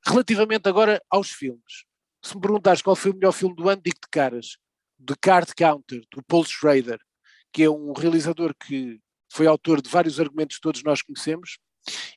Relativamente 0.05 0.67
agora 0.67 1.01
aos 1.09 1.29
filmes, 1.29 1.85
se 2.23 2.35
me 2.35 2.41
perguntares 2.41 2.81
qual 2.81 2.95
foi 2.95 3.11
o 3.11 3.13
melhor 3.15 3.31
filme 3.31 3.55
do 3.55 3.69
ano, 3.69 3.81
digo 3.83 3.99
de 4.01 4.09
caras. 4.11 4.57
The 5.05 5.13
Card 5.21 5.53
Counter, 5.55 6.01
do 6.11 6.23
Paul 6.23 6.45
Schrader, 6.45 6.99
que 7.53 7.63
é 7.63 7.69
um 7.69 7.93
realizador 7.93 8.55
que 8.55 8.99
foi 9.31 9.45
autor 9.45 9.81
de 9.81 9.89
vários 9.89 10.19
argumentos 10.19 10.55
que 10.55 10.61
todos 10.61 10.83
nós 10.83 11.01
conhecemos 11.01 11.57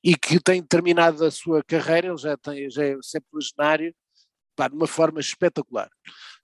e 0.02 0.16
que 0.16 0.40
tem 0.40 0.62
terminado 0.62 1.24
a 1.24 1.30
sua 1.30 1.62
carreira, 1.62 2.08
ele 2.08 2.16
já, 2.16 2.36
tem, 2.36 2.70
já 2.70 2.84
é 2.84 2.96
sempre 3.02 3.28
cenário 3.42 3.94
de 4.56 4.74
uma 4.74 4.86
forma 4.86 5.20
espetacular. 5.20 5.88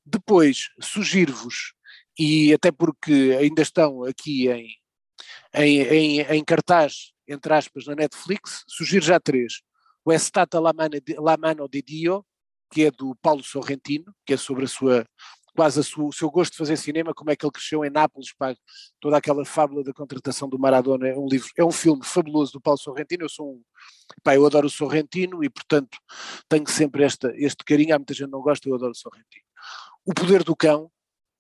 Depois, 0.04 0.68
sugiro-vos, 0.80 1.72
e 2.18 2.52
até 2.52 2.70
porque 2.70 3.36
ainda 3.38 3.62
estão 3.62 4.04
aqui 4.04 4.48
em, 4.48 4.68
em, 5.54 5.80
em, 5.80 6.20
em, 6.20 6.44
cartaz, 6.44 7.12
entre 7.26 7.52
aspas, 7.54 7.86
na 7.86 7.94
Netflix, 7.94 8.64
sugiro 8.68 9.04
já 9.04 9.18
três. 9.18 9.62
O 10.04 10.12
Estata 10.12 10.60
la 10.60 10.72
mano 10.72 11.68
de 11.68 11.82
Dio, 11.82 12.24
que 12.70 12.84
é 12.84 12.90
do 12.90 13.16
Paulo 13.22 13.42
Sorrentino, 13.42 14.14
que 14.26 14.34
é 14.34 14.36
sobre 14.36 14.64
a 14.64 14.68
sua 14.68 15.06
quase 15.54 15.82
sua, 15.84 16.06
o 16.06 16.12
seu 16.12 16.30
gosto 16.30 16.52
de 16.52 16.58
fazer 16.58 16.76
cinema, 16.76 17.14
como 17.14 17.30
é 17.30 17.36
que 17.36 17.44
ele 17.46 17.52
cresceu 17.52 17.84
em 17.84 17.90
Nápoles, 17.90 18.32
pá, 18.36 18.54
toda 19.00 19.16
aquela 19.16 19.44
fábula 19.44 19.84
da 19.84 19.92
contratação 19.92 20.48
do 20.48 20.58
Maradona, 20.58 21.08
é 21.08 21.16
um 21.16 21.26
livro, 21.28 21.48
é 21.56 21.64
um 21.64 21.70
filme 21.70 22.04
fabuloso 22.04 22.52
do 22.52 22.60
Paulo 22.60 22.78
Sorrentino, 22.78 23.24
eu 23.24 23.28
sou 23.28 23.52
um, 23.52 23.62
pá, 24.22 24.34
eu 24.34 24.44
adoro 24.44 24.66
o 24.66 24.70
Sorrentino 24.70 25.44
e 25.44 25.48
portanto 25.48 25.96
tenho 26.48 26.68
sempre 26.68 27.04
esta, 27.04 27.32
este 27.36 27.64
carinho, 27.64 27.94
há 27.94 27.98
muita 27.98 28.14
gente 28.14 28.26
que 28.26 28.32
não 28.32 28.42
gosta, 28.42 28.68
eu 28.68 28.74
adoro 28.74 28.90
o 28.90 28.96
Sorrentino. 28.96 29.44
O 30.06 30.12
Poder 30.12 30.44
do 30.44 30.54
Cão, 30.54 30.90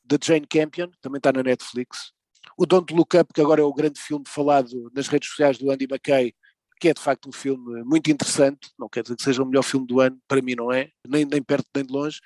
da 0.04 0.16
Jane 0.22 0.46
Campion, 0.46 0.90
também 1.02 1.18
está 1.18 1.30
na 1.32 1.42
Netflix. 1.42 2.12
O 2.56 2.64
Don't 2.64 2.92
Look 2.94 3.14
Up, 3.16 3.32
que 3.32 3.40
agora 3.40 3.60
é 3.60 3.64
o 3.64 3.72
grande 3.72 4.00
filme 4.00 4.24
falado 4.26 4.90
nas 4.94 5.06
redes 5.08 5.28
sociais 5.28 5.58
do 5.58 5.70
Andy 5.70 5.84
McKay, 5.84 6.34
que 6.80 6.88
é 6.88 6.94
de 6.94 7.00
facto 7.00 7.28
um 7.28 7.32
filme 7.32 7.82
muito 7.84 8.10
interessante, 8.10 8.70
não 8.78 8.88
quer 8.88 9.02
dizer 9.02 9.16
que 9.16 9.22
seja 9.22 9.42
o 9.42 9.46
melhor 9.46 9.62
filme 9.62 9.86
do 9.86 10.00
ano, 10.00 10.18
para 10.26 10.42
mim 10.42 10.54
não 10.54 10.72
é, 10.72 10.90
nem, 11.06 11.24
nem 11.24 11.42
perto 11.42 11.66
nem 11.74 11.84
de 11.84 11.92
longe. 11.92 12.20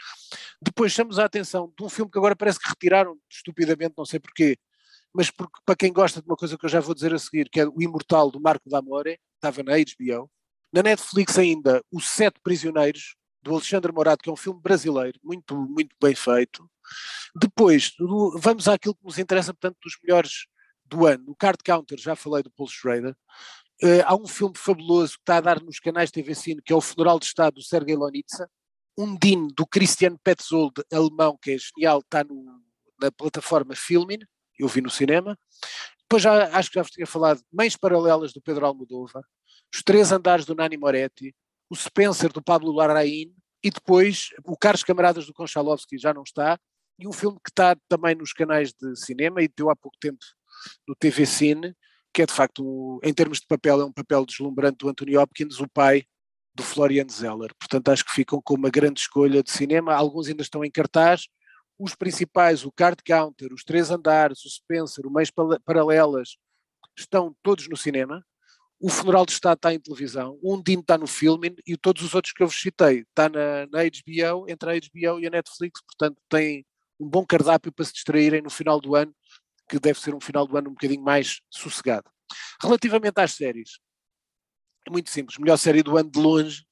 Depois 0.61 0.92
chamamos 0.92 1.18
a 1.18 1.24
atenção 1.24 1.72
de 1.77 1.85
um 1.85 1.88
filme 1.88 2.11
que 2.11 2.18
agora 2.18 2.37
parece 2.37 2.59
que 2.59 2.68
retiraram 2.68 3.16
estupidamente, 3.31 3.94
não 3.96 4.05
sei 4.05 4.20
porquê, 4.20 4.57
mas 5.12 5.31
porque, 5.31 5.61
para 5.64 5.77
quem 5.77 5.92
gosta 5.92 6.20
de 6.20 6.29
uma 6.29 6.37
coisa 6.37 6.57
que 6.57 6.64
eu 6.64 6.70
já 6.70 6.81
vou 6.81 6.94
dizer 6.94 7.12
a 7.12 7.18
seguir, 7.18 7.48
que 7.51 7.61
é 7.61 7.66
O 7.66 7.83
Imortal 7.83 8.31
do 8.31 8.40
Marco 8.40 8.68
D'Amore, 8.68 9.18
estava 9.35 9.62
na 9.62 9.72
HBO. 9.72 10.31
Na 10.72 10.83
Netflix 10.83 11.38
ainda, 11.38 11.83
Os 11.90 12.09
Sete 12.09 12.38
Prisioneiros, 12.42 13.16
do 13.42 13.53
Alexandre 13.53 13.92
Morato, 13.92 14.22
que 14.22 14.31
é 14.31 14.33
um 14.33 14.37
filme 14.37 14.61
brasileiro, 14.61 15.18
muito, 15.22 15.57
muito 15.57 15.94
bem 16.01 16.14
feito. 16.14 16.68
Depois, 17.35 17.92
vamos 18.37 18.68
àquilo 18.68 18.94
que 18.94 19.05
nos 19.05 19.18
interessa, 19.18 19.53
portanto, 19.53 19.79
dos 19.83 19.96
melhores 20.03 20.46
do 20.85 21.07
ano. 21.07 21.24
O 21.29 21.37
Card 21.37 21.59
Counter, 21.62 21.98
já 21.98 22.16
falei 22.16 22.42
do 22.42 22.51
Paul 22.51 22.68
Schrader. 22.68 23.14
Uh, 23.83 24.03
há 24.05 24.14
um 24.16 24.27
filme 24.27 24.55
fabuloso 24.57 25.12
que 25.12 25.22
está 25.22 25.37
a 25.37 25.40
dar 25.40 25.62
nos 25.62 25.79
canais 25.79 26.11
TV 26.11 26.35
Cine, 26.35 26.62
que 26.62 26.72
é 26.72 26.77
o 26.77 26.81
Funeral 26.81 27.18
de 27.18 27.27
Estado 27.27 27.55
do 27.55 27.62
Sergei 27.62 27.94
Lonitsa. 27.94 28.51
Um 28.96 29.16
Din 29.16 29.48
do 29.57 29.64
Christian 29.64 30.16
Petzold, 30.16 30.83
alemão, 30.92 31.38
que 31.40 31.53
é 31.53 31.57
genial, 31.59 32.01
está 32.01 32.24
no, 32.24 32.44
na 33.01 33.12
plataforma 33.12 33.77
Filmin, 33.77 34.18
eu 34.59 34.66
vi 34.66 34.81
no 34.81 34.90
cinema. 34.90 35.38
Depois 36.03 36.22
já, 36.22 36.57
acho 36.57 36.70
que 36.70 36.74
já 36.77 36.83
vos 36.83 36.90
tinha 36.90 37.07
falado, 37.07 37.40
Mães 37.53 37.77
Paralelas 37.77 38.33
do 38.33 38.42
Pedro 38.42 38.66
Almodóvar, 38.66 39.22
Os 39.72 39.83
Três 39.83 40.11
Andares 40.11 40.44
do 40.44 40.55
Nani 40.55 40.77
Moretti, 40.77 41.35
o 41.71 41.77
Spencer 41.77 42.33
do 42.33 42.43
Pablo 42.43 42.73
Larraín 42.73 43.35
e 43.63 43.71
depois 43.71 44.31
o 44.45 44.57
Carlos 44.57 44.85
Camaradas 44.85 45.27
do 45.27 45.35
Konchalovsky 45.35 45.99
já 45.99 46.15
não 46.15 46.23
está, 46.23 46.59
e 46.99 47.07
um 47.07 47.13
filme 47.13 47.39
que 47.43 47.51
está 47.51 47.77
também 47.89 48.15
nos 48.15 48.33
canais 48.33 48.73
de 48.73 48.97
cinema 48.97 49.43
e 49.43 49.49
deu 49.49 49.71
há 49.71 49.77
pouco 49.77 49.97
tempo 50.01 50.19
no 50.87 50.95
TV 50.95 51.25
Cine, 51.27 51.75
que 52.13 52.23
é 52.23 52.27
de 52.27 52.33
facto, 52.33 53.01
em 53.05 53.15
termos 53.15 53.39
de 53.39 53.47
papel, 53.47 53.81
é 53.81 53.85
um 53.85 53.93
papel 53.93 54.27
deslumbrante 54.27 54.79
do 54.79 54.89
Anthony 54.89 55.17
Hopkins, 55.17 55.61
o 55.61 55.69
pai 55.69 56.05
do 56.55 56.63
Florian 56.65 57.07
Zeller. 57.09 57.55
Portanto, 57.57 57.89
acho 57.91 58.05
que 58.05 58.13
ficam 58.13 58.43
com 58.43 58.55
uma 58.55 58.71
grande 58.71 59.01
escolha 59.01 59.43
de 59.43 59.51
cinema. 59.53 59.95
Alguns 59.95 60.27
ainda 60.27 60.43
estão 60.43 60.65
em 60.65 60.71
cartaz. 60.71 61.29
Os 61.79 61.95
principais, 61.95 62.65
o 62.65 62.73
Card 62.73 63.01
Counter, 63.05 63.53
os 63.53 63.63
Três 63.63 63.93
Andares, 63.93 64.45
o 64.45 64.51
Spencer, 64.51 65.07
o 65.07 65.13
Meios 65.13 65.31
Paralelas, 65.65 66.31
estão 66.99 67.37
todos 67.41 67.69
no 67.69 67.77
cinema. 67.77 68.25
O 68.81 68.88
Funeral 68.88 69.27
de 69.27 69.33
Estado 69.33 69.57
está 69.57 69.75
em 69.75 69.81
televisão, 69.81 70.38
o 70.41 70.55
Undine 70.55 70.83
está 70.83 70.97
no 70.97 71.07
filme 71.07 71.57
e 71.67 71.77
todos 71.77 72.03
os 72.03 72.14
outros 72.14 72.33
que 72.33 72.43
eu 72.43 72.47
vos 72.47 72.61
citei 72.61 73.01
está 73.01 73.29
na, 73.29 73.67
na 73.67 73.83
HBO, 73.83 74.49
entre 74.49 74.71
a 74.71 74.75
HBO 74.75 75.21
e 75.21 75.27
a 75.27 75.31
Netflix, 75.31 75.81
portanto 75.83 76.17
tem 76.29 76.64
um 77.01 77.09
bom 77.09 77.27
cardápio 77.27 77.73
para 77.73 77.85
se 77.85 77.93
distraírem 77.93 78.41
no 78.41 78.51
final 78.51 78.81
do 78.81 78.95
ano 78.95 79.12
que 79.69 79.79
deve 79.79 80.01
ser 80.01 80.14
um 80.14 80.21
final 80.21 80.47
do 80.47 80.57
ano 80.57 80.71
um 80.71 80.75
bocadinho 80.75 81.03
mais 81.03 81.41
sossegado. 81.51 82.09
Relativamente 82.62 83.21
às 83.21 83.33
séries, 83.33 83.79
é 84.87 84.91
muito 84.91 85.11
simples. 85.11 85.38
Melhor 85.38 85.59
série 85.59 85.83
do 85.83 85.97
ano 85.97 86.11
de 86.11 86.19
longe, 86.19 86.64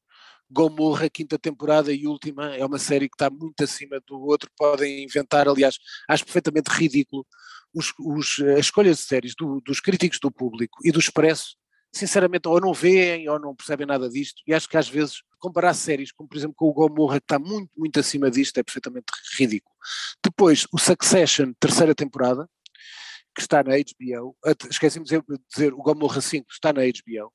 Gomorra, 0.50 1.10
quinta 1.10 1.38
temporada 1.38 1.92
e 1.92 2.06
última, 2.06 2.54
é 2.54 2.64
uma 2.64 2.78
série 2.78 3.08
que 3.08 3.14
está 3.16 3.28
muito 3.28 3.62
acima 3.62 4.00
do 4.06 4.20
outro. 4.20 4.48
Podem 4.56 5.04
inventar, 5.04 5.48
aliás, 5.48 5.76
acho 6.08 6.24
perfeitamente 6.24 6.70
ridículo 6.70 7.26
os, 7.74 7.92
os, 7.98 8.40
as 8.56 8.60
escolhas 8.60 8.98
de 8.98 9.02
séries 9.02 9.34
do, 9.36 9.60
dos 9.60 9.80
críticos 9.80 10.18
do 10.20 10.30
público 10.30 10.78
e 10.84 10.92
do 10.92 11.00
Expresso. 11.00 11.56
Sinceramente, 11.96 12.46
ou 12.46 12.60
não 12.60 12.74
veem 12.74 13.26
ou 13.26 13.40
não 13.40 13.56
percebem 13.56 13.86
nada 13.86 14.06
disto, 14.10 14.42
e 14.46 14.52
acho 14.52 14.68
que 14.68 14.76
às 14.76 14.86
vezes 14.86 15.22
comparar 15.38 15.72
séries, 15.72 16.12
como 16.12 16.28
por 16.28 16.36
exemplo 16.36 16.54
com 16.54 16.68
o 16.68 16.72
Gomorra, 16.74 17.18
que 17.18 17.24
está 17.24 17.38
muito, 17.38 17.70
muito 17.74 17.98
acima 17.98 18.30
disto, 18.30 18.58
é 18.58 18.62
perfeitamente 18.62 19.06
ridículo. 19.38 19.74
Depois, 20.22 20.66
o 20.70 20.78
Succession, 20.78 21.54
terceira 21.58 21.94
temporada, 21.94 22.46
que 23.34 23.40
está 23.40 23.62
na 23.62 23.72
HBO, 23.76 24.36
esqueci-me 24.70 25.06
de 25.06 25.22
dizer, 25.50 25.72
o 25.72 25.78
Gomorra 25.78 26.20
5 26.20 26.46
está 26.50 26.70
na 26.70 26.82
HBO, 26.82 27.32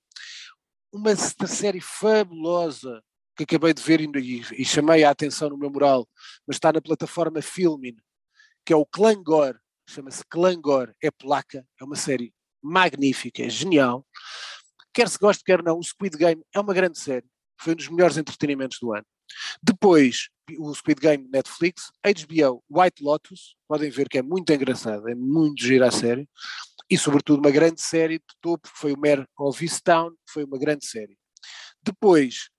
uma 0.94 1.16
série 1.16 1.82
fabulosa 1.82 3.02
que 3.36 3.44
acabei 3.44 3.74
de 3.74 3.82
ver 3.82 4.00
e, 4.00 4.46
e, 4.60 4.64
chamei 4.64 5.04
a 5.04 5.10
atenção 5.10 5.50
no 5.50 5.58
meu 5.58 5.72
moral, 5.72 6.08
mas 6.46 6.58
está 6.58 6.72
na 6.72 6.82
plataforma 6.82 7.42
Filmin, 7.42 7.96
que 8.64 8.74
é 8.74 8.76
o 8.76 8.86
Clangor, 8.86 9.60
chama-se 9.90 10.24
Clangor, 10.30 10.94
é 11.02 11.10
placa, 11.10 11.66
é 11.80 11.84
uma 11.84 11.96
série 11.96 12.32
magnífica, 12.64 13.50
genial. 13.50 14.06
Quer 14.94 15.10
se 15.10 15.18
goste, 15.18 15.44
quer 15.44 15.64
não, 15.64 15.80
o 15.80 15.84
Squid 15.84 16.18
Game 16.18 16.44
é 16.54 16.60
uma 16.60 16.74
grande 16.74 17.00
série, 17.00 17.26
foi 17.60 17.74
um 17.74 17.76
dos 17.76 17.88
melhores 17.88 18.18
entretenimentos 18.18 18.78
do 18.82 18.94
ano. 18.94 19.06
Depois, 19.64 20.28
o 20.58 20.74
Squid 20.74 21.00
Game 21.00 21.30
Netflix, 21.32 21.92
HBO 22.04 22.64
White 22.70 23.02
Lotus, 23.02 23.56
podem 23.68 23.90
ver 23.90 24.10
que 24.10 24.18
é 24.18 24.22
muito 24.22 24.52
engraçado, 24.52 25.08
é 25.08 25.16
muito 25.16 25.64
gira 25.64 25.88
a 25.88 25.92
série, 25.92 26.28
e 26.90 26.98
sobretudo 26.98 27.40
uma 27.40 27.52
grande 27.52 27.82
série 27.82 28.20
de 28.20 28.36
topo, 28.42 28.70
que 28.70 28.78
foi 28.78 28.92
o 28.92 29.00
Mare 29.00 29.26
of 29.40 29.64
Easttown, 29.64 30.12
que 30.12 30.34
foi 30.34 30.44
uma 30.44 30.60
grande 30.60 30.86
série. 30.86 31.18
Depois, 31.82 32.50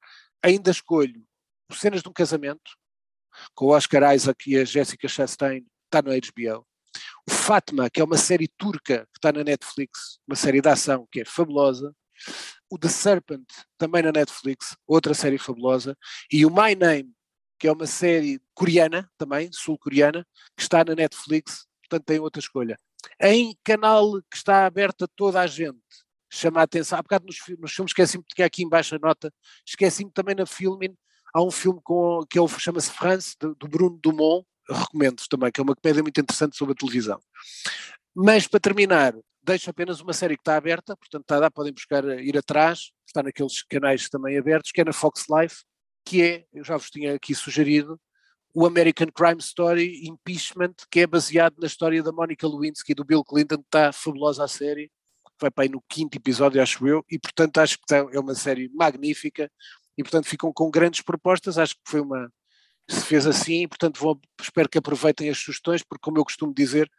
ainda 0.42 0.70
escolho 0.70 1.22
Cenas 1.70 2.02
de 2.02 2.08
um 2.08 2.12
Casamento, 2.12 2.70
com 3.54 3.66
o 3.66 3.68
Oscar 3.70 4.14
Isaac 4.14 4.50
e 4.50 4.58
a 4.58 4.64
Jessica 4.64 5.08
Chastain, 5.08 5.64
está 5.84 6.02
no 6.02 6.10
HBO. 6.10 6.66
Fatma, 7.30 7.88
que 7.88 8.00
é 8.00 8.04
uma 8.04 8.16
série 8.16 8.48
turca 8.48 9.06
que 9.12 9.18
está 9.18 9.32
na 9.32 9.44
Netflix, 9.44 10.18
uma 10.26 10.36
série 10.36 10.60
de 10.60 10.68
ação 10.68 11.06
que 11.10 11.20
é 11.20 11.24
fabulosa. 11.24 11.94
O 12.70 12.78
The 12.78 12.88
Serpent, 12.88 13.46
também 13.76 14.02
na 14.02 14.12
Netflix, 14.12 14.76
outra 14.86 15.14
série 15.14 15.38
fabulosa, 15.38 15.96
e 16.32 16.46
o 16.46 16.50
My 16.50 16.74
Name, 16.74 17.12
que 17.58 17.68
é 17.68 17.72
uma 17.72 17.86
série 17.86 18.40
coreana 18.54 19.10
também, 19.18 19.50
sul-coreana, 19.52 20.26
que 20.56 20.62
está 20.62 20.84
na 20.84 20.94
Netflix, 20.94 21.66
portanto 21.82 22.06
tem 22.06 22.18
outra 22.18 22.40
escolha. 22.40 22.76
Em 23.20 23.56
canal 23.62 24.20
que 24.30 24.36
está 24.36 24.66
aberto 24.66 25.04
a 25.04 25.08
toda 25.14 25.40
a 25.40 25.46
gente, 25.46 25.78
chama 26.32 26.60
a 26.60 26.64
atenção, 26.64 26.98
há 26.98 27.02
bocado 27.02 27.26
nos, 27.26 27.36
filmes, 27.36 27.72
esqueci-me 27.78 28.24
que 28.34 28.42
aqui 28.42 28.62
embaixo 28.62 28.94
a 28.94 28.98
nota, 28.98 29.32
esqueci-me 29.66 30.10
também 30.10 30.34
na 30.34 30.46
Filmin, 30.46 30.96
há 31.34 31.42
um 31.42 31.50
filme 31.50 31.80
com, 31.84 32.24
que 32.28 32.38
é 32.38 32.48
chama-se 32.48 32.90
France, 32.90 33.36
do 33.38 33.68
Bruno 33.68 33.98
Dumont, 34.02 34.46
recomendo 34.72 35.22
também, 35.28 35.50
que 35.50 35.60
é 35.60 35.64
uma 35.64 35.74
comédia 35.74 36.02
muito 36.02 36.20
interessante 36.20 36.56
sobre 36.56 36.72
a 36.72 36.76
televisão. 36.76 37.20
Mas 38.14 38.46
para 38.46 38.60
terminar, 38.60 39.14
deixo 39.42 39.70
apenas 39.70 40.00
uma 40.00 40.12
série 40.12 40.36
que 40.36 40.42
está 40.42 40.56
aberta, 40.56 40.96
portanto 40.96 41.22
está 41.22 41.50
podem 41.50 41.72
buscar, 41.72 42.04
ir 42.20 42.36
atrás, 42.36 42.92
está 43.06 43.22
naqueles 43.22 43.62
canais 43.62 44.08
também 44.08 44.38
abertos, 44.38 44.70
que 44.70 44.80
é 44.80 44.84
na 44.84 44.92
Fox 44.92 45.26
Life, 45.28 45.64
que 46.04 46.22
é, 46.22 46.44
eu 46.52 46.64
já 46.64 46.76
vos 46.76 46.90
tinha 46.90 47.14
aqui 47.14 47.34
sugerido, 47.34 48.00
o 48.54 48.66
American 48.66 49.08
Crime 49.14 49.40
Story 49.40 50.06
Impeachment, 50.06 50.74
que 50.90 51.00
é 51.00 51.06
baseado 51.06 51.56
na 51.58 51.66
história 51.66 52.02
da 52.02 52.12
Monica 52.12 52.46
Lewinsky 52.46 52.92
e 52.92 52.94
do 52.94 53.04
Bill 53.04 53.24
Clinton, 53.24 53.56
que 53.56 53.64
está 53.64 53.92
fabulosa 53.92 54.44
a 54.44 54.48
série, 54.48 54.90
vai 55.40 55.50
para 55.50 55.64
aí 55.64 55.68
no 55.68 55.82
quinto 55.88 56.16
episódio, 56.16 56.62
acho 56.62 56.86
eu, 56.86 57.04
e 57.10 57.18
portanto 57.18 57.58
acho 57.58 57.78
que 57.78 57.94
é 57.94 58.20
uma 58.20 58.34
série 58.34 58.68
magnífica, 58.74 59.50
e 59.96 60.02
portanto 60.02 60.26
ficam 60.26 60.52
com 60.52 60.70
grandes 60.70 61.00
propostas, 61.00 61.58
acho 61.58 61.74
que 61.74 61.82
foi 61.86 62.00
uma, 62.00 62.30
se 62.88 63.00
fez 63.02 63.26
assim, 63.26 63.66
portanto 63.68 64.00
vou, 64.00 64.20
espero 64.40 64.68
que 64.68 64.78
aproveitem 64.78 65.30
as 65.30 65.38
sugestões, 65.38 65.82
porque 65.82 66.02
como 66.02 66.18
eu 66.18 66.24
costumo 66.24 66.52
dizer, 66.54 66.90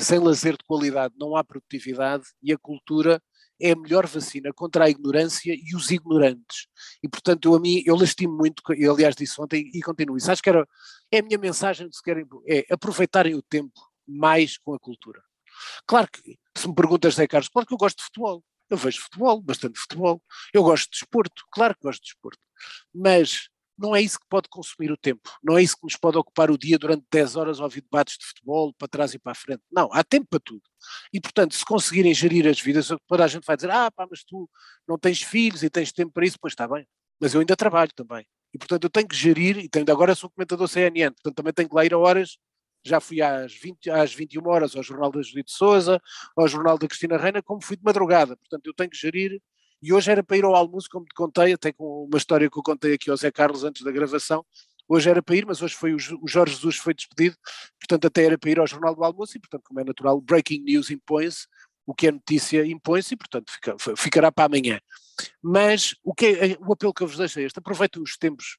sem 0.00 0.18
lazer 0.18 0.56
de 0.56 0.64
qualidade 0.64 1.14
não 1.18 1.36
há 1.36 1.44
produtividade 1.44 2.24
e 2.42 2.52
a 2.52 2.58
cultura 2.58 3.22
é 3.60 3.72
a 3.72 3.76
melhor 3.76 4.06
vacina 4.06 4.52
contra 4.52 4.84
a 4.84 4.90
ignorância 4.90 5.54
e 5.54 5.76
os 5.76 5.90
ignorantes. 5.90 6.66
E 7.02 7.08
portanto 7.08 7.48
eu 7.48 7.54
a 7.54 7.60
mim, 7.60 7.82
eu 7.86 7.96
lastimo 7.96 8.36
muito, 8.36 8.62
eu 8.76 8.92
aliás 8.92 9.14
disse 9.14 9.40
ontem 9.40 9.70
e 9.72 9.80
continuo 9.80 10.16
isso, 10.16 10.30
acho 10.30 10.42
que 10.42 10.48
era, 10.48 10.66
é 11.10 11.18
a 11.18 11.22
minha 11.22 11.38
mensagem, 11.38 11.88
se 11.90 12.02
querem, 12.02 12.26
é 12.48 12.66
aproveitarem 12.70 13.34
o 13.34 13.42
tempo 13.42 13.80
mais 14.06 14.58
com 14.58 14.74
a 14.74 14.78
cultura. 14.78 15.22
Claro 15.86 16.08
que, 16.10 16.38
se 16.56 16.68
me 16.68 16.74
perguntas, 16.74 17.14
Zé 17.14 17.26
Carlos, 17.26 17.48
claro 17.48 17.66
que 17.66 17.74
eu 17.74 17.78
gosto 17.78 17.98
de 17.98 18.04
futebol, 18.04 18.44
eu 18.70 18.76
vejo 18.76 19.02
futebol, 19.02 19.40
bastante 19.40 19.78
futebol, 19.78 20.22
eu 20.52 20.62
gosto 20.62 20.90
de 20.90 20.98
desporto, 20.98 21.44
claro 21.50 21.74
que 21.74 21.82
gosto 21.82 22.02
de 22.02 22.08
desporto, 22.08 22.40
mas 22.92 23.48
não 23.76 23.94
é 23.94 24.00
isso 24.00 24.18
que 24.18 24.26
pode 24.28 24.48
consumir 24.48 24.90
o 24.90 24.96
tempo, 24.96 25.30
não 25.42 25.58
é 25.58 25.62
isso 25.62 25.76
que 25.76 25.84
nos 25.84 25.96
pode 25.96 26.16
ocupar 26.16 26.50
o 26.50 26.58
dia 26.58 26.78
durante 26.78 27.04
10 27.10 27.36
horas 27.36 27.60
a 27.60 27.64
ouvir 27.64 27.82
debates 27.82 28.16
de 28.18 28.26
futebol, 28.26 28.72
para 28.74 28.88
trás 28.88 29.14
e 29.14 29.18
para 29.18 29.32
a 29.32 29.34
frente. 29.34 29.62
Não, 29.70 29.88
há 29.92 30.04
tempo 30.04 30.26
para 30.30 30.40
tudo. 30.40 30.62
E, 31.12 31.20
portanto, 31.20 31.54
se 31.54 31.64
conseguirem 31.64 32.14
gerir 32.14 32.46
as 32.46 32.60
vidas, 32.60 32.88
toda 33.06 33.24
a 33.24 33.26
gente 33.28 33.44
vai 33.44 33.56
dizer, 33.56 33.70
ah, 33.70 33.90
pá, 33.90 34.06
mas 34.10 34.24
tu 34.24 34.48
não 34.86 34.98
tens 34.98 35.22
filhos 35.22 35.62
e 35.62 35.70
tens 35.70 35.92
tempo 35.92 36.12
para 36.12 36.26
isso, 36.26 36.38
pois 36.40 36.52
está 36.52 36.68
bem, 36.68 36.86
mas 37.20 37.34
eu 37.34 37.40
ainda 37.40 37.56
trabalho 37.56 37.90
também. 37.94 38.26
E, 38.52 38.58
portanto, 38.58 38.84
eu 38.84 38.90
tenho 38.90 39.08
que 39.08 39.16
gerir, 39.16 39.58
e 39.58 39.68
tenho, 39.68 39.84
agora 39.90 40.14
sou 40.14 40.30
comentador 40.30 40.68
CNN, 40.68 41.10
portanto, 41.12 41.34
também 41.34 41.52
tenho 41.52 41.68
que 41.68 41.74
lá 41.74 41.84
ir 41.84 41.92
a 41.92 41.98
horas, 41.98 42.36
já 42.84 43.00
fui 43.00 43.22
às, 43.22 43.52
20, 43.52 43.90
às 43.90 44.14
21 44.14 44.46
horas 44.46 44.76
ao 44.76 44.82
Jornal 44.82 45.10
da 45.10 45.22
Judite 45.22 45.50
Souza, 45.50 46.00
ao 46.36 46.46
Jornal 46.46 46.78
da 46.78 46.86
Cristina 46.86 47.16
Reina, 47.16 47.42
como 47.42 47.62
fui 47.62 47.76
de 47.76 47.82
madrugada, 47.82 48.36
portanto, 48.36 48.66
eu 48.66 48.74
tenho 48.74 48.90
que 48.90 48.96
gerir 48.96 49.40
e 49.84 49.92
hoje 49.92 50.10
era 50.10 50.24
para 50.24 50.38
ir 50.38 50.44
ao 50.44 50.56
almoço, 50.56 50.88
como 50.90 51.04
te 51.04 51.14
contei, 51.14 51.52
até 51.52 51.70
com 51.70 52.06
uma 52.06 52.16
história 52.16 52.48
que 52.48 52.58
eu 52.58 52.62
contei 52.62 52.94
aqui 52.94 53.10
ao 53.10 53.16
Zé 53.18 53.30
Carlos 53.30 53.64
antes 53.64 53.82
da 53.82 53.92
gravação. 53.92 54.42
Hoje 54.88 55.10
era 55.10 55.22
para 55.22 55.36
ir, 55.36 55.44
mas 55.44 55.60
hoje 55.60 55.74
foi 55.74 55.92
o, 55.92 55.98
Jorge 55.98 56.54
Jesus 56.54 56.76
foi 56.76 56.94
despedido, 56.94 57.36
portanto 57.78 58.06
até 58.06 58.24
era 58.24 58.38
para 58.38 58.50
ir 58.50 58.58
ao 58.58 58.66
Jornal 58.66 58.94
do 58.94 59.04
Almoço 59.04 59.36
e, 59.36 59.40
portanto, 59.40 59.64
como 59.68 59.80
é 59.80 59.84
natural, 59.84 60.18
breaking 60.22 60.62
news 60.62 60.88
impõe-se, 60.88 61.46
o 61.84 61.94
que 61.94 62.06
é 62.06 62.12
notícia 62.12 62.64
impõe-se 62.64 63.12
e, 63.12 63.16
portanto, 63.16 63.52
fica, 63.52 63.76
ficará 63.94 64.32
para 64.32 64.46
amanhã. 64.46 64.80
Mas 65.42 65.94
o, 66.02 66.14
que 66.14 66.26
é, 66.28 66.56
o 66.66 66.72
apelo 66.72 66.94
que 66.94 67.02
eu 67.02 67.06
vos 67.06 67.18
deixo 67.18 67.38
é 67.40 67.42
este, 67.42 67.58
aproveitem 67.58 68.02
os 68.02 68.16
tempos 68.16 68.56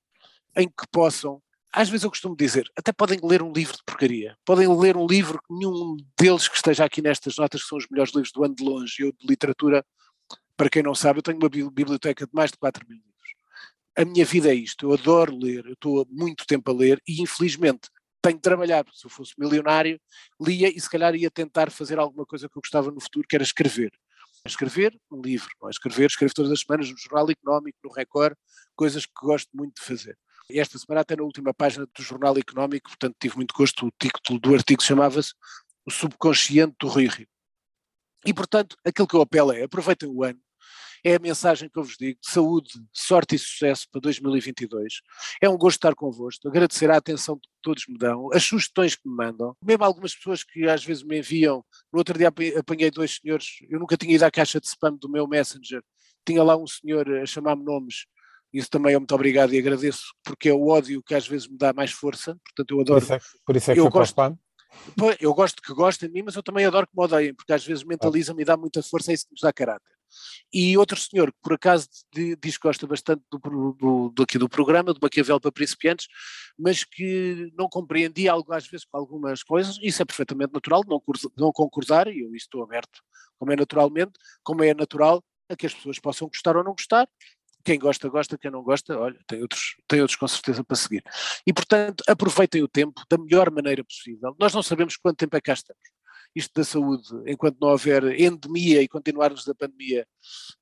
em 0.55 0.67
que 0.67 0.87
possam, 0.91 1.41
às 1.73 1.89
vezes 1.89 2.03
eu 2.03 2.11
costumo 2.11 2.35
dizer, 2.37 2.69
até 2.77 2.93
podem 2.93 3.19
ler 3.23 3.41
um 3.41 3.51
livro 3.51 3.75
de 3.75 3.83
porcaria, 3.83 4.37
podem 4.45 4.67
ler 4.77 4.95
um 4.95 5.07
livro 5.07 5.39
que 5.39 5.53
nenhum 5.55 5.97
deles 6.19 6.47
que 6.47 6.55
esteja 6.55 6.85
aqui 6.85 7.01
nestas 7.01 7.35
notas, 7.35 7.63
que 7.63 7.67
são 7.67 7.79
os 7.79 7.87
melhores 7.89 8.13
livros 8.13 8.31
do 8.31 8.43
ano 8.43 8.53
de 8.53 8.63
longe, 8.63 9.01
eu 9.01 9.11
de 9.11 9.25
literatura, 9.27 9.83
para 10.57 10.69
quem 10.69 10.83
não 10.83 10.95
sabe, 10.95 11.19
eu 11.19 11.23
tenho 11.23 11.37
uma 11.37 11.49
biblioteca 11.49 12.25
de 12.25 12.31
mais 12.33 12.51
de 12.51 12.57
4 12.57 12.85
mil 12.87 12.97
livros. 12.97 13.15
A 13.97 14.05
minha 14.05 14.25
vida 14.25 14.49
é 14.49 14.53
isto, 14.53 14.85
eu 14.85 14.93
adoro 14.93 15.37
ler, 15.37 15.65
eu 15.65 15.73
estou 15.73 16.01
há 16.01 16.05
muito 16.09 16.45
tempo 16.45 16.69
a 16.71 16.73
ler 16.73 17.01
e 17.07 17.21
infelizmente 17.21 17.89
tenho 18.21 18.37
de 18.37 18.41
trabalhar, 18.41 18.83
se 18.91 19.05
eu 19.05 19.09
fosse 19.09 19.33
milionário, 19.37 19.99
lia 20.41 20.67
e 20.67 20.79
se 20.79 20.89
calhar 20.89 21.13
ia 21.15 21.29
tentar 21.29 21.69
fazer 21.69 21.99
alguma 21.99 22.25
coisa 22.25 22.49
que 22.49 22.57
eu 22.57 22.61
gostava 22.61 22.89
no 22.91 22.99
futuro, 22.99 23.27
que 23.27 23.35
era 23.35 23.43
escrever. 23.43 23.91
Escrever 24.45 24.99
um 25.11 25.21
livro, 25.21 25.49
não 25.61 25.69
é? 25.69 25.71
escrever, 25.71 26.07
escrevo 26.07 26.33
todas 26.33 26.51
as 26.51 26.59
semanas 26.61 26.89
no 26.89 26.97
Jornal 26.97 27.29
Económico, 27.29 27.77
no 27.83 27.91
Record, 27.91 28.35
coisas 28.75 29.05
que 29.05 29.13
gosto 29.21 29.49
muito 29.53 29.75
de 29.75 29.81
fazer. 29.81 30.17
E 30.49 30.59
esta 30.59 30.77
semana 30.77 31.01
até 31.01 31.15
na 31.15 31.23
última 31.23 31.53
página 31.53 31.85
do 31.85 32.03
Jornal 32.03 32.37
Económico, 32.37 32.89
portanto 32.89 33.15
tive 33.19 33.35
muito 33.35 33.53
gosto, 33.55 33.87
o 33.87 33.91
título 33.99 34.39
do 34.39 34.53
artigo 34.53 34.83
chamava-se 34.83 35.33
O 35.85 35.91
Subconsciente 35.91 36.75
do 36.79 36.87
Rui 36.87 37.07
Rio. 37.07 37.27
E 38.25 38.33
portanto, 38.33 38.75
aquilo 38.83 39.07
que 39.07 39.15
eu 39.15 39.21
apelo 39.21 39.51
é, 39.51 39.63
aproveitem 39.63 40.09
o 40.09 40.23
ano, 40.23 40.39
é 41.05 41.17
a 41.17 41.19
mensagem 41.19 41.69
que 41.69 41.77
eu 41.77 41.83
vos 41.83 41.95
digo, 41.97 42.19
de 42.19 42.31
saúde, 42.31 42.71
sorte 42.91 43.35
e 43.35 43.37
sucesso 43.37 43.87
para 43.91 44.01
2022. 44.01 45.01
É 45.39 45.47
um 45.47 45.55
gosto 45.55 45.77
estar 45.77 45.93
convosco, 45.93 46.47
agradecer 46.47 46.89
a 46.89 46.97
atenção 46.97 47.37
que 47.37 47.47
todos 47.61 47.85
me 47.87 47.95
dão, 47.95 48.29
as 48.33 48.43
sugestões 48.43 48.95
que 48.95 49.07
me 49.07 49.15
mandam, 49.15 49.55
mesmo 49.63 49.83
algumas 49.83 50.15
pessoas 50.15 50.43
que 50.43 50.67
às 50.67 50.83
vezes 50.83 51.03
me 51.03 51.19
enviam, 51.19 51.63
no 51.93 51.99
outro 51.99 52.17
dia 52.17 52.29
apanhei 52.57 52.89
dois 52.89 53.19
senhores, 53.21 53.59
eu 53.69 53.79
nunca 53.79 53.95
tinha 53.95 54.15
ido 54.15 54.23
à 54.23 54.31
caixa 54.31 54.59
de 54.59 54.65
spam 54.65 54.97
do 54.99 55.07
meu 55.07 55.27
Messenger, 55.27 55.83
tinha 56.25 56.41
lá 56.41 56.57
um 56.57 56.65
senhor 56.65 57.07
a 57.07 57.25
chamar-me 57.27 57.63
nomes, 57.63 58.07
isso 58.51 58.71
também 58.71 58.95
é 58.95 58.97
muito 58.97 59.13
obrigado 59.13 59.53
e 59.53 59.59
agradeço, 59.59 60.05
porque 60.23 60.49
é 60.49 60.53
o 60.53 60.69
ódio 60.69 61.03
que 61.03 61.13
às 61.13 61.27
vezes 61.27 61.47
me 61.47 61.55
dá 61.55 61.71
mais 61.71 61.91
força, 61.91 62.35
portanto 62.43 62.71
eu 62.71 62.81
adoro. 62.81 62.99
Por 62.99 63.03
isso 63.03 63.13
é, 63.13 63.19
por 63.45 63.55
isso 63.55 63.71
é 63.71 63.73
que 63.75 63.79
eu 63.79 63.89
gosto, 63.91 64.15
para? 64.15 64.35
Eu 65.19 65.33
gosto 65.35 65.61
que 65.61 65.71
gostem 65.71 66.09
de 66.09 66.13
mim, 66.13 66.23
mas 66.25 66.35
eu 66.35 66.41
também 66.41 66.65
adoro 66.65 66.87
que 66.87 66.97
me 66.97 67.03
odeiem, 67.03 67.33
porque 67.35 67.53
às 67.53 67.63
vezes 67.63 67.83
mentaliza-me 67.83 68.41
e 68.41 68.45
dá 68.45 68.57
muita 68.57 68.81
força, 68.81 69.11
é 69.11 69.13
isso 69.13 69.25
que 69.25 69.33
nos 69.33 69.41
dá 69.41 69.53
caráter. 69.53 69.94
E 70.53 70.77
outro 70.77 70.99
senhor 70.99 71.31
que 71.31 71.37
por 71.41 71.53
acaso 71.53 71.87
diz 72.13 72.57
que 72.57 72.67
gosta 72.67 72.87
bastante 72.87 73.23
do, 73.31 73.73
do, 73.73 74.09
do, 74.09 74.23
aqui 74.23 74.37
do 74.37 74.49
programa, 74.49 74.93
do 74.93 74.99
Maquiavel 75.01 75.39
para 75.39 75.51
principiantes, 75.51 76.07
mas 76.57 76.83
que 76.83 77.51
não 77.57 77.67
compreendia 77.67 78.31
algo, 78.31 78.53
às 78.53 78.67
vezes 78.67 78.85
com 78.85 78.97
algumas 78.97 79.43
coisas, 79.43 79.77
isso 79.81 80.01
é 80.01 80.05
perfeitamente 80.05 80.53
natural, 80.53 80.81
não, 80.87 81.01
não 81.37 81.51
concordar, 81.51 82.07
e 82.07 82.21
eu 82.21 82.35
estou 82.35 82.63
aberto, 82.63 83.01
como 83.37 83.51
é 83.51 83.55
naturalmente, 83.55 84.13
como 84.43 84.63
é 84.63 84.73
natural 84.73 85.23
a 85.49 85.55
que 85.55 85.65
as 85.65 85.73
pessoas 85.73 85.99
possam 85.99 86.27
gostar 86.27 86.55
ou 86.55 86.63
não 86.63 86.71
gostar, 86.71 87.07
quem 87.65 87.79
gosta, 87.79 88.07
gosta, 88.07 88.37
quem 88.37 88.51
não 88.51 88.61
gosta, 88.61 88.97
olha, 88.97 89.19
tem 89.27 89.41
outros, 89.41 89.75
tem 89.87 89.99
outros 89.99 90.17
com 90.17 90.27
certeza 90.27 90.63
para 90.63 90.75
seguir. 90.75 91.03
E, 91.47 91.51
portanto, 91.51 92.03
aproveitem 92.07 92.61
o 92.61 92.67
tempo 92.67 93.01
da 93.09 93.17
melhor 93.17 93.49
maneira 93.49 93.83
possível. 93.83 94.35
Nós 94.39 94.53
não 94.53 94.61
sabemos 94.61 94.95
quanto 94.95 95.17
tempo 95.17 95.35
é 95.35 95.41
que 95.41 95.45
cá 95.45 95.53
estamos. 95.53 95.94
Isto 96.35 96.53
da 96.55 96.63
saúde, 96.63 97.07
enquanto 97.25 97.57
não 97.61 97.69
houver 97.69 98.19
endemia 98.19 98.81
e 98.81 98.87
continuarmos 98.87 99.45
da 99.45 99.55
pandemia, 99.55 100.05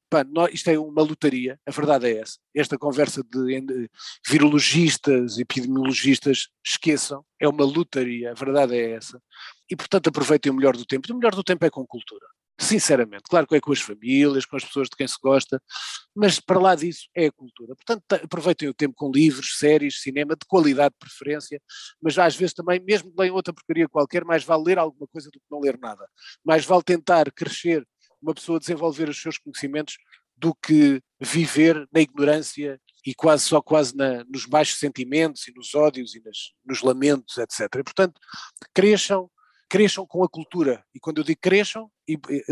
pá, 0.09 0.23
nós, 0.23 0.53
isto 0.53 0.69
é 0.69 0.77
uma 0.77 1.01
lotaria, 1.01 1.59
a 1.65 1.71
verdade 1.71 2.07
é 2.07 2.19
essa. 2.19 2.37
Esta 2.55 2.77
conversa 2.77 3.23
de 3.23 3.89
virologistas, 4.27 5.39
epidemiologistas, 5.39 6.49
esqueçam, 6.63 7.25
é 7.39 7.47
uma 7.47 7.65
lotaria, 7.65 8.31
a 8.31 8.35
verdade 8.35 8.75
é 8.75 8.91
essa. 8.91 9.19
E, 9.69 9.75
portanto, 9.75 10.09
aproveitem 10.09 10.51
o 10.51 10.55
melhor 10.55 10.77
do 10.77 10.85
tempo. 10.85 11.07
E 11.09 11.11
o 11.11 11.17
melhor 11.17 11.33
do 11.33 11.43
tempo 11.43 11.65
é 11.65 11.69
com 11.69 11.85
cultura 11.85 12.25
sinceramente. 12.59 13.23
Claro 13.29 13.47
que 13.47 13.55
é 13.55 13.61
com 13.61 13.71
as 13.71 13.81
famílias, 13.81 14.45
com 14.45 14.55
as 14.55 14.63
pessoas 14.63 14.89
de 14.89 14.95
quem 14.95 15.07
se 15.07 15.17
gosta, 15.21 15.61
mas 16.15 16.39
para 16.39 16.59
lá 16.59 16.75
disso 16.75 17.07
é 17.15 17.27
a 17.27 17.31
cultura. 17.31 17.75
Portanto, 17.75 18.03
aproveitem 18.23 18.69
o 18.69 18.73
tempo 18.73 18.93
com 18.95 19.11
livros, 19.11 19.57
séries, 19.57 20.01
cinema, 20.01 20.35
de 20.35 20.45
qualidade 20.47 20.93
de 20.93 20.99
preferência, 20.99 21.61
mas 22.01 22.17
às 22.17 22.35
vezes 22.35 22.53
também, 22.53 22.79
mesmo 22.79 23.09
que 23.09 23.19
leiam 23.19 23.35
outra 23.35 23.53
porcaria 23.53 23.87
qualquer, 23.89 24.23
mais 24.23 24.43
vale 24.43 24.63
ler 24.65 24.79
alguma 24.79 25.07
coisa 25.07 25.29
do 25.31 25.39
que 25.39 25.45
não 25.49 25.59
ler 25.59 25.77
nada. 25.79 26.07
Mais 26.43 26.65
vale 26.65 26.83
tentar 26.83 27.31
crescer, 27.31 27.85
uma 28.21 28.33
pessoa 28.33 28.59
desenvolver 28.59 29.09
os 29.09 29.21
seus 29.21 29.37
conhecimentos, 29.37 29.97
do 30.35 30.53
que 30.55 31.01
viver 31.21 31.87
na 31.93 32.01
ignorância 32.01 32.79
e 33.05 33.13
quase 33.13 33.43
só 33.45 33.61
quase 33.61 33.95
na, 33.95 34.23
nos 34.25 34.45
baixos 34.45 34.79
sentimentos 34.79 35.47
e 35.47 35.53
nos 35.53 35.73
ódios 35.75 36.15
e 36.15 36.21
nas, 36.23 36.51
nos 36.65 36.81
lamentos, 36.81 37.37
etc. 37.37 37.61
E, 37.75 37.83
portanto, 37.83 38.19
cresçam, 38.73 39.29
cresçam 39.73 40.05
com 40.05 40.23
a 40.23 40.29
cultura. 40.29 40.85
E 40.93 40.99
quando 40.99 41.17
eu 41.17 41.23
digo 41.23 41.39
cresçam, 41.41 41.89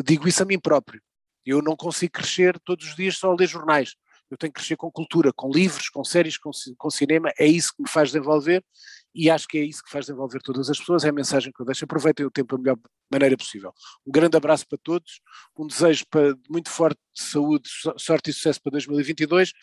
digo 0.04 0.28
isso 0.28 0.42
a 0.42 0.46
mim 0.46 0.60
próprio. 0.60 1.00
Eu 1.46 1.62
não 1.62 1.76
consigo 1.76 2.14
crescer 2.14 2.60
todos 2.62 2.88
os 2.88 2.96
dias 2.96 3.16
só 3.16 3.32
a 3.32 3.36
ler 3.36 3.48
jornais. 3.48 3.94
Eu 4.28 4.38
tenho 4.38 4.52
que 4.52 4.60
crescer 4.60 4.76
com 4.76 4.92
cultura, 4.92 5.32
com 5.32 5.52
livros, 5.52 5.88
com 5.90 6.04
séries, 6.04 6.36
com, 6.36 6.50
com 6.76 6.90
cinema. 6.90 7.32
É 7.38 7.46
isso 7.46 7.76
que 7.76 7.84
me 7.84 7.88
faz 7.88 8.10
desenvolver 8.10 8.66
e 9.14 9.30
acho 9.30 9.48
que 9.48 9.60
é 9.60 9.64
isso 9.64 9.84
que 9.84 9.92
faz 9.92 10.06
desenvolver 10.08 10.42
todas 10.42 10.68
as 10.68 10.80
pessoas. 10.80 11.04
É 11.04 11.10
a 11.10 11.14
mensagem 11.14 11.52
que 11.54 11.62
eu 11.62 11.66
deixo. 11.66 11.86
Aproveitem 11.86 12.26
o 12.26 12.32
tempo 12.32 12.58
da 12.58 12.64
melhor 12.64 12.80
maneira 13.12 13.38
possível. 13.38 13.72
Um 14.04 14.12
grande 14.12 14.36
abraço 14.36 14.68
para 14.68 14.80
todos, 14.82 15.22
um 15.56 15.68
desejo 15.68 16.06
para, 16.10 16.36
muito 16.50 16.72
forte 16.72 17.00
de 17.14 17.22
saúde, 17.22 17.70
sorte 17.98 18.32
e 18.32 18.34
sucesso 18.34 18.60
para 18.64 18.72
2022, 18.72 19.54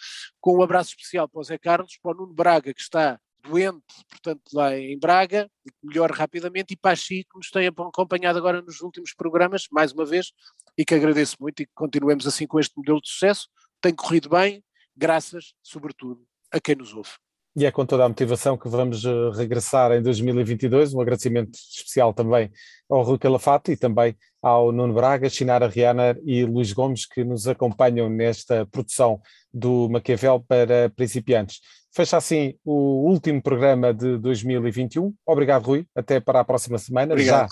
com 0.40 0.58
um 0.58 0.62
abraço 0.62 0.90
especial 0.90 1.28
para 1.28 1.40
o 1.40 1.42
Zé 1.42 1.58
Carlos, 1.58 1.98
para 2.00 2.12
o 2.12 2.14
Nuno 2.14 2.34
Braga, 2.34 2.72
que 2.72 2.80
está 2.80 3.18
doente, 3.42 3.84
portanto, 4.10 4.42
lá 4.52 4.76
em 4.76 4.98
Braga, 4.98 5.50
e 5.64 5.70
que 5.70 6.00
rapidamente, 6.12 6.74
e 6.74 6.76
para 6.76 6.92
a 6.92 6.96
Chi, 6.96 7.24
que 7.24 7.36
nos 7.36 7.50
tem 7.50 7.66
acompanhado 7.66 8.38
agora 8.38 8.62
nos 8.62 8.80
últimos 8.80 9.14
programas, 9.14 9.66
mais 9.70 9.92
uma 9.92 10.04
vez, 10.04 10.32
e 10.76 10.84
que 10.84 10.94
agradeço 10.94 11.36
muito 11.40 11.62
e 11.62 11.66
que 11.66 11.72
continuemos 11.74 12.26
assim 12.26 12.46
com 12.46 12.58
este 12.58 12.76
modelo 12.76 13.00
de 13.00 13.08
sucesso. 13.08 13.48
Tem 13.80 13.94
corrido 13.94 14.28
bem, 14.28 14.62
graças, 14.96 15.54
sobretudo, 15.62 16.22
a 16.52 16.60
quem 16.60 16.74
nos 16.74 16.92
ouve. 16.94 17.10
E 17.56 17.66
é 17.66 17.72
com 17.72 17.84
toda 17.84 18.04
a 18.04 18.08
motivação 18.08 18.56
que 18.56 18.68
vamos 18.68 19.04
eh, 19.04 19.10
regressar 19.34 19.90
em 19.90 20.00
2022. 20.00 20.94
Um 20.94 21.00
agradecimento 21.00 21.58
especial 21.58 22.14
também 22.14 22.52
ao 22.88 23.02
Rui 23.02 23.18
Calafato 23.18 23.72
e 23.72 23.76
também 23.76 24.16
ao 24.40 24.70
Nuno 24.70 24.94
Braga, 24.94 25.28
Chinara 25.28 25.66
Riana 25.66 26.16
e 26.24 26.44
Luís 26.44 26.72
Gomes, 26.72 27.04
que 27.04 27.24
nos 27.24 27.48
acompanham 27.48 28.08
nesta 28.08 28.64
produção 28.66 29.20
do 29.52 29.88
Maquiavel 29.88 30.44
para 30.46 30.88
principiantes. 30.90 31.60
Fecha 31.94 32.16
assim 32.16 32.54
o 32.64 33.08
último 33.08 33.42
programa 33.42 33.92
de 33.92 34.18
2021. 34.18 35.12
Obrigado, 35.26 35.64
Rui. 35.64 35.86
Até 35.94 36.20
para 36.20 36.40
a 36.40 36.44
próxima 36.44 36.78
semana, 36.78 37.12
Obrigado, 37.14 37.48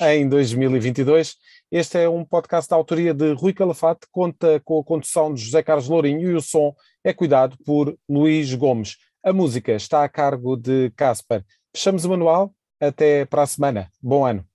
já 0.00 0.14
em 0.14 0.28
2022. 0.28 1.36
Este 1.70 1.98
é 1.98 2.08
um 2.08 2.24
podcast 2.24 2.68
da 2.68 2.76
autoria 2.76 3.14
de 3.14 3.32
Rui 3.32 3.52
Calafate, 3.52 4.06
conta 4.10 4.60
com 4.64 4.78
a 4.78 4.84
condução 4.84 5.32
de 5.32 5.42
José 5.42 5.62
Carlos 5.62 5.88
Lourinho 5.88 6.30
e 6.30 6.34
o 6.34 6.40
som 6.40 6.74
é 7.02 7.12
cuidado 7.12 7.56
por 7.64 7.96
Luís 8.08 8.54
Gomes. 8.54 8.96
A 9.24 9.32
música 9.32 9.72
está 9.72 10.04
a 10.04 10.08
cargo 10.08 10.56
de 10.56 10.90
Casper. 10.96 11.44
Fechamos 11.74 12.04
o 12.04 12.10
manual. 12.10 12.54
Até 12.80 13.24
para 13.24 13.42
a 13.42 13.46
semana. 13.46 13.90
Bom 14.00 14.24
ano. 14.24 14.46